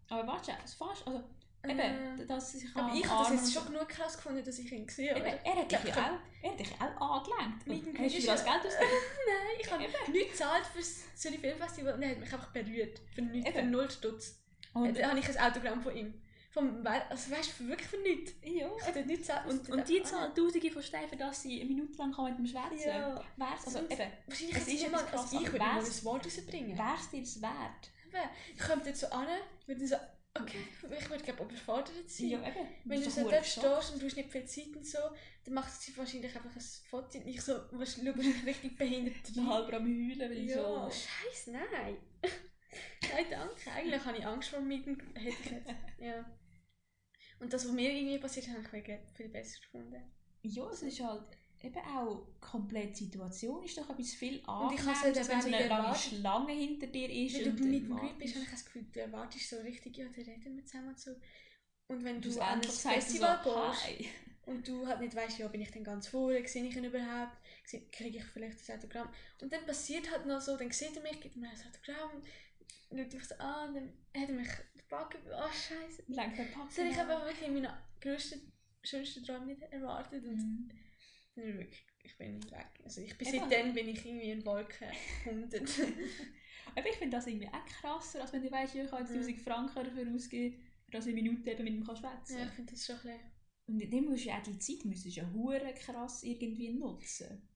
Aber 0.10 0.26
warte, 0.28 0.52
es 0.64 0.72
ist 0.72 0.78
fast, 0.78 1.06
also 1.08 1.24
eben, 1.66 2.28
dass 2.28 2.52
sie 2.52 2.60
sich 2.60 2.76
aber 2.76 2.94
ich 2.94 3.08
habe 3.10 3.24
das 3.24 3.34
jetzt 3.34 3.56
und 3.58 3.64
schon 3.64 3.74
genug 3.74 3.90
krass 3.90 4.16
gefunden, 4.16 4.44
dass 4.44 4.60
ich 4.60 4.72
ihn 4.72 4.86
gesehen 4.86 5.16
habe. 5.16 5.26
Er 5.44 5.56
hat 5.56 5.72
dich 5.72 5.80
Ich 5.84 5.96
ja 5.96 5.96
auch, 5.96 6.44
er 6.44 6.52
hat 6.52 6.60
dich 6.60 6.72
auch 6.80 7.26
angelenkt. 7.26 8.00
Hast 8.00 8.18
du 8.18 8.26
das 8.26 8.44
Geld 8.44 8.56
ausgegeben? 8.58 8.92
Nein, 9.28 9.58
ich 9.60 9.72
habe 9.72 10.12
nichts 10.12 10.32
gezahlt 10.32 10.66
für 10.68 10.80
das 10.80 11.16
Zürich 11.16 11.40
Filmfestival 11.40 11.94
und 11.94 12.02
er 12.02 12.10
hat 12.12 12.20
mich 12.20 12.34
einfach 12.34 12.50
berührt. 12.52 13.02
Für, 13.14 13.22
nichts, 13.22 13.52
für 13.52 13.64
null 13.64 13.90
Stutz. 13.90 14.40
Und, 14.74 14.98
Da 14.98 15.10
habe 15.10 15.20
ich 15.20 15.28
ein 15.28 15.38
Autogramm 15.52 15.82
von 15.82 15.96
ihm. 15.96 16.22
Vom, 16.52 16.86
also 16.88 17.32
weißt 17.32 17.60
du, 17.60 17.68
wirklich 17.68 17.88
für 17.88 17.98
nichts. 17.98 18.32
ja, 18.44 18.68
Ich 18.80 18.86
habe 18.88 19.02
nichts 19.06 19.28
gezahlt. 19.28 19.48
und, 19.48 19.70
und 19.70 19.88
die 19.90 20.02
zahlen 20.02 20.34
Tausende 20.34 20.72
von 20.72 20.82
Steinen, 20.82 21.10
für 21.10 21.16
dass 21.16 21.42
sie 21.44 21.60
eine 21.62 21.70
Minute 21.70 21.98
lang 21.98 22.16
mit 22.30 22.38
dem 22.40 22.48
Schwätzen 22.48 22.88
Ja. 22.88 23.22
Wär's, 23.36 23.66
also 23.66 23.80
Und- 23.80 23.92
eben, 23.92 24.12
Wahrscheinlich 24.26 24.56
Es 24.58 24.68
ist 24.68 24.68
nicht 24.74 24.92
mal, 24.92 25.00
etwas 25.02 25.12
krass, 25.12 25.22
also 25.34 25.40
ich 25.42 25.52
würde 25.52 25.60
mal 25.66 25.80
ein 25.80 26.04
Wort 26.06 26.26
rausbringen. 26.26 26.78
wär's 26.78 27.10
dir 27.10 27.22
das 27.22 27.42
wert? 27.42 27.92
Ich 28.56 28.60
komme 28.60 28.82
dort 28.84 28.98
so 28.98 29.08
an, 29.08 29.28
würde 29.68 29.86
so, 29.88 29.96
okay, 30.42 30.60
ich 30.98 31.10
würde 31.10 31.24
glaube 31.24 31.44
überfordert 31.44 32.10
sein. 32.10 32.28
Ja, 32.30 32.40
eben. 32.40 32.68
Wenn 32.86 33.04
du 33.04 33.10
so 33.10 33.30
dort 33.30 33.46
stehst 33.46 33.94
und 33.94 34.02
du 34.02 34.06
hast 34.06 34.16
nicht 34.16 34.32
viel 34.32 34.46
Zeit 34.46 34.76
und 34.76 34.86
so, 34.86 35.00
dann 35.44 35.54
macht 35.54 35.82
sie 35.82 35.96
wahrscheinlich 35.98 36.36
einfach 36.36 36.56
ein 36.56 36.62
Foto 36.90 37.18
und 37.20 37.28
ich 37.28 37.42
so, 37.42 37.60
was 37.72 37.94
schaust 37.94 38.06
du 38.06 38.46
richtig 38.46 38.78
behindert 38.78 39.16
bin 39.34 39.50
halb 39.50 39.74
am 39.74 39.86
Heulen, 39.86 40.20
weil 40.20 40.38
ich 40.38 40.50
Ja, 40.50 40.90
so... 40.90 40.90
scheiße, 40.90 41.52
nein. 41.52 41.98
nein, 43.12 43.26
danke. 43.30 43.72
Eigentlich 43.72 44.06
habe 44.06 44.18
ich 44.18 44.26
Angst 44.26 44.50
vor 44.50 44.62
jetzt. 44.70 45.52
Ja. 46.00 46.26
Und 47.40 47.54
das, 47.54 47.66
was 47.66 47.72
mir 47.72 47.92
irgendwie 47.92 48.18
passiert 48.18 48.48
ist, 48.48 48.54
habe 48.54 48.66
ich 48.66 48.74
wegen 48.74 49.00
viel 49.16 49.30
besser 49.30 49.60
gefunden. 49.62 50.02
Ja, 50.42 50.70
es 50.70 50.82
ist 50.82 51.00
halt 51.02 51.37
eben 51.62 51.80
auch 51.80 52.28
komplett 52.40 53.00
die 53.00 53.06
Situation 53.06 53.64
ist 53.64 53.78
doch 53.78 53.90
etwas 53.90 54.14
viel 54.14 54.42
Und 54.58 54.72
ich 54.74 54.80
habe 54.82 54.92
es 54.92 55.02
angenehmer, 55.02 55.04
halt 55.04 55.18
als 55.18 55.30
wenn 55.30 55.42
so 55.42 55.48
eine 55.48 55.58
nicht 55.58 55.70
lange. 55.70 55.96
Schlange 55.96 56.54
hinter 56.54 56.88
dir 56.88 57.10
ist. 57.10 57.36
Wenn 57.36 57.44
du 57.58 57.64
und 57.64 57.70
mit 57.72 57.90
dem 57.90 57.96
Greet 57.98 58.18
bist, 58.20 58.36
habe 58.36 58.46
ich 58.46 58.52
das 58.52 58.66
Gefühl, 58.66 58.86
du 58.94 59.00
erwartest 59.00 59.50
so 59.50 59.58
richtig, 59.58 59.98
ja, 59.98 60.06
dann 60.06 60.14
reden 60.24 60.56
wir 60.56 60.66
zusammen 60.66 60.90
und 60.90 61.00
so. 61.00 61.12
Und 61.88 62.04
wenn 62.04 62.22
Du 62.22 62.30
du 62.30 62.42
an 62.42 62.60
ein 62.60 62.64
Festival 62.64 63.40
so, 63.44 63.52
gehst 63.52 64.10
und 64.46 64.68
du 64.68 64.86
halt 64.88 65.00
nicht 65.02 65.16
weißt, 65.16 65.40
ja, 65.40 65.48
bin 65.48 65.62
ich 65.62 65.72
denn 65.72 65.84
ganz 65.84 66.08
vorne, 66.08 66.46
sehe 66.48 66.66
ich 66.66 66.76
ihn 66.76 66.84
überhaupt, 66.84 67.38
kriege 67.92 68.18
ich 68.18 68.24
vielleicht 68.26 68.60
das 68.60 68.70
Autogramm. 68.78 69.10
Und 69.42 69.52
dann 69.52 69.66
passiert 69.66 70.10
halt 70.12 70.26
noch 70.26 70.42
so, 70.42 70.56
dann 70.58 70.72
sieht 70.72 70.96
er 70.96 71.02
mich, 71.04 71.20
gibt 71.20 71.36
mir 71.38 71.50
ein 71.50 71.56
Autogramm, 71.56 72.22
schaut 72.90 73.14
mich 73.14 73.26
so 73.26 73.36
an, 73.36 73.74
dann 73.74 73.94
hat 74.22 74.30
er 74.30 74.36
mich 74.36 74.50
gepackt, 74.76 75.18
oh 75.26 75.52
scheiße. 75.52 76.04
Lenkt 76.08 76.38
den 76.38 76.52
Pack 76.52 76.68
Das 76.70 76.78
habe 76.78 76.90
ich 76.90 76.98
aber 77.00 77.26
wirklich 77.26 77.48
in 77.48 77.54
meinen 77.56 77.74
grössten, 78.02 78.52
schönsten 78.84 79.24
Träumen 79.24 79.48
nicht 79.48 79.62
erwartet. 79.64 80.24
Und 80.26 80.38
Mhm. 80.38 80.70
Ich 81.46 81.58
wirklich, 81.58 81.86
ich 82.04 82.18
bin 82.18 82.44
weg. 82.52 82.68
Also 82.84 83.02
ich 83.02 83.18
bin 83.18 83.28
seitdem 83.28 83.74
bin 83.74 83.88
ich 83.90 84.06
irgendwie 84.06 84.32
in 84.32 84.46
Wolken 84.46 84.88
100. 85.26 85.62
Aber 86.76 86.90
ich 86.90 86.96
finde 86.98 87.18
das 87.18 87.28
irgendwie 87.28 87.48
auch 87.48 87.66
krasser, 87.66 88.22
als 88.22 88.34
wenn 88.34 88.44
du 88.44 88.52
weißt, 88.52 88.76
ich 88.76 88.90
kann 88.90 89.00
jetzt 89.00 89.12
Mhm. 89.12 89.18
1000 89.18 89.42
Franken 89.42 89.84
dafür 89.86 90.14
ausgeben, 90.14 90.64
dass 90.92 91.06
ich 91.06 91.14
eine 91.14 91.22
Minute 91.22 91.50
eben 91.52 91.64
mit 91.64 91.74
ihm 91.74 91.86
kann 91.86 91.96
schwätzen 91.98 92.34
ja, 92.34 92.40
kann. 92.40 92.48
ich 92.50 92.54
finde 92.56 92.74
das 92.74 92.86
schon 92.86 92.96
ein 92.98 93.02
bisschen... 93.02 93.32
Und 93.68 93.94
dann 93.94 94.06
musst 94.06 94.24
du 94.24 94.30
ja 94.30 94.38
auch 94.38 94.44
die 94.44 94.60
Zeit 94.60 94.86
müsstest 94.86 95.18
ja 95.18 95.30
hure 95.34 95.74
krass 95.74 96.24
irgendwie 96.24 96.72
nutzen. 96.74 97.50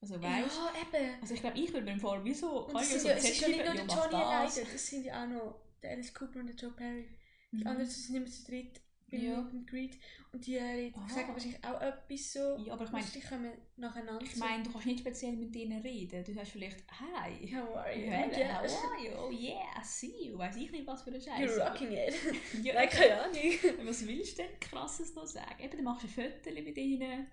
Also 0.00 0.20
weißt 0.20 0.56
Ja, 0.56 0.72
eben. 0.80 1.20
Also 1.20 1.34
ich 1.34 1.40
glaube, 1.40 1.58
ich 1.58 1.72
würde 1.72 1.84
mir 1.86 1.92
im 1.92 2.00
Fall 2.00 2.24
wie 2.24 2.34
so... 2.34 2.66
Und 2.66 2.72
kann 2.72 2.82
ich 2.82 2.88
sind 2.88 3.00
so 3.00 3.08
ja, 3.08 3.14
es 3.14 3.24
ist 3.24 3.40
ja 3.40 3.48
nicht 3.48 3.64
nur 3.64 3.74
der 3.74 3.84
ja, 3.86 3.96
Johnny 3.96 4.14
alleine, 4.14 4.46
das 4.72 4.86
sind 4.86 5.04
ja 5.04 5.24
auch 5.24 5.28
noch 5.28 5.60
der 5.82 5.90
Alice 5.92 6.14
Cooper 6.14 6.40
und 6.40 6.46
der 6.46 6.56
Joe 6.56 6.72
Perry. 6.72 7.08
Die 7.52 7.56
Mhm. 7.56 7.66
anderen 7.66 7.90
sind 7.90 8.14
immer 8.16 8.26
zu 8.26 8.44
dritt. 8.44 8.80
Beim 9.10 9.20
Ja. 9.22 9.40
Meet 9.42 9.52
and 9.52 9.66
Greet. 9.70 9.98
Und 10.32 10.46
die 10.46 10.56
äh, 10.56 10.92
Aha. 10.94 11.08
sagen 11.08 11.32
wahrscheinlich 11.32 11.64
auch 11.64 11.80
etwas 11.80 12.32
so. 12.32 12.56
Ja, 12.64 12.72
aber 12.74 12.84
ich 12.84 12.90
meine, 12.92 13.04
du, 13.06 13.12
die 13.18 13.20
kommen 13.26 13.52
nacheinander. 13.76 14.22
ich 14.24 14.36
meine, 14.36 14.62
du 14.62 14.70
kannst 14.70 14.86
nicht 14.86 15.00
speziell 15.00 15.36
mit 15.36 15.54
denen 15.54 15.80
reden. 15.82 16.24
Du 16.24 16.32
sagst 16.32 16.52
vielleicht, 16.52 16.78
hi. 16.92 17.52
how 17.54 17.76
are 17.76 17.92
you? 17.96 18.10
Hello, 18.10 18.36
Yeah. 18.36 18.62
how 18.62 18.90
are 18.92 19.04
you? 19.04 19.12
Oh 19.18 19.30
yeah, 19.30 19.80
I 19.80 19.84
see 19.84 20.26
you. 20.28 20.38
Weiß 20.38 20.56
ich 20.56 20.70
nicht, 20.70 20.86
was 20.86 21.02
für 21.02 21.10
ein 21.12 21.20
Scheiß. 21.20 21.50
You're 21.50 21.68
rocking 21.68 21.92
it. 21.92 22.14
Ja, 22.62 22.74
Nein, 22.74 22.88
keine 22.88 23.22
Ahnung. 23.22 23.36
Was 23.84 24.06
willst 24.06 24.38
du 24.38 24.42
denn 24.42 24.60
krasses 24.60 25.14
noch 25.14 25.26
sagen? 25.26 25.62
Eben, 25.62 25.76
du 25.76 25.82
machst 25.82 26.04
ein 26.04 26.10
Foto 26.10 26.50
mit 26.62 26.76
ihnen. 26.78 27.26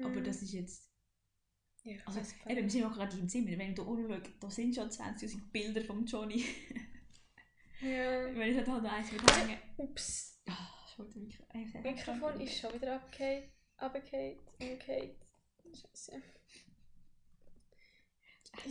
Aber 0.00 0.08
Mhm. 0.10 0.24
das 0.24 0.42
ist 0.42 0.52
jetzt... 0.52 0.88
Ja, 1.84 1.96
Also, 2.06 2.20
eben, 2.48 2.62
wir 2.62 2.70
sind 2.70 2.84
auch 2.84 2.92
gerade 2.94 3.16
im 3.18 3.28
Zimmer. 3.28 3.50
Wenn 3.58 3.70
ich 3.70 3.74
da 3.74 3.82
umschaue, 3.82 4.22
da 4.40 4.50
sind 4.50 4.74
schon 4.74 4.88
20'000 4.90 5.50
Bilder 5.52 5.82
von 5.82 6.04
Johnny. 6.06 6.44
Ja. 7.80 8.34
Wenn 8.34 8.56
ich 8.56 8.64
da 8.64 8.72
halt 8.72 8.84
eins 8.86 9.12
mit 9.12 9.22
hängen... 9.36 9.58
Ups. 9.76 10.37
Wollte 10.98 11.18
Mikro 11.20 11.44
Das 11.52 11.82
Mikrofon 11.82 12.40
ist 12.40 12.58
schon 12.58 12.74
wieder 12.74 12.96
abgekehrt. 12.96 13.50
Abgekehrt. 13.76 14.38
Umgekehrt. 14.60 15.16
Scheiße. 15.72 16.22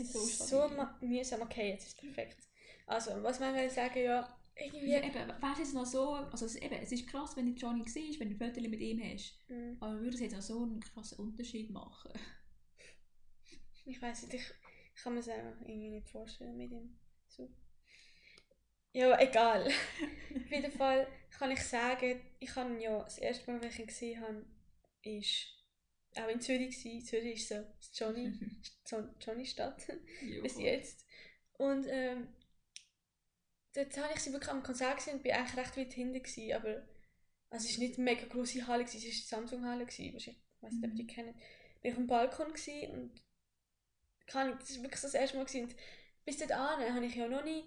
So 0.04 0.20
So 0.20 0.70
mühsam. 1.02 1.42
Okay, 1.42 1.70
jetzt 1.70 1.88
ist 1.88 1.96
es 1.96 1.96
perfekt. 1.96 2.38
Also, 2.86 3.24
was 3.24 3.40
man 3.40 3.56
will 3.56 3.70
sagen, 3.70 4.04
ja, 4.04 4.38
irgendwie. 4.56 4.92
Ja, 4.92 5.04
eben, 5.04 5.14
du 5.58 5.62
jetzt 5.62 5.74
noch 5.74 5.86
so, 5.86 6.16
also 6.16 6.46
es, 6.46 6.56
eben, 6.56 6.76
es 6.76 6.92
ist 6.92 7.08
krass, 7.08 7.36
wenn 7.38 7.46
du 7.46 7.54
Johnny 7.54 7.88
siehst, 7.88 8.20
wenn 8.20 8.30
du 8.30 8.44
ein 8.44 8.54
Foto 8.54 8.68
mit 8.68 8.80
ihm 8.82 9.02
hast, 9.02 9.40
Hm, 9.48 9.78
aber 9.80 10.00
würde 10.00 10.16
es 10.16 10.22
jetzt 10.22 10.36
auch 10.36 10.42
so 10.42 10.64
einen 10.64 10.82
krassen 10.82 11.20
Unterschied 11.20 11.70
machen? 11.70 12.12
Ich 13.86 14.02
weiß 14.02 14.24
nicht, 14.24 14.34
ich, 14.34 14.54
ich 14.96 15.02
kann 15.02 15.14
mir 15.14 15.20
es 15.22 15.30
einfach 15.30 15.62
irgendwie 15.62 15.92
nicht 15.92 16.10
vorstellen 16.10 16.58
mit 16.58 16.72
ihm. 16.72 16.98
So. 17.30 17.50
Ja, 18.94 19.20
egal. 19.20 19.68
Auf 20.36 20.52
jeden 20.52 20.72
Fall 20.72 21.08
kann 21.38 21.52
ich 21.52 21.64
sagen, 21.64 22.22
ich 22.40 22.56
habe 22.56 22.82
ja 22.82 23.04
das 23.04 23.18
erste 23.20 23.52
Mal, 23.52 23.62
wenn 23.62 23.70
ich 23.70 23.80
ihn 23.80 23.88
gesehen 23.88 24.22
habe, 24.22 24.46
ist 25.04 25.48
auch 26.16 26.28
in 26.28 26.42
Zürich 26.42 26.76
gewesen. 26.78 27.06
Zürich 27.06 27.36
ist 27.36 27.50
so 27.50 27.56
das 27.56 27.92
Johnny, 27.94 28.34
Johnny 29.22 29.46
Stadt. 29.46 29.86
Bis 30.42 30.58
jetzt. 30.58 31.06
Und 31.58 31.86
ähm, 31.90 32.28
dort 33.74 33.98
habe 33.98 34.14
ich 34.16 34.20
sie 34.22 34.32
wirklich 34.32 34.52
am 34.52 34.64
Konzert 34.64 34.98
gesehen 34.98 35.16
und 35.16 35.24
bin 35.24 35.34
eigentlich 35.34 35.58
recht 35.58 35.78
weit 35.78 35.94
hinten 35.94 36.22
gewesen, 36.22 36.54
aber 36.54 36.88
also 37.50 37.68
es 37.68 37.78
war 37.78 37.84
nicht 37.86 37.96
eine 37.96 38.04
mega 38.06 38.26
grosse 38.26 38.68
Halle, 38.68 38.84
gewesen, 38.84 38.98
es 38.98 39.06
war 39.06 39.12
die 39.12 39.48
Samsung-Halle, 39.50 39.86
gewesen, 39.86 40.14
wahrscheinlich, 40.14 40.44
ich 40.58 40.64
weiß 40.64 40.74
nicht, 40.74 40.84
ob 40.84 40.92
ihr 40.92 40.96
die 40.96 41.08
kennt. 41.08 41.36
Bin 41.82 41.92
ich 41.92 41.98
am 41.98 42.08
Balkon 42.08 42.48
gewesen 42.54 42.92
und 42.92 43.22
kann 44.26 44.50
ich, 44.50 44.58
das 44.60 44.76
war 44.78 44.84
wirklich 44.84 45.02
das 45.02 45.14
erste 45.14 45.38
Mal 45.38 45.46
gewesen. 45.46 45.64
und 45.66 45.76
bis 46.26 46.38
dort 46.38 46.52
an 46.52 46.94
habe 46.94 47.06
ich 47.06 47.16
ja 47.16 47.28
noch 47.28 47.44
nie 47.44 47.64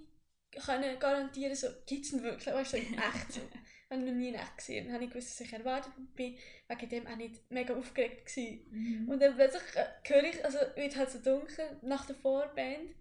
können 0.53 0.99
garantieren, 0.99 1.55
so, 1.55 1.69
gibt 1.87 2.05
es 2.05 2.13
ihn 2.13 2.23
wirklich, 2.23 2.53
weißt 2.55 2.73
du, 2.73 2.77
so 2.79 2.83
in 2.83 2.95
echt 2.95 3.33
so. 3.33 3.41
habe 3.91 4.03
ich 4.03 4.07
noch 4.07 4.15
nie 4.17 4.29
in 4.29 4.35
echt 4.37 4.57
gesehen. 4.57 4.85
Dann 4.87 4.95
habe 4.95 5.05
ich 5.05 5.11
gewusst, 5.11 5.31
was 5.31 5.41
ich 5.47 5.53
erwartet 5.53 5.93
und 5.97 6.15
bin 6.15 6.39
wegen 6.69 6.89
dem 6.89 7.07
auch 7.09 7.17
nicht 7.17 7.51
mega 7.51 7.75
aufgeregt 7.75 8.27
gewesen. 8.27 8.67
Mhm. 8.71 9.09
Und 9.09 9.21
dann 9.21 9.35
plötzlich 9.35 9.63
äh, 9.75 9.87
höre 10.05 10.25
ich, 10.25 10.45
also 10.45 10.59
wird 10.77 10.97
halt 10.97 11.11
so 11.11 11.19
dunkel 11.19 11.77
nach 11.83 12.07
der 12.07 12.15
Vorband. 12.17 12.95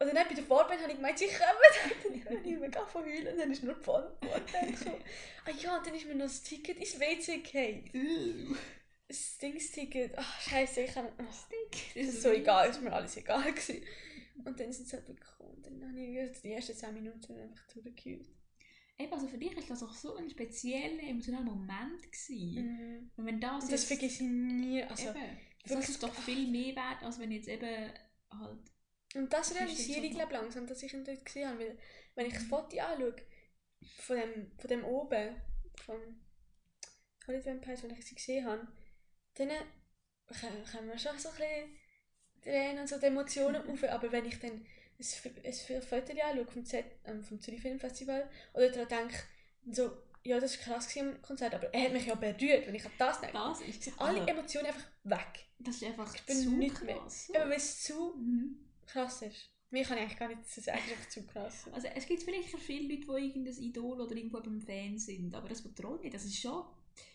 Oder 0.00 0.14
nicht, 0.14 0.28
bei 0.30 0.34
der 0.34 0.44
Vorband 0.44 0.80
habe 0.80 0.90
ich 0.92 0.96
gemeint, 0.96 1.18
sie 1.18 1.26
kommen. 1.26 2.22
Dann 2.24 2.38
habe 2.38 2.48
ich 2.48 2.58
mega 2.58 2.86
von 2.86 3.04
heulen, 3.04 3.36
dann 3.36 3.50
ist 3.52 3.62
nur 3.62 3.74
die 3.74 3.82
Vor- 3.84 4.16
Vorband 4.22 4.78
gekommen. 4.78 5.04
Ah 5.44 5.50
ja, 5.50 5.76
und 5.76 5.86
dann 5.86 5.94
ist 5.94 6.06
mir 6.06 6.14
noch 6.14 6.24
das 6.24 6.42
Ticket 6.42 6.78
ins 6.78 6.98
WC 6.98 7.38
gefallen. 7.42 8.56
Das 9.08 9.36
Dingsticket. 9.36 10.12
Ach, 10.16 10.40
scheiße, 10.40 10.80
ich. 10.82 10.96
Ach, 10.96 11.04
Stick. 11.44 11.94
das 11.94 12.14
ist 12.14 12.22
so 12.22 12.30
egal, 12.30 12.70
ist 12.70 12.80
mir 12.80 12.92
alles 12.92 13.16
egal 13.18 13.42
gewesen. 13.52 13.82
Und 14.44 14.58
dann 14.60 14.72
sind 14.72 14.88
sie 14.88 14.96
halt 14.96 15.06
gekommen. 15.06 15.54
Und 15.54 15.66
dann 15.66 15.88
habe 15.88 16.00
ich 16.00 16.40
die 16.40 16.52
ersten 16.52 16.74
10 16.74 16.94
Minuten 16.94 17.38
einfach 17.38 17.66
durchgehört. 17.68 18.26
Eben, 18.98 19.12
also 19.12 19.26
für 19.28 19.38
dich 19.38 19.56
ist 19.56 19.70
das 19.70 19.82
auch 19.82 19.94
so 19.94 20.14
ein 20.16 20.28
spezieller, 20.28 21.02
emotionaler 21.02 21.44
Moment 21.44 22.02
gewesen. 22.02 22.54
Mhm. 22.64 23.10
Und 23.16 23.26
wenn 23.26 23.40
das 23.40 23.64
Und 23.64 23.72
das 23.72 23.84
vergesse 23.84 24.24
ich 24.24 24.30
nie. 24.30 24.82
Also, 24.82 25.08
eben, 25.10 25.38
das 25.64 25.88
ist 25.88 26.02
doch 26.02 26.14
viel 26.14 26.50
mehr 26.50 26.76
wert, 26.76 27.02
als 27.02 27.18
wenn 27.18 27.32
jetzt 27.32 27.48
eben 27.48 27.92
halt... 28.30 28.58
Und 29.14 29.32
das 29.32 29.54
realisiere 29.54 30.04
ich 30.06 30.12
so- 30.12 30.18
glaube 30.18 30.34
langsam, 30.34 30.66
dass 30.66 30.82
ich 30.82 30.92
ihn 30.92 31.04
dort 31.04 31.24
gesehen 31.24 31.48
habe. 31.48 31.60
Weil, 31.60 31.78
wenn 32.14 32.26
ich 32.26 32.34
das 32.34 32.44
Foto 32.44 32.78
anschaue, 32.78 33.16
von 33.98 34.16
dem, 34.16 34.52
von 34.58 34.68
dem 34.68 34.84
oben, 34.84 35.36
von 35.76 36.20
Hollywood 37.26 37.46
Vampires, 37.46 37.82
wenn 37.82 37.90
ich 37.92 38.04
sie 38.04 38.14
gesehen 38.14 38.44
habe, 38.44 38.68
dann 39.34 39.48
äh, 39.48 39.62
können 40.70 40.88
wir 40.88 40.98
schon 40.98 41.18
so 41.18 41.30
ein 41.30 41.36
bisschen 41.36 41.76
Tränen 42.42 42.80
und 42.80 42.88
so 42.88 42.98
die 42.98 43.06
Emotionen 43.06 43.56
auf. 43.70 43.84
Aber 43.84 44.10
wenn 44.12 44.24
ich 44.26 44.38
dann 44.38 44.50
ein, 44.52 44.64
ein 45.44 45.52
Foto 45.82 46.12
anschaue 46.12 46.46
vom, 46.46 46.64
Z, 46.64 46.84
ähm, 47.06 47.22
vom 47.22 47.40
Zürich 47.40 47.60
Filmfestival 47.62 48.28
oder 48.54 48.68
daran 48.70 48.88
denke, 49.08 49.16
so, 49.70 49.90
ja, 50.24 50.38
das 50.38 50.58
war 50.66 50.74
krass 50.74 50.94
am 50.98 51.20
Konzert, 51.22 51.54
aber 51.54 51.72
er 51.72 51.84
hat 51.84 51.92
mich 51.92 52.06
ja 52.06 52.14
berührt, 52.14 52.66
wenn 52.66 52.74
ich 52.74 52.84
an 52.84 52.92
das 52.98 53.20
denke. 53.20 53.34
Das 53.38 53.60
ist... 53.62 53.82
sind 53.84 53.98
alle 54.00 54.26
Emotionen 54.26 54.66
einfach 54.66 54.86
weg. 55.04 55.46
das 55.58 55.76
ist 55.76 55.84
einfach 55.84 56.14
Ich 56.14 56.22
bin 56.26 56.36
zu 56.36 56.50
nicht 56.50 56.82
mehr- 56.84 56.96
krass. 56.96 57.26
so. 57.28 57.34
Eben, 57.34 57.44
weil 57.50 57.56
es 57.56 57.82
zu 57.82 58.14
Mhm. 58.16 58.58
krass 58.86 59.22
ist. 59.22 59.48
Mir 59.70 59.84
kann 59.84 59.96
ich 59.98 60.02
eigentlich 60.02 60.18
gar 60.18 60.28
nicht 60.28 60.44
sagen, 60.48 60.50
es 60.50 60.58
ist 60.58 60.68
einfach 60.68 61.08
zu 61.08 61.26
krass. 61.26 61.64
Also 61.72 61.86
es 61.94 62.04
gibt 62.06 62.22
vielleicht 62.24 62.48
viele 62.58 62.92
Leute, 62.94 63.06
die 63.06 63.26
irgendein 63.28 63.54
Idol 63.62 64.00
oder 64.00 64.14
irgendwo 64.16 64.40
beim 64.40 64.60
Fan 64.60 64.98
sind, 64.98 65.34
aber 65.34 65.48
das 65.48 65.62
bedroht 65.62 66.02
nicht. 66.02 66.12
Das 66.14 66.24
ist 66.24 66.36
schon, 66.38 66.64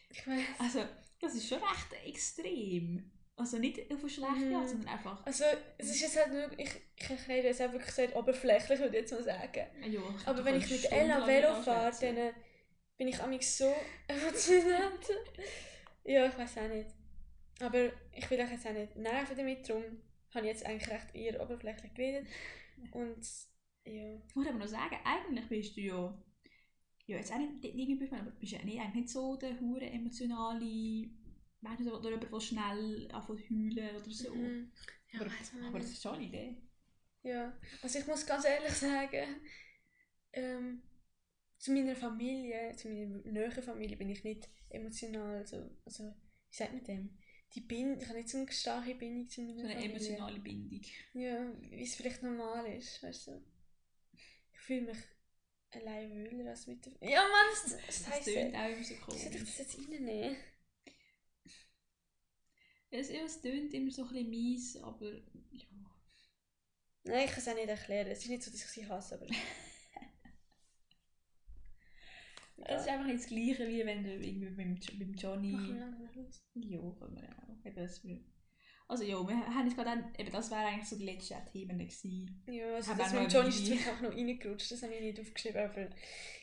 Ich 0.09 0.25
weiß. 0.25 0.39
also 0.59 0.85
das 1.19 1.35
ist 1.35 1.47
schon 1.49 1.59
recht 1.61 2.07
extrem. 2.07 3.11
Also 3.37 3.57
nicht 3.57 3.91
auf 3.91 3.99
eine 3.99 4.09
schlechte 4.09 4.45
Mhm. 4.45 4.55
Art, 4.55 4.69
sondern 4.69 4.87
einfach. 4.87 5.25
Also, 5.25 5.43
es 5.77 5.89
ist 5.89 6.01
jetzt 6.01 6.17
halt 6.17 6.31
nur, 6.31 6.57
ich, 6.57 6.69
ich 6.97 7.45
es 7.45 7.61
auch 7.61 7.71
wirklich 7.73 7.91
sehr 7.91 8.15
oberflächlich, 8.15 8.79
würde 8.79 8.95
ich 8.95 9.01
jetzt 9.01 9.11
mal 9.11 9.23
sagen. 9.23 9.65
Ja, 9.89 10.01
Aber 10.25 10.45
wenn 10.45 10.55
ich 10.55 10.69
mit 10.69 10.89
Ella 10.91 11.27
Velo 11.27 11.53
fahre, 11.61 11.93
dann 11.99 12.17
äh, 12.17 12.33
bin 12.97 13.09
ich 13.09 13.19
amig 13.21 13.45
so 13.45 13.73
emotional. 14.07 14.91
ja, 16.05 16.27
ich 16.27 16.37
weiß 16.37 16.57
auch 16.59 16.69
nicht. 16.69 16.89
Aber 17.59 17.91
ich 18.13 18.29
will 18.29 18.39
euch 18.39 18.51
jetzt 18.51 18.67
auch 18.67 18.73
nicht 18.73 18.95
nerven 18.95 19.35
damit, 19.37 19.67
darum 19.67 19.83
habe 20.33 20.45
ich 20.45 20.51
jetzt 20.53 20.65
eigentlich 20.65 20.89
recht 20.89 21.15
eher 21.15 21.41
oberflächlich 21.41 21.93
geredet. 21.93 22.27
Und 22.91 23.25
ja. 23.85 24.15
Ich 24.27 24.35
muss 24.35 24.47
aber 24.47 24.57
noch 24.57 24.67
sagen, 24.67 24.95
eigentlich 25.03 25.47
bist 25.47 25.77
du 25.77 25.81
ja, 25.81 26.23
ja 27.07 27.17
jetzt 27.17 27.31
auch 27.31 27.37
nicht 27.37 27.63
irgendwie, 27.63 28.11
aber 28.11 28.31
bist 28.31 28.53
ja 28.53 28.63
nicht, 28.63 28.79
eigentlich 28.79 28.95
nicht 28.95 29.09
so 29.09 29.35
der 29.35 29.59
hure 29.59 29.85
emotionale, 29.85 31.09
so, 31.83 31.97
oder 31.97 32.09
jemand, 32.11 32.31
der 32.33 32.39
schnell 32.39 33.07
anfängt 33.11 33.39
zu 33.41 33.55
heulen 33.55 33.95
oder 33.95 34.11
so. 34.11 34.35
Mhm. 34.35 34.71
Ja, 35.11 35.21
aber, 35.21 35.31
aber 35.67 35.79
das 35.79 35.89
ist 35.91 36.01
schon 36.01 36.15
eine 36.15 36.25
Idee. 36.25 36.57
Ja, 37.23 37.53
also 37.81 37.99
ich 37.99 38.07
muss 38.07 38.25
ganz 38.25 38.45
ehrlich 38.45 38.73
sagen, 38.73 39.41
ähm, 40.33 40.81
zu 41.57 41.71
meiner 41.71 41.95
Familie, 41.95 42.75
zu 42.75 42.89
meiner 42.89 43.17
näheren 43.25 43.63
Familie 43.63 43.97
bin 43.97 44.09
ich 44.09 44.23
nicht 44.23 44.49
emotional, 44.69 45.37
also, 45.37 45.69
also 45.85 46.03
wie 46.49 46.55
sagt 46.55 46.73
man 46.73 46.83
dem? 46.83 47.17
Die 47.53 47.61
Bindung, 47.61 47.99
ich 48.01 48.07
habe 48.07 48.17
nicht 48.19 48.29
so 48.29 48.37
eine 48.37 48.51
starke 48.51 48.95
Bindung 48.95 49.29
zu 49.29 49.41
meiner 49.41 49.61
So 49.61 49.67
eine 49.67 49.75
Familie. 49.81 49.89
emotionale 49.91 50.39
Bindung. 50.39 50.81
Ja, 51.13 51.51
wie 51.61 51.83
es 51.83 51.95
vielleicht 51.95 52.21
normal 52.23 52.65
ist, 52.77 53.01
weißt 53.01 53.27
du. 53.27 53.43
Ich 54.53 54.59
fühle 54.59 54.81
mich 54.87 54.97
allein 55.71 56.11
wohler 56.31 56.49
als 56.51 56.67
mit 56.67 56.85
der 56.85 56.93
Ja 57.01 57.21
Mann, 57.21 57.47
das, 57.51 57.77
das 57.85 58.03
Das 58.03 58.07
heisst 58.07 58.33
tönt 58.33 58.53
ja. 58.53 58.65
auch 58.65 58.69
immer 58.69 58.83
so 58.83 58.95
Wie 59.09 59.17
soll 59.17 59.31
ich 59.35 59.39
komisch. 59.39 59.45
das 59.45 59.57
jetzt 59.57 59.77
reinnehmen? 59.77 60.35
Es, 62.97 63.09
ja, 63.09 63.23
es 63.25 63.41
tönt 63.41 63.73
immer 63.73 63.91
so 63.91 64.03
ein 64.03 64.07
bisschen 64.09 64.29
mies, 64.29 64.77
aber 64.77 65.11
ja. 65.51 65.65
Nein, 67.03 67.25
ich 67.25 67.31
kann 67.31 67.39
es 67.39 67.47
auch 67.47 67.55
nicht 67.55 67.67
erklären. 67.67 68.07
Es 68.07 68.19
ist 68.19 68.29
nicht 68.29 68.43
so, 68.43 68.51
dass 68.51 68.63
ich 68.63 68.69
sie 68.69 68.87
hasse, 68.87 69.15
aber... 69.15 69.27
Es 72.67 72.81
ist 72.81 72.87
einfach 72.87 73.05
nicht 73.05 73.19
das 73.19 73.27
Gleiche, 73.27 73.67
wie 73.67 73.85
wenn 73.85 74.03
du 74.03 74.11
irgendwie 74.11 74.49
beim, 74.49 74.79
beim 74.97 75.13
Johnny... 75.13 75.51
Machen 75.51 75.73
wir 75.73 75.79
langsam 75.79 76.09
los. 76.15 76.41
Ja, 76.55 76.79
können 76.79 77.21
wir 77.21 77.29
auch. 77.29 77.65
Eben, 77.65 78.25
also 78.87 79.03
ja, 79.03 79.15
wir 79.27 79.35
haben 79.35 79.65
jetzt 79.65 79.75
gerade 79.75 79.89
dann, 79.89 80.13
eben 80.17 80.31
das 80.31 80.51
wäre 80.51 80.61
eigentlich 80.65 80.87
so 80.87 80.95
die 80.97 81.05
letzten 81.05 81.43
Themen 81.51 81.77
gewesen. 81.79 82.43
Ja, 82.47 82.75
also 82.75 82.91
Haben 82.91 82.97
das 82.99 83.13
mit 83.13 83.33
Johnny 83.33 83.49
ist 83.49 83.87
auch 83.89 84.01
noch 84.01 84.11
reingerutscht, 84.11 84.71
das 84.71 84.83
habe 84.83 84.93
ich 84.93 85.01
nicht 85.01 85.19
aufgeschrieben, 85.19 85.61
aber 85.69 85.87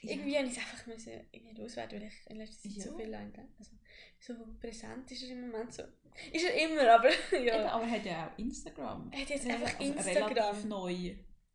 irgendwie 0.03 0.37
habe 0.37 0.47
ich 0.47 0.53
es 0.53 0.59
einfach 0.59 0.87
müssen 0.87 1.13
irgendwie 1.31 1.61
loswerden, 1.61 2.01
weil 2.01 2.09
ich 2.09 2.31
in 2.31 2.37
letzter 2.37 2.63
Zeit 2.69 2.83
so 2.83 2.91
Ja. 2.91 2.97
viel 2.97 3.09
lang 3.11 3.33
also 3.59 3.71
so 4.19 4.35
präsent 4.61 5.11
ist 5.11 5.23
er 5.25 5.31
im 5.31 5.51
Moment 5.51 5.73
so. 5.73 5.83
Ist 6.33 6.45
er 6.45 6.55
immer, 6.71 6.93
aber 6.95 7.09
Eben, 7.33 7.45
ja. 7.47 7.73
aber 7.73 7.85
er 7.85 7.91
hat 7.91 8.05
ja 8.05 8.29
auch 8.33 8.39
Instagram. 8.39 9.11
Er 9.13 9.21
hat 9.21 9.31
jetzt 9.31 9.45
Ja, 9.47 9.55
einfach 9.55 9.79
also 9.81 9.93
Instagram. 9.93 10.33
Relativ 10.33 10.65
neu. 10.65 11.15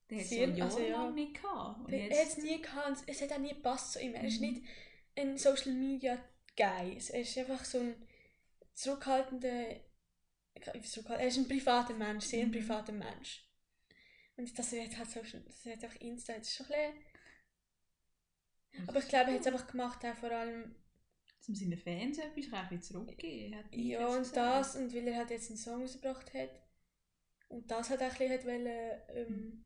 Der 0.09 0.17
hat 0.17 0.23
es 0.23 0.29
Sehr- 0.29 0.49
ja 0.49 0.65
also 0.65 0.79
ja. 0.79 1.11
nicht 1.11 1.33
gehabt. 1.41 1.91
Er 1.91 2.03
hat 2.21 2.27
es 2.27 2.37
nie 2.37 2.61
gehabt 2.61 2.87
und 2.87 2.97
es 3.07 3.21
hat 3.21 3.31
auch 3.33 3.37
nie 3.39 3.49
gepasst 3.49 3.93
zu 3.93 3.99
ihm. 4.01 4.13
Er 4.15 4.23
ist 4.23 4.41
Mhm. 4.41 4.47
nicht 4.51 4.63
ein 5.15 5.37
Social 5.37 5.73
Media 5.73 6.17
Guy. 6.57 6.97
Er 7.11 7.21
ist 7.21 7.37
einfach 7.37 7.63
so 7.65 7.79
ein 7.79 7.95
zurückhaltender. 8.73 9.75
Er 10.65 11.27
ist 11.27 11.37
ein 11.37 11.47
privater 11.47 11.93
Mensch, 11.93 12.25
sehr 12.25 12.41
ein 12.43 12.49
Mhm. 12.49 12.53
privater 12.53 12.91
Mensch. 12.93 13.43
Und 14.35 14.57
dass 14.57 14.73
er 14.73 14.83
jetzt 14.83 14.97
halt 14.97 15.09
so, 15.09 15.21
dass 15.21 15.65
er 15.65 15.73
jetzt 15.73 15.83
einfach 15.83 15.99
Insta, 16.01 16.33
das 16.33 16.47
ist 16.47 16.55
schon 16.57 16.67
ein 16.67 16.93
bisschen, 18.71 18.87
Aber 18.87 18.99
ich 18.99 19.07
glaube, 19.07 19.31
er 19.31 19.33
hat 19.35 19.41
es 19.41 19.47
einfach 19.47 19.67
gemacht, 19.67 20.05
auch 20.05 20.15
vor 20.15 20.31
allem. 20.31 20.75
um 21.47 21.55
seinen 21.55 21.77
Fans 21.77 22.17
etwas 22.17 22.51
ein 22.53 22.69
bisschen 22.69 22.81
zurückgeben. 22.81 23.55
hat 23.55 23.65
Ja, 23.73 24.05
und 24.07 24.35
das, 24.35 24.75
und 24.75 24.93
weil 24.93 25.07
er 25.07 25.15
halt 25.17 25.29
jetzt 25.29 25.49
einen 25.49 25.57
Song 25.57 25.81
rausgebracht 25.81 26.33
hat. 26.33 26.49
Und 27.49 27.71
das 27.71 27.89
hat 27.89 27.99
auch 28.01 28.03
ein 28.03 28.09
bisschen 28.17 28.31
hat 28.33 28.45
wollen, 28.45 28.67
ähm, 29.15 29.65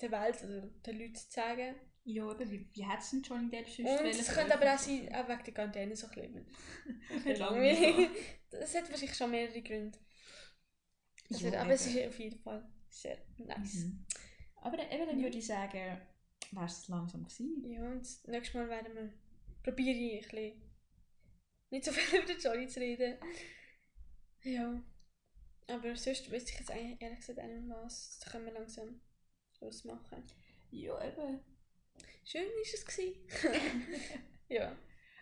der 0.00 0.10
Welt, 0.10 0.42
also 0.42 0.60
den 0.84 0.98
Leuten 0.98 1.14
zu 1.14 1.30
sagen. 1.30 1.76
Ja, 2.04 2.32
eben, 2.32 2.50
wie, 2.50 2.68
wie 2.74 2.84
hat 2.84 2.98
es 3.00 3.10
denn 3.10 3.22
Johnny 3.22 3.48
Depp 3.48 3.68
sonst 3.68 4.00
Und 4.00 4.06
es 4.06 4.34
könnte 4.34 4.54
aber 4.54 4.74
auch 4.74 4.78
sein, 4.78 5.08
auch 5.14 5.28
wegen 5.28 5.44
der 5.44 5.54
Quarantäne 5.54 5.94
so 5.96 6.08
ein 6.08 6.12
bisschen. 7.14 7.38
Langweilig. 7.38 8.08
Das 8.50 8.74
hat 8.74 8.90
wahrscheinlich 8.90 9.16
schon 9.16 9.30
mehrere 9.30 9.62
Gründe. 9.62 9.98
Aber 11.34 11.72
ist 11.72 11.86
auf 11.88 12.18
jeden 12.18 12.38
Fall 12.40 12.68
sehr 12.88 13.18
nice. 13.38 13.74
Mhm. 13.84 14.04
Aber 14.56 14.76
dann, 14.76 14.90
eben, 14.90 15.06
dann 15.06 15.18
Ja. 15.18 15.24
würde 15.24 15.38
ich 15.38 15.46
sagen, 15.46 15.72
wäre 16.52 16.66
es 16.66 16.88
langsam 16.88 17.24
gewesen. 17.24 17.64
Ja, 17.70 17.80
und 17.90 18.00
das 18.00 18.22
nächste 18.26 18.58
Mal 18.58 18.68
werden 18.68 18.94
wir 18.94 19.12
probiere 19.62 19.96
ich 19.96 20.24
ein 20.24 20.30
bisschen 20.30 20.62
nicht 21.70 21.84
so 21.84 21.92
viel 21.92 22.18
über 22.18 22.26
den 22.26 22.38
Johnny 22.40 22.66
zu 22.68 22.80
reden. 22.80 23.16
Ja. 24.42 24.82
Aber 25.68 25.96
sonst 25.96 26.30
wüsste 26.30 26.52
ich 26.52 26.58
jetzt 26.58 26.70
eigentlich 26.70 27.00
ehrlich 27.00 27.20
gesagt 27.20 27.38
auch 27.38 27.46
nicht 27.46 27.64
mehr 27.64 27.82
was. 27.82 28.18
Da 28.18 28.30
können 28.30 28.46
wir 28.46 28.52
langsam 28.52 29.00
Schluss 29.56 29.84
machen. 29.84 30.22
Ja, 30.70 31.02
eben. 31.06 31.40
Schön 32.24 32.42
war 32.42 32.62
es. 32.62 32.84
Gewesen. 32.84 33.16
ja. 34.48 34.76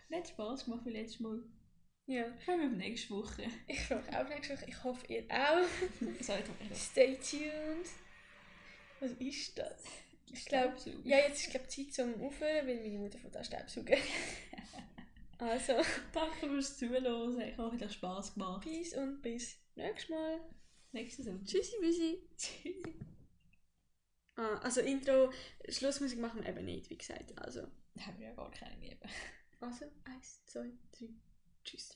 Nicht 0.09 0.29
Spaß 0.29 0.65
gemacht 0.65 0.85
wie 0.85 0.91
letztes 0.91 1.19
Mal. 1.21 1.41
Ja. 2.07 2.25
Kommen 2.45 2.71
wir 2.71 2.77
nächste 2.77 3.11
Woche. 3.11 3.43
Ich 3.67 3.81
freue 3.81 4.01
mich 4.01 4.15
auch 4.15 4.27
nächste 4.27 4.55
Woche. 4.55 4.65
Ich 4.67 4.83
hoffe, 4.83 5.07
ihr 5.07 5.23
auch. 5.29 6.73
Stay 6.75 7.15
tuned. 7.15 7.87
Was 8.99 9.11
ist 9.11 9.57
das? 9.57 9.83
Ich 10.33 10.45
glaube, 10.45 10.75
ja, 11.03 11.17
jetzt 11.17 11.41
ist 11.41 11.51
glaube 11.51 11.67
Zeit 11.67 11.93
zum 11.93 12.21
Aufhören, 12.21 12.67
weil 12.67 12.81
meine 12.81 12.99
Mutter 12.99 13.19
von 13.19 13.31
da 13.31 13.43
Staubsaugen. 13.43 13.97
also, 15.39 15.73
Danke 16.13 16.47
fürs 16.47 16.77
Zuhören. 16.77 17.41
Ich 17.41 17.57
hoffe, 17.57 17.75
es 17.75 17.81
hat 17.81 17.93
Spass 17.93 18.33
gemacht. 18.33 18.63
peace 18.63 18.93
und 18.93 19.21
bis 19.21 19.57
nächstes 19.75 20.09
Mal. 20.09 20.39
Nächstes 20.93 21.25
Mal. 21.25 21.43
Tschüssi, 21.43 21.75
bussi. 21.81 22.29
Tschüss. 22.37 22.93
Ah, 24.35 24.57
also 24.59 24.81
Intro, 24.81 25.31
Schlussmusik 25.67 26.19
machen 26.19 26.43
wir 26.43 26.49
eben 26.49 26.65
nicht, 26.65 26.89
wie 26.89 26.97
gesagt. 26.97 27.37
Also, 27.37 27.61
Haben 27.99 28.19
wir 28.19 28.27
ja 28.27 28.33
gar 28.33 28.51
keine 28.51 28.79
gegeben. 28.79 29.09
also, 29.59 29.85
eins, 30.05 30.45
zwei, 30.45 30.71
drei, 30.97 31.09
tschüss. 31.63 31.93